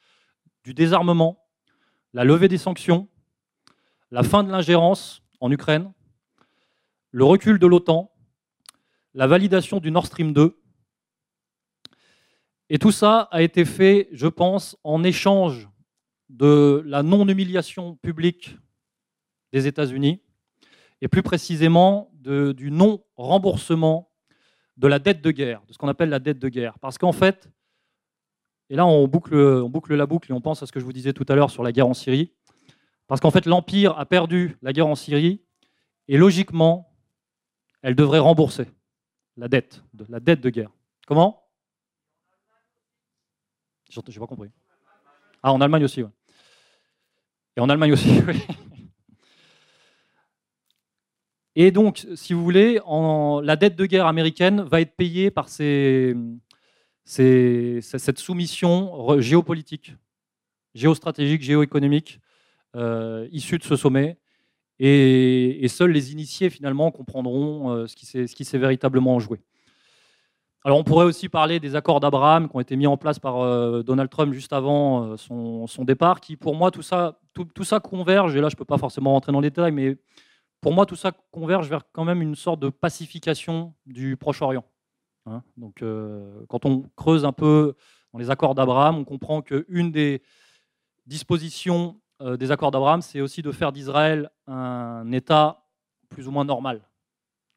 Du 0.63 0.73
désarmement, 0.73 1.45
la 2.13 2.23
levée 2.23 2.47
des 2.47 2.57
sanctions, 2.57 3.09
la 4.09 4.23
fin 4.23 4.41
de 4.41 4.49
l'ingérence 4.49 5.21
en 5.41 5.51
Ukraine, 5.51 5.91
le 7.11 7.25
recul 7.25 7.59
de 7.59 7.67
l'OTAN, 7.67 8.09
la 9.13 9.27
validation 9.27 9.81
du 9.81 9.91
Nord 9.91 10.05
Stream 10.05 10.31
2. 10.31 10.57
Et 12.69 12.79
tout 12.79 12.91
ça 12.91 13.27
a 13.31 13.41
été 13.41 13.65
fait, 13.65 14.07
je 14.13 14.27
pense, 14.27 14.77
en 14.85 15.03
échange 15.03 15.69
de 16.29 16.81
la 16.85 17.03
non-humiliation 17.03 17.95
publique 17.97 18.57
des 19.51 19.67
États-Unis, 19.67 20.21
et 21.05 21.07
plus 21.07 21.21
précisément 21.21 22.09
du 22.15 22.71
non-remboursement 22.71 24.11
de 24.75 24.87
la 24.87 24.97
dette 24.97 25.21
de 25.21 25.29
guerre, 25.29 25.61
de 25.67 25.73
ce 25.73 25.77
qu'on 25.77 25.87
appelle 25.87 26.09
la 26.09 26.17
dette 26.17 26.39
de 26.39 26.49
guerre. 26.49 26.79
Parce 26.79 26.97
qu'en 26.97 27.11
fait, 27.11 27.47
et 28.71 28.75
là 28.75 28.87
on 28.87 29.07
boucle, 29.07 29.35
la 29.93 30.07
boucle 30.07 30.31
et 30.31 30.33
on 30.33 30.41
pense 30.41 30.63
à 30.63 30.65
ce 30.65 30.71
que 30.71 30.79
je 30.79 30.85
vous 30.85 30.93
disais 30.93 31.13
tout 31.13 31.25
à 31.29 31.35
l'heure 31.35 31.51
sur 31.51 31.61
la 31.61 31.71
guerre 31.71 31.87
en 31.87 31.93
Syrie, 31.93 32.33
parce 33.05 33.21
qu'en 33.21 33.29
fait 33.29 33.45
l'Empire 33.45 33.95
a 33.99 34.07
perdu 34.07 34.57
la 34.63 34.73
guerre 34.73 34.87
en 34.87 34.95
Syrie, 34.95 35.43
et 36.07 36.17
logiquement, 36.17 36.91
elle 37.83 37.93
devrait 37.93 38.17
rembourser 38.17 38.65
la 39.37 39.47
dette, 39.47 39.83
la 40.09 40.19
dette 40.19 40.41
de 40.41 40.49
guerre. 40.49 40.71
Comment? 41.05 41.47
J'ai 43.91 44.01
pas 44.01 44.25
compris. 44.25 44.49
Ah, 45.43 45.53
en 45.53 45.61
Allemagne 45.61 45.83
aussi, 45.83 46.01
oui. 46.01 46.09
Et 47.57 47.59
en 47.59 47.69
Allemagne 47.69 47.93
aussi, 47.93 48.09
oui. 48.27 48.41
Et 51.55 51.71
donc, 51.71 52.05
si 52.15 52.33
vous 52.33 52.43
voulez, 52.43 52.79
la 53.43 53.55
dette 53.55 53.75
de 53.75 53.85
guerre 53.85 54.07
américaine 54.07 54.61
va 54.61 54.81
être 54.81 54.95
payée 54.95 55.31
par 55.31 55.47
cette 55.47 56.17
soumission 58.17 59.19
géopolitique, 59.21 59.93
géostratégique, 60.73 61.41
géoéconomique 61.41 62.19
euh, 62.75 63.27
issue 63.31 63.57
de 63.57 63.63
ce 63.63 63.77
sommet. 63.77 64.17
Et, 64.79 65.65
seuls 65.69 65.91
les 65.91 66.11
initiés, 66.11 66.49
finalement, 66.49 66.91
comprendront 66.91 67.71
euh, 67.71 67.87
ce 67.87 67.95
qui 67.95 68.43
s'est 68.43 68.57
véritablement 68.57 69.17
joué. 69.19 69.39
Alors, 70.65 70.77
on 70.77 70.83
pourrait 70.83 71.05
aussi 71.05 71.29
parler 71.29 71.61
des 71.61 71.77
accords 71.77 72.01
d'Abraham 72.01 72.49
qui 72.49 72.55
ont 72.57 72.59
été 72.59 72.75
mis 72.75 72.87
en 72.87 72.97
place 72.97 73.17
par 73.17 73.39
euh, 73.39 73.81
Donald 73.81 74.09
Trump 74.09 74.33
juste 74.33 74.51
avant 74.51 75.15
son, 75.15 75.85
départ, 75.85 76.19
qui, 76.19 76.35
pour 76.35 76.55
moi, 76.55 76.69
tout 76.69 76.81
ça, 76.81 77.17
tout, 77.33 77.45
tout 77.45 77.63
ça 77.63 77.79
converge. 77.79 78.35
Et 78.35 78.41
là, 78.41 78.49
je 78.49 78.55
ne 78.55 78.57
peux 78.57 78.65
pas 78.65 78.77
forcément 78.77 79.13
rentrer 79.13 79.31
dans 79.31 79.39
les 79.39 79.51
détails, 79.51 79.71
mais 79.71 79.95
pour 80.65 80.73
moi, 80.73 80.87
tout 80.87 80.95
ça 80.95 81.11
converge 81.29 81.69
vers 81.69 81.83
quand 81.91 82.05
même 82.05 82.23
une 82.23 82.33
sorte 82.33 82.59
de 82.59 82.69
pacification 82.69 83.75
du 83.85 84.17
Proche-Orient. 84.17 84.65
Hein. 85.27 85.43
Donc, 85.57 85.83
euh, 85.83 86.43
quand 86.49 86.65
on 86.65 86.89
creuse 86.95 87.23
un 87.23 87.33
peu 87.33 87.75
dans 88.11 88.17
les 88.17 88.31
accords 88.31 88.55
d'Abraham, 88.55 88.97
on 88.97 89.03
comprend 89.03 89.43
qu'une 89.43 89.91
des 89.91 90.23
dispositions 91.05 92.01
euh, 92.23 92.35
des 92.35 92.49
accords 92.49 92.71
d'Abraham, 92.71 93.03
c'est 93.03 93.21
aussi 93.21 93.43
de 93.43 93.51
faire 93.51 93.71
d'Israël 93.71 94.31
un 94.47 95.11
État 95.11 95.67
plus 96.09 96.27
ou 96.27 96.31
moins 96.31 96.45
normal. 96.45 96.81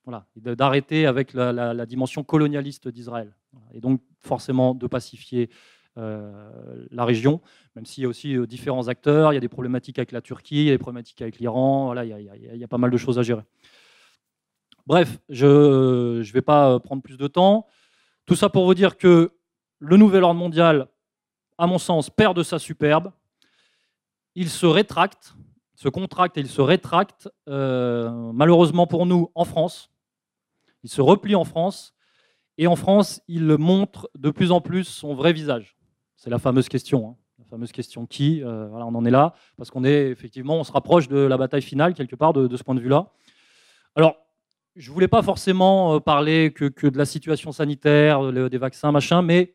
Voilà, 0.04 0.26
d'arrêter 0.36 1.06
avec 1.06 1.32
la 1.32 1.86
dimension 1.86 2.22
colonialiste 2.22 2.88
d'Israël. 2.88 3.34
Et 3.72 3.80
donc, 3.80 4.02
forcément, 4.18 4.74
de 4.74 4.86
pacifier 4.86 5.48
la 5.99 7.05
région, 7.05 7.40
même 7.78 7.86
s'il 7.86 8.03
y 8.03 8.07
a 8.07 8.09
aussi 8.09 8.36
euh, 8.36 8.46
différents 8.46 8.88
acteurs, 8.88 9.32
il 9.32 9.36
y 9.36 9.38
a 9.38 9.40
des 9.40 9.49
problématiques 9.49 9.99
avec 9.99 10.12
la 10.12 10.20
Turquie, 10.20 10.62
il 10.62 10.64
y 10.64 10.68
a 10.70 10.72
des 10.72 10.78
problématiques 10.78 11.22
avec 11.22 11.38
l'Iran, 11.38 11.86
voilà, 11.86 12.05
il 12.05 12.59
y, 12.59 12.64
a, 12.64 12.68
pas 12.68 12.78
mal 12.78 12.90
de 12.90 12.96
choses 12.96 13.18
à 13.18 13.22
gérer. 13.22 13.42
Bref, 14.86 15.18
je 15.28 16.18
ne 16.18 16.32
vais 16.32 16.42
pas 16.42 16.72
euh, 16.72 16.78
prendre 16.78 17.03
plus 17.03 17.16
de 17.16 17.26
temps. 17.26 17.66
Tout 18.26 18.34
ça 18.34 18.49
pour 18.49 18.64
vous 18.64 18.74
dire 18.74 18.96
que 18.96 19.32
le 19.78 19.96
nouvel 19.96 20.24
ordre 20.24 20.40
mondial, 20.40 20.88
à 21.57 21.66
mon 21.66 21.78
sens, 21.78 22.11
perd 22.11 22.36
de 22.36 22.42
sa 22.42 22.59
superbe. 22.59 23.12
Il 24.34 24.49
se 24.49 24.66
rétracte, 24.66 25.34
se 25.76 25.88
contracte 25.88 26.36
et 26.36 26.40
il 26.40 26.49
se 26.49 26.61
rétracte, 26.61 27.28
malheureusement 27.46 28.86
pour 28.86 29.07
nous, 29.07 29.30
en 29.34 29.44
France. 29.44 29.90
Il 30.82 30.90
se 30.90 31.01
replie 31.01 31.34
en 31.34 31.44
France. 31.44 31.94
Et 32.59 32.66
en 32.66 32.74
France, 32.74 33.22
il 33.28 33.57
montre 33.57 34.11
de 34.16 34.30
plus 34.30 34.51
en 34.51 34.61
plus 34.61 34.84
son 34.84 35.14
vrai 35.14 35.32
visage. 35.32 35.78
C'est 36.19 36.31
la 36.31 36.41
fameuse 36.41 36.69
question. 36.69 37.11
Hein. 37.11 37.14
La 37.39 37.45
fameuse 37.45 37.71
question 37.71 38.05
qui, 38.05 38.43
euh, 38.43 38.66
voilà, 38.66 38.87
on 38.87 38.95
en 38.97 39.05
est 39.05 39.11
là, 39.11 39.35
parce 39.57 39.71
qu'on 39.71 39.85
est 39.85 40.09
effectivement, 40.09 40.57
on 40.57 40.64
se 40.64 40.73
rapproche 40.73 41.07
de 41.07 41.16
la 41.16 41.37
bataille 41.37 41.62
finale 41.62 41.95
quelque 41.95 42.16
part 42.16 42.33
de, 42.33 42.55
ce 42.57 42.64
point 42.64 42.75
de 42.75 42.81
vue-là. 42.81 43.07
Alors, 43.95 44.16
je 44.75 44.91
voulais 44.91 45.07
pas 45.07 45.23
forcément 45.23 45.95
euh, 45.95 46.01
parler 46.01 46.53
que, 46.53 46.89
de 46.89 46.99
la 46.99 47.05
situation 47.05 47.53
sanitaire, 47.53 48.33
des 48.33 48.59
vaccins, 48.59 48.91
machin, 48.91 49.23
mais 49.23 49.55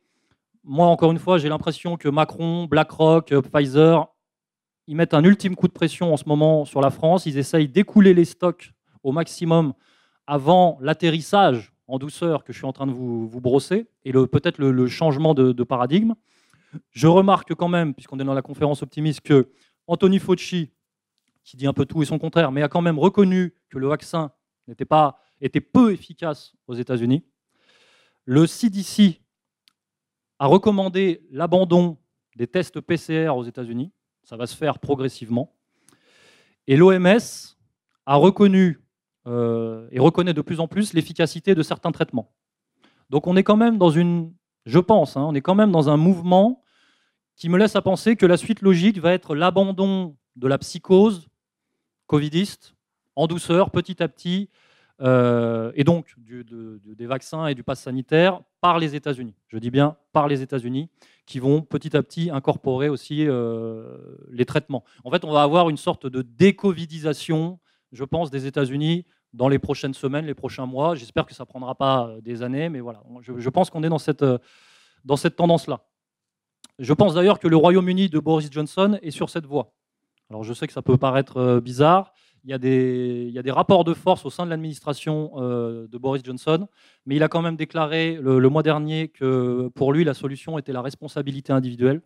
moi, 0.63 0.87
encore 0.87 1.11
une 1.11 1.19
fois, 1.19 1.37
j'ai 1.37 1.49
l'impression 1.49 1.97
que 1.97 2.07
Macron, 2.07 2.63
BlackRock, 2.63 3.33
euh, 3.33 3.41
Pfizer, 3.41 4.07
ils 4.87 4.95
mettent 4.95 5.13
un 5.13 5.23
ultime 5.25 5.57
coup 5.57 5.67
de 5.67 5.73
pression 5.73 6.13
en 6.13 6.17
ce 6.17 6.23
moment 6.27 6.63
sur 6.63 6.79
la 6.79 6.91
France. 6.91 7.25
Ils 7.25 7.37
essayent 7.37 7.67
d'écouler 7.67 8.13
les 8.13 8.25
stocks 8.25 8.71
au 9.03 9.11
maximum 9.11 9.73
avant 10.27 10.77
l'atterrissage 10.79 11.73
en 11.89 11.97
douceur 11.97 12.45
que 12.45 12.53
je 12.53 12.57
suis 12.57 12.65
en 12.65 12.71
train 12.71 12.87
de 12.87 12.93
vous, 12.93 13.29
brosser 13.41 13.87
et 14.05 14.13
peut-être 14.13 14.59
le, 14.59 14.87
changement 14.87 15.33
de 15.33 15.63
paradigme. 15.63 16.13
Je 16.91 17.07
remarque 17.07 17.53
quand 17.55 17.67
même, 17.67 17.93
puisqu'on 17.93 18.19
est 18.19 18.23
dans 18.23 18.33
la 18.33 18.41
conférence 18.41 18.81
optimiste, 18.83 19.21
que 19.21 19.51
Anthony 19.87 20.19
Fauci, 20.19 20.71
qui 21.43 21.57
dit 21.57 21.67
un 21.67 21.73
peu 21.73 21.85
tout 21.85 22.01
et 22.01 22.05
son 22.05 22.19
contraire, 22.19 22.51
mais 22.51 22.61
a 22.61 22.69
quand 22.69 22.81
même 22.81 22.99
reconnu 22.99 23.53
que 23.69 23.77
le 23.77 23.87
vaccin 23.87 24.31
n'était 24.67 24.85
pas, 24.85 25.19
était 25.41 25.61
peu 25.61 25.91
efficace 25.91 26.53
aux 26.67 26.73
États-Unis. 26.73 27.25
Le 28.25 28.47
CDC 28.47 29.21
a 30.39 30.47
recommandé 30.47 31.25
l'abandon 31.31 31.97
des 32.35 32.47
tests 32.47 32.79
PCR 32.79 33.29
aux 33.29 33.43
États-Unis. 33.43 33.91
Ça 34.23 34.37
va 34.37 34.47
se 34.47 34.55
faire 34.55 34.79
progressivement. 34.79 35.53
Et 36.67 36.77
l'OMS 36.77 37.19
a 38.05 38.15
reconnu 38.15 38.81
euh, 39.27 39.87
et 39.91 39.99
reconnaît 39.99 40.33
de 40.33 40.41
plus 40.41 40.59
en 40.59 40.67
plus 40.67 40.93
l'efficacité 40.93 41.55
de 41.55 41.63
certains 41.63 41.91
traitements. 41.91 42.33
Donc 43.09 43.27
on 43.27 43.35
est 43.35 43.43
quand 43.43 43.57
même 43.57 43.77
dans 43.77 43.89
une, 43.89 44.33
je 44.65 44.79
pense, 44.79 45.17
hein, 45.17 45.23
on 45.23 45.35
est 45.35 45.41
quand 45.41 45.55
même 45.55 45.71
dans 45.71 45.89
un 45.89 45.97
mouvement 45.97 46.62
qui 47.35 47.49
me 47.49 47.57
laisse 47.57 47.75
à 47.75 47.81
penser 47.81 48.15
que 48.15 48.25
la 48.25 48.37
suite 48.37 48.61
logique 48.61 48.99
va 48.99 49.13
être 49.13 49.35
l'abandon 49.35 50.15
de 50.35 50.47
la 50.47 50.57
psychose 50.57 51.27
covidiste 52.07 52.75
en 53.15 53.27
douceur, 53.27 53.71
petit 53.71 54.01
à 54.01 54.07
petit, 54.07 54.49
euh, 55.01 55.71
et 55.75 55.83
donc 55.83 56.15
des 56.17 57.05
vaccins 57.05 57.47
et 57.47 57.55
du 57.55 57.63
pass 57.63 57.81
sanitaire 57.81 58.41
par 58.61 58.79
les 58.79 58.95
États-Unis. 58.95 59.33
Je 59.47 59.57
dis 59.57 59.71
bien 59.71 59.97
par 60.11 60.27
les 60.27 60.41
États-Unis, 60.41 60.89
qui 61.25 61.39
vont 61.39 61.61
petit 61.61 61.95
à 61.97 62.03
petit 62.03 62.29
incorporer 62.29 62.89
aussi 62.89 63.25
euh, 63.27 63.97
les 64.29 64.45
traitements. 64.45 64.83
En 65.03 65.11
fait, 65.11 65.25
on 65.25 65.31
va 65.31 65.43
avoir 65.43 65.69
une 65.69 65.77
sorte 65.77 66.07
de 66.07 66.21
décovidisation, 66.21 67.59
je 67.91 68.03
pense, 68.03 68.29
des 68.29 68.45
États-Unis 68.45 69.05
dans 69.33 69.49
les 69.49 69.59
prochaines 69.59 69.95
semaines, 69.95 70.25
les 70.25 70.35
prochains 70.35 70.67
mois. 70.67 70.95
J'espère 70.95 71.25
que 71.25 71.33
ça 71.33 71.43
ne 71.43 71.47
prendra 71.47 71.75
pas 71.75 72.07
euh, 72.07 72.21
des 72.21 72.43
années, 72.43 72.69
mais 72.69 72.79
voilà, 72.79 73.01
je, 73.21 73.49
pense 73.49 73.69
qu'on 73.69 73.83
est 73.83 73.89
dans 73.89 73.97
cette, 73.97 74.25
dans 75.03 75.17
cette 75.17 75.35
tendance-là. 75.35 75.83
Je 76.79 76.93
pense 76.93 77.13
d'ailleurs 77.13 77.39
que 77.39 77.47
le 77.47 77.55
Royaume-Uni 77.55 78.09
de 78.09 78.19
Boris 78.19 78.49
Johnson 78.51 78.97
est 79.01 79.11
sur 79.11 79.29
cette 79.29 79.45
voie. 79.45 79.73
Alors 80.29 80.43
je 80.43 80.53
sais 80.53 80.67
que 80.67 80.73
ça 80.73 80.81
peut 80.81 80.97
paraître 80.97 81.59
bizarre, 81.59 82.13
il 82.45 82.49
y, 82.49 82.53
a 82.53 82.57
des, 83.41 83.51
rapports 83.51 83.85
de 83.85 83.93
force 83.93 84.25
au 84.25 84.29
sein 84.29 84.43
de 84.43 84.49
l'administration 84.49 85.31
euh, 85.37 85.87
de 85.87 85.97
Boris 85.97 86.21
Johnson, 86.25 86.67
mais 87.05 87.15
il 87.15 87.23
a 87.23 87.29
quand 87.29 87.41
même 87.41 87.55
déclaré 87.55 88.19
le, 88.21 88.49
mois 88.49 88.63
dernier 88.63 89.07
que 89.07 89.69
pour 89.75 89.93
lui, 89.93 90.03
la 90.03 90.13
solution 90.13 90.57
était 90.57 90.73
la 90.73 90.81
responsabilité 90.81 91.53
individuelle. 91.53 92.01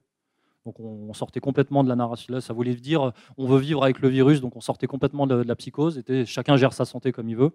Donc 0.66 0.80
on, 0.80 1.12
sortait 1.14 1.40
complètement 1.40 1.84
de 1.84 1.90
la 1.90 1.96
narration. 1.96 2.40
Ça 2.40 2.54
voulait 2.54 2.76
dire 2.76 3.14
on 3.38 3.48
veut 3.48 3.58
vivre 3.58 3.84
avec 3.84 4.00
le 4.00 4.10
virus, 4.10 4.40
donc 4.40 4.56
on 4.56 4.62
sortait 4.62 4.86
complètement 4.86 5.26
de, 5.26 5.36
la 5.36 5.56
psychose. 5.56 6.04
Et 6.08 6.26
chacun 6.26 6.56
gère 6.56 6.74
sa 6.74 6.86
santé 6.86 7.12
comme 7.12 7.30
il 7.30 7.38
veut. 7.38 7.52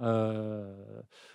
Euh, 0.00 0.74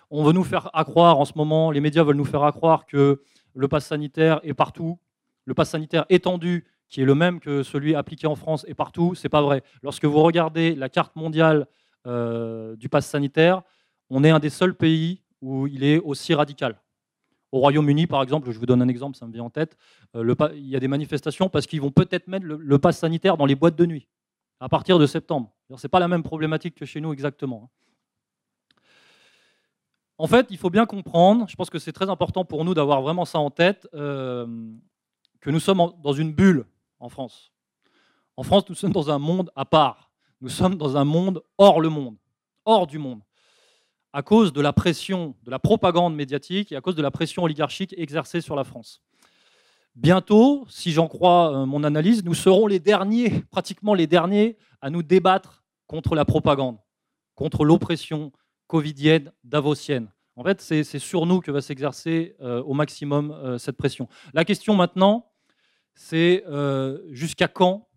on 0.10 0.24
veut 0.24 0.34
nous 0.34 0.44
faire 0.44 0.70
accroire 0.74 1.20
en 1.20 1.26
ce 1.26 1.34
moment, 1.38 1.72
les 1.72 1.80
médias 1.80 2.04
veulent 2.04 2.18
nous 2.18 2.26
faire 2.26 2.44
accroire 2.44 2.86
que 2.86 3.22
le 3.56 3.68
pass 3.68 3.86
sanitaire 3.86 4.40
est 4.44 4.54
partout, 4.54 5.00
le 5.46 5.54
pass 5.54 5.70
sanitaire 5.70 6.06
étendu 6.10 6.66
qui 6.90 7.02
est 7.02 7.06
le 7.06 7.16
même 7.16 7.40
que 7.40 7.64
celui 7.64 7.96
appliqué 7.96 8.28
en 8.28 8.36
France 8.36 8.66
et 8.68 8.74
partout, 8.74 9.16
c'est 9.16 9.30
pas 9.30 9.42
vrai. 9.42 9.64
Lorsque 9.82 10.06
vous 10.06 10.22
regardez 10.22 10.76
la 10.76 10.90
carte 10.90 11.16
mondiale 11.16 11.68
euh, 12.06 12.76
du 12.76 12.90
pass 12.90 13.08
sanitaire, 13.08 13.64
on 14.10 14.24
est 14.24 14.30
un 14.30 14.40
des 14.40 14.50
seuls 14.50 14.76
pays 14.76 15.22
où 15.42 15.68
il 15.68 15.84
est 15.84 16.00
aussi 16.00 16.34
radical. 16.34 16.80
Au 17.52 17.60
Royaume-Uni, 17.60 18.08
par 18.08 18.22
exemple, 18.22 18.52
je 18.52 18.60
vous 18.60 18.66
donne 18.66 18.82
un 18.82 18.88
exemple, 18.88 19.18
ça 19.18 19.26
me 19.26 19.34
vient 19.34 19.44
en 19.44 19.50
tête, 19.50 19.78
euh, 20.16 20.36
il 20.56 20.68
y 20.68 20.76
a 20.76 20.80
des 20.80 20.88
manifestations 20.88 21.50
parce 21.50 21.66
qu'ils 21.66 21.82
vont 21.82 21.92
peut-être 21.92 22.28
mettre 22.28 22.46
le, 22.46 22.80
pass 22.80 23.00
sanitaire 23.00 23.38
dans 23.38 23.46
les 23.46 23.56
boîtes 23.56 23.76
de 23.76 23.86
nuit 23.86 24.08
à 24.60 24.70
partir 24.70 25.00
de 25.00 25.06
septembre. 25.06 25.52
Ce 25.76 25.86
n'est 25.86 25.90
pas 25.90 26.00
la 26.00 26.08
même 26.08 26.24
problématique 26.24 26.76
que 26.76 26.86
chez 26.86 27.02
nous 27.02 27.14
exactement. 27.14 27.70
En 30.18 30.28
fait, 30.28 30.48
il 30.50 30.58
faut 30.58 30.70
bien 30.70 30.86
comprendre, 30.86 31.46
je 31.50 31.56
pense 31.56 31.70
que 31.70 31.80
c'est 31.80 31.92
très 31.92 32.10
important 32.10 32.46
pour 32.46 32.64
nous 32.64 32.74
d'avoir 32.74 33.02
vraiment 33.02 33.26
ça 33.26 33.40
en 33.40 33.50
tête, 33.50 33.88
euh, 33.94 34.48
que 35.42 35.50
nous 35.50 35.60
sommes 35.60 35.92
dans 36.02 36.14
une 36.14 36.32
bulle 36.32 36.66
en 37.00 37.10
France. 37.10 37.52
En 38.38 38.44
France, 38.44 38.64
nous 38.70 38.76
sommes 38.76 38.94
dans 38.94 39.10
un 39.10 39.20
monde 39.20 39.52
à 39.56 39.66
part. 39.66 40.12
Nous 40.42 40.50
sommes 40.50 40.76
dans 40.76 40.98
un 40.98 41.04
monde 41.04 41.44
hors 41.58 41.82
le 41.82 41.90
monde, 41.90 42.18
hors 42.66 42.88
du 42.88 42.98
monde, 42.98 43.22
à 44.14 44.22
cause 44.22 44.54
de 44.54 44.62
la 44.62 44.74
pression, 44.74 45.36
de 45.44 45.52
la 45.52 45.60
propagande 45.60 46.16
médiatique 46.16 46.72
et 46.72 46.76
à 46.76 46.82
cause 46.82 46.96
de 46.96 47.02
la 47.02 47.12
pression 47.12 47.44
oligarchique 47.44 47.94
exercée 47.98 48.42
sur 48.42 48.56
la 48.56 48.64
France. 48.64 49.02
Bientôt, 49.96 50.66
si 50.70 50.92
j'en 50.92 51.08
crois 51.08 51.54
euh, 51.54 51.66
mon 51.66 51.84
analyse, 51.84 52.24
nous 52.24 52.34
serons 52.34 52.68
les 52.68 52.80
derniers, 52.80 53.42
pratiquement 53.52 53.94
les 53.94 54.08
derniers, 54.08 54.58
à 54.82 54.90
nous 54.90 55.04
débattre 55.04 55.64
contre 55.88 56.16
la 56.16 56.26
propagande, 56.26 56.78
contre 57.36 57.66
l'oppression 57.66 58.32
covidienne, 58.68 59.32
davosienne. 59.44 60.12
En 60.38 60.44
fait, 60.44 60.60
c'est 60.62 61.00
sur 61.00 61.26
nous 61.26 61.40
que 61.40 61.50
va 61.50 61.62
s'exercer 61.62 62.36
euh, 62.42 62.62
au 62.64 62.74
maximum 62.74 63.32
euh, 63.32 63.58
cette 63.58 63.78
pression. 63.78 64.10
La 64.34 64.44
question 64.44 64.76
maintenant, 64.76 65.32
c'est 65.94 66.44
euh, 66.48 67.02
jusqu'à 67.12 67.48
quand 67.48 67.88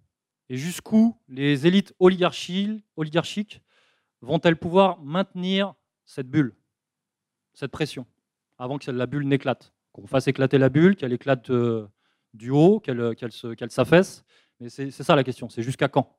et 0.48 0.56
jusqu'où 0.56 1.18
les 1.28 1.66
élites 1.66 1.94
oligarchiques 1.98 3.60
vont-elles 4.20 4.56
pouvoir 4.56 5.00
maintenir 5.02 5.74
cette 6.04 6.28
bulle, 6.28 6.54
cette 7.54 7.72
pression, 7.72 8.06
avant 8.56 8.78
que 8.78 8.90
la 8.90 9.06
bulle 9.06 9.26
n'éclate? 9.26 9.74
Qu'on 9.92 10.06
fasse 10.06 10.28
éclater 10.28 10.58
la 10.58 10.68
bulle, 10.68 10.94
qu'elle 10.94 11.12
éclate 11.12 11.50
du 12.34 12.50
haut, 12.50 12.78
qu'elle 12.78 13.70
s'affaisse. 13.70 14.24
Mais 14.60 14.68
c'est 14.68 14.90
ça 14.90 15.16
la 15.16 15.24
question, 15.24 15.48
c'est 15.48 15.62
jusqu'à 15.62 15.88
quand? 15.88 16.17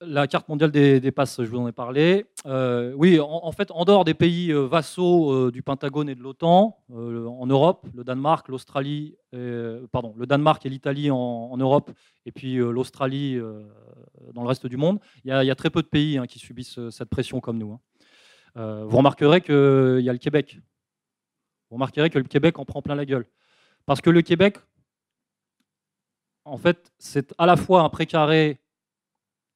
La 0.00 0.28
carte 0.28 0.48
mondiale 0.48 0.70
des, 0.70 1.10
passes, 1.10 1.42
je 1.42 1.50
vous 1.50 1.58
en 1.58 1.66
ai 1.66 1.72
parlé. 1.72 2.24
Euh, 2.46 2.92
oui, 2.96 3.18
en, 3.18 3.50
fait, 3.50 3.72
en 3.72 3.84
dehors 3.84 4.04
des 4.04 4.14
pays 4.14 4.52
euh, 4.52 4.60
vassaux 4.60 5.32
euh, 5.32 5.50
du 5.50 5.60
Pentagone 5.60 6.08
et 6.08 6.14
de 6.14 6.22
l'OTAN, 6.22 6.78
en 6.88 7.46
Europe, 7.46 7.84
le 7.94 8.04
Danemark, 8.04 8.46
l'Australie, 8.46 9.16
pardon, 9.90 10.14
le 10.16 10.24
Danemark 10.26 10.64
et 10.64 10.68
l'Italie 10.68 11.10
en, 11.10 11.56
Europe, 11.56 11.90
et 12.26 12.30
puis 12.30 12.56
l'Australie 12.56 13.40
dans 14.34 14.42
le 14.42 14.48
reste 14.48 14.68
du 14.68 14.76
monde, 14.76 15.00
il 15.24 15.30
y, 15.30 15.50
a 15.50 15.54
très 15.56 15.70
peu 15.70 15.82
de 15.82 15.88
pays 15.88 16.16
hein, 16.16 16.26
qui 16.26 16.38
subissent 16.38 16.78
cette 16.90 17.08
pression 17.08 17.40
comme 17.40 17.58
nous. 17.58 17.72
Hein. 17.72 18.84
vous 18.84 18.96
remarquerez 18.96 19.40
qu'il 19.40 20.00
y 20.00 20.08
a 20.08 20.12
le 20.12 20.18
Québec. 20.18 20.60
Vous 21.70 21.74
remarquerez 21.74 22.08
que 22.08 22.18
le 22.18 22.24
Québec 22.24 22.58
en 22.60 22.64
prend 22.64 22.82
plein 22.82 22.94
la 22.94 23.04
gueule. 23.04 23.26
Parce 23.84 24.00
que 24.00 24.10
le 24.10 24.22
Québec, 24.22 24.58
en 26.44 26.56
fait, 26.56 26.92
c'est 26.98 27.34
à 27.36 27.46
la 27.46 27.56
fois 27.56 27.82
un 27.82 27.88
précaré 27.88 28.60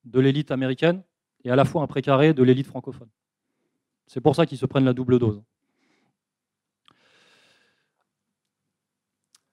de 0.05 0.21
l'élite 0.21 0.51
américaine 0.51 1.03
et 1.45 1.51
à 1.51 1.57
la 1.57 1.65
fois 1.65 1.83
un 1.83 1.87
précaré 1.87 2.35
de 2.35 2.43
l'élite 2.43 2.67
francophone. 2.67 3.09
C'est 4.07 4.21
pour 4.21 4.37
ça 4.37 4.47
qu'ils 4.47 4.59
se 4.59 4.67
prennent 4.67 4.85
la 4.85 4.93
double 4.93 5.19
dose. 5.19 5.43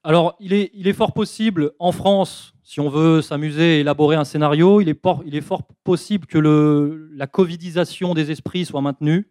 Alors, 0.03 0.35
il 0.39 0.53
est, 0.53 0.93
fort 0.93 1.13
possible, 1.13 1.73
en 1.77 1.91
France, 1.91 2.53
si 2.63 2.79
on 2.79 2.89
veut 2.89 3.21
s'amuser 3.21 3.77
et 3.77 3.79
élaborer 3.81 4.15
un 4.15 4.23
scénario, 4.23 4.79
il 4.79 4.87
est, 4.87 5.41
fort 5.41 5.63
possible 5.83 6.25
que 6.25 7.09
la 7.13 7.27
covidisation 7.27 8.13
des 8.13 8.31
esprits 8.31 8.65
soit 8.65 8.81
maintenue. 8.81 9.29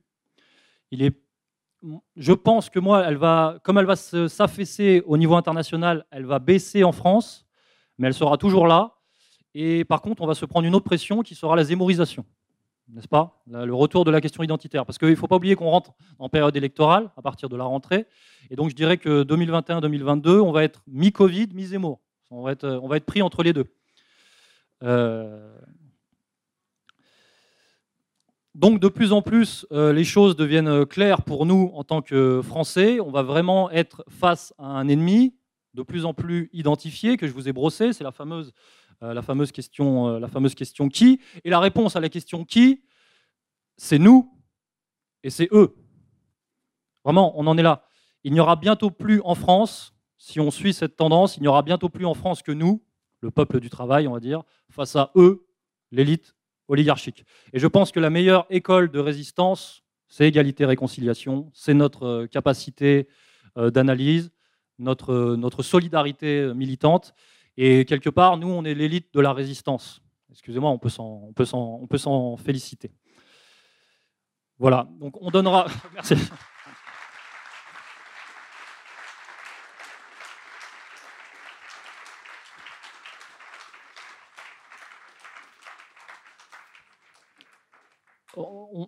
Je 0.92 2.32
pense 2.32 2.68
que 2.68 2.78
moi, 2.78 3.04
elle 3.06 3.16
va, 3.16 3.58
comme 3.64 3.78
elle 3.78 3.86
va 3.86 3.96
s'affaisser 3.96 5.02
au 5.06 5.16
niveau 5.16 5.36
international, 5.36 6.04
elle 6.10 6.26
va 6.26 6.38
baisser 6.38 6.84
en 6.84 6.92
France, 6.92 7.46
mais 7.96 8.06
elle 8.06 8.14
sera 8.14 8.36
toujours 8.36 8.66
là. 8.66 8.97
Et 9.54 9.84
par 9.84 10.02
contre, 10.02 10.22
on 10.22 10.26
va 10.26 10.34
se 10.34 10.44
prendre 10.44 10.66
une 10.66 10.74
autre 10.74 10.84
pression 10.84 11.22
qui 11.22 11.34
sera 11.34 11.56
la 11.56 11.64
zémorisation, 11.64 12.24
n'est-ce 12.88 13.08
pas? 13.08 13.42
Le 13.50 13.74
retour 13.74 14.04
de 14.04 14.10
la 14.10 14.20
question 14.20 14.42
identitaire. 14.42 14.84
Parce 14.86 14.98
qu'il 14.98 15.08
ne 15.08 15.14
faut 15.14 15.26
pas 15.26 15.36
oublier 15.36 15.56
qu'on 15.56 15.70
rentre 15.70 15.92
en 16.18 16.28
période 16.28 16.56
électorale 16.56 17.10
à 17.16 17.22
partir 17.22 17.48
de 17.48 17.56
la 17.56 17.64
rentrée. 17.64 18.06
Et 18.50 18.56
donc, 18.56 18.70
je 18.70 18.74
dirais 18.74 18.98
que 18.98 19.24
2021-2022, 19.24 20.40
on 20.40 20.52
va 20.52 20.64
être 20.64 20.82
mi-Covid, 20.86 21.48
mi-zémour. 21.54 22.00
On, 22.30 22.42
va 22.42 22.52
être, 22.52 22.80
être 22.94 23.06
pris 23.06 23.22
entre 23.22 23.42
les 23.42 23.52
deux. 23.52 23.66
Euh, 24.82 25.58
donc 28.54 28.80
de 28.80 28.88
plus 28.88 29.12
en 29.12 29.22
plus, 29.22 29.66
euh, 29.72 29.92
les 29.92 30.04
choses 30.04 30.34
deviennent 30.34 30.84
claires 30.84 31.22
pour 31.22 31.46
nous 31.46 31.70
en 31.74 31.84
tant 31.84 32.02
que 32.02 32.42
Français. 32.42 32.98
On 33.00 33.10
va 33.10 33.22
vraiment 33.22 33.70
être 33.70 34.04
face 34.08 34.52
à 34.58 34.66
un 34.66 34.88
ennemi 34.88 35.34
de 35.74 35.82
plus 35.82 36.04
en 36.04 36.12
plus 36.12 36.50
identifié, 36.52 37.16
que 37.16 37.26
je 37.28 37.32
vous 37.32 37.48
ai 37.48 37.52
brossé. 37.52 37.92
C'est 37.92 38.02
la 38.02 38.10
fameuse 38.10 38.48
euh, 38.48 38.87
la, 39.00 39.22
fameuse 39.22 39.52
question, 39.52 40.08
euh, 40.08 40.18
la 40.18 40.28
fameuse 40.28 40.54
question 40.54 40.88
qui. 40.88 41.20
Et 41.44 41.50
la 41.50 41.60
réponse 41.60 41.96
à 41.96 42.00
la 42.00 42.08
question 42.08 42.44
qui, 42.44 42.82
c'est 43.76 43.98
nous 43.98 44.32
et 45.22 45.30
c'est 45.30 45.48
eux. 45.52 45.76
Vraiment, 47.04 47.32
on 47.38 47.46
en 47.46 47.56
est 47.56 47.62
là. 47.62 47.84
Il 48.24 48.32
n'y 48.32 48.40
aura 48.40 48.56
bientôt 48.56 48.90
plus 48.90 49.20
en 49.24 49.34
France, 49.34 49.94
si 50.16 50.40
on 50.40 50.50
suit 50.50 50.72
cette 50.72 50.96
tendance, 50.96 51.36
il 51.36 51.42
n'y 51.42 51.48
aura 51.48 51.62
bientôt 51.62 51.88
plus 51.88 52.04
en 52.04 52.14
France 52.14 52.42
que 52.42 52.52
nous, 52.52 52.82
le 53.20 53.30
peuple 53.30 53.60
du 53.60 53.70
travail, 53.70 54.08
on 54.08 54.12
va 54.12 54.20
dire, 54.20 54.42
face 54.70 54.96
à 54.96 55.12
eux, 55.14 55.46
l'élite 55.92 56.34
oligarchique. 56.66 57.24
Et 57.52 57.58
je 57.58 57.66
pense 57.66 57.92
que 57.92 58.00
la 58.00 58.10
meilleure 58.10 58.46
école 58.50 58.90
de 58.90 58.98
résistance, 58.98 59.84
c'est 60.08 60.26
égalité-réconciliation, 60.26 61.50
c'est 61.54 61.74
notre 61.74 62.04
euh, 62.04 62.26
capacité 62.26 63.08
d'analyse, 63.56 64.30
notre, 64.78 65.34
notre 65.34 65.64
solidarité 65.64 66.52
militante. 66.54 67.12
Et 67.60 67.84
quelque 67.84 68.08
part, 68.08 68.36
nous, 68.36 68.48
on 68.48 68.64
est 68.64 68.72
l'élite 68.72 69.12
de 69.12 69.20
la 69.20 69.32
résistance. 69.32 70.00
Excusez-moi, 70.30 70.70
on 70.70 70.78
peut 70.78 71.96
s'en 71.98 72.36
féliciter. 72.36 72.92
Voilà, 74.60 74.88
donc 75.00 75.20
on 75.20 75.30
donnera. 75.30 75.66
Merci. 75.92 76.14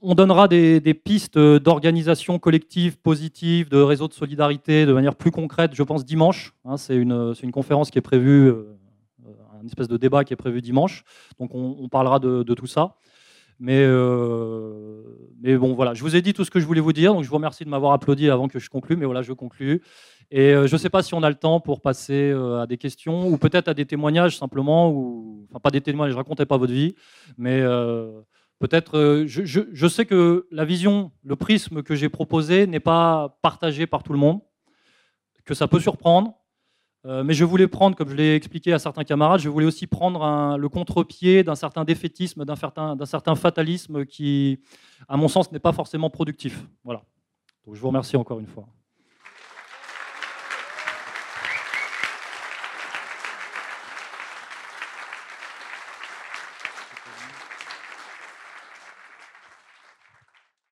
On, 0.02 0.14
donnera 0.14 0.46
des, 0.48 0.94
pistes 0.94 1.38
d'organisation 1.38 2.38
collective 2.38 2.98
positive, 2.98 3.68
de 3.68 3.78
réseau 3.78 4.08
de 4.08 4.12
solidarité 4.12 4.86
de 4.86 4.92
manière 4.92 5.16
plus 5.16 5.30
concrète, 5.30 5.72
je 5.74 5.82
pense, 5.82 6.04
dimanche. 6.04 6.54
Hein, 6.64 6.76
c'est 6.76 6.96
une, 6.96 7.34
conférence 7.52 7.90
qui 7.90 7.98
est 7.98 8.02
prévue, 8.02 8.48
euh, 8.48 8.76
un 9.60 9.66
espèce 9.66 9.88
de 9.88 9.96
débat 9.96 10.24
qui 10.24 10.32
est 10.32 10.36
prévu 10.36 10.60
dimanche. 10.60 11.02
Donc 11.38 11.54
on, 11.54 11.88
parlera 11.88 12.20
de, 12.20 12.54
tout 12.54 12.66
ça. 12.66 12.96
Mais, 13.58 13.82
euh, 13.82 15.02
mais 15.42 15.56
bon, 15.56 15.74
voilà, 15.74 15.92
je 15.94 16.02
vous 16.02 16.16
ai 16.16 16.22
dit 16.22 16.32
tout 16.32 16.44
ce 16.44 16.50
que 16.50 16.60
je 16.60 16.66
voulais 16.66 16.80
vous 16.80 16.92
dire. 16.92 17.12
Donc 17.12 17.24
je 17.24 17.28
vous 17.28 17.36
remercie 17.36 17.64
de 17.64 17.68
m'avoir 17.68 17.92
applaudi 17.92 18.30
avant 18.30 18.48
que 18.48 18.58
je 18.58 18.70
conclue. 18.70 18.96
Mais 18.96 19.06
voilà, 19.06 19.22
je 19.22 19.32
conclue. 19.32 19.82
Et 20.30 20.54
euh, 20.54 20.68
je 20.68 20.74
ne 20.74 20.78
sais 20.78 20.90
pas 20.90 21.02
si 21.02 21.14
on 21.14 21.22
a 21.24 21.28
le 21.28 21.34
temps 21.34 21.58
pour 21.58 21.80
passer 21.80 22.30
à 22.30 22.66
des 22.66 22.78
questions 22.78 23.28
ou 23.28 23.36
peut-être 23.36 23.66
à 23.66 23.74
des 23.74 23.86
témoignages 23.86 24.38
simplement. 24.38 24.90
Ou, 24.90 25.46
enfin, 25.50 25.58
pas 25.58 25.70
des 25.70 25.80
témoignages, 25.80 26.12
je 26.12 26.16
ne 26.16 26.22
racontais 26.22 26.46
pas 26.46 26.56
votre 26.56 26.72
vie. 26.72 26.94
Mais 27.36 27.60
Peut-être, 28.60 28.98
euh, 28.98 29.24
je, 29.26 29.88
sais 29.88 30.04
que 30.04 30.46
la 30.50 30.66
vision, 30.66 31.12
le 31.24 31.34
prisme 31.34 31.82
que 31.82 31.94
j'ai 31.94 32.10
proposé 32.10 32.66
n'est 32.66 32.78
pas 32.78 33.38
partagé 33.40 33.86
par 33.86 34.02
tout 34.02 34.12
le 34.12 34.18
monde, 34.18 34.40
que 35.46 35.54
ça 35.54 35.66
peut 35.66 35.80
surprendre, 35.80 36.34
euh, 37.06 37.24
mais 37.24 37.32
je 37.32 37.46
voulais 37.46 37.68
prendre, 37.68 37.96
comme 37.96 38.10
je 38.10 38.14
l'ai 38.14 38.34
expliqué 38.34 38.74
à 38.74 38.78
certains 38.78 39.04
camarades, 39.04 39.40
je 39.40 39.48
voulais 39.48 39.64
aussi 39.64 39.86
prendre 39.86 40.58
le 40.58 40.68
contre-pied 40.68 41.42
d'un 41.42 41.54
certain 41.54 41.84
défaitisme, 41.84 42.44
d'un 42.44 42.54
certain, 42.54 42.98
certain, 43.06 43.34
fatalisme 43.34 44.04
qui, 44.04 44.60
à 45.08 45.16
mon 45.16 45.28
sens, 45.28 45.50
n'est 45.52 45.58
pas 45.58 45.72
forcément 45.72 46.10
productif. 46.10 46.62
Voilà. 46.84 47.02
Donc 47.64 47.76
je 47.76 47.80
vous 47.80 47.88
remercie 47.88 48.18
encore 48.18 48.40
une 48.40 48.46
fois. 48.46 48.66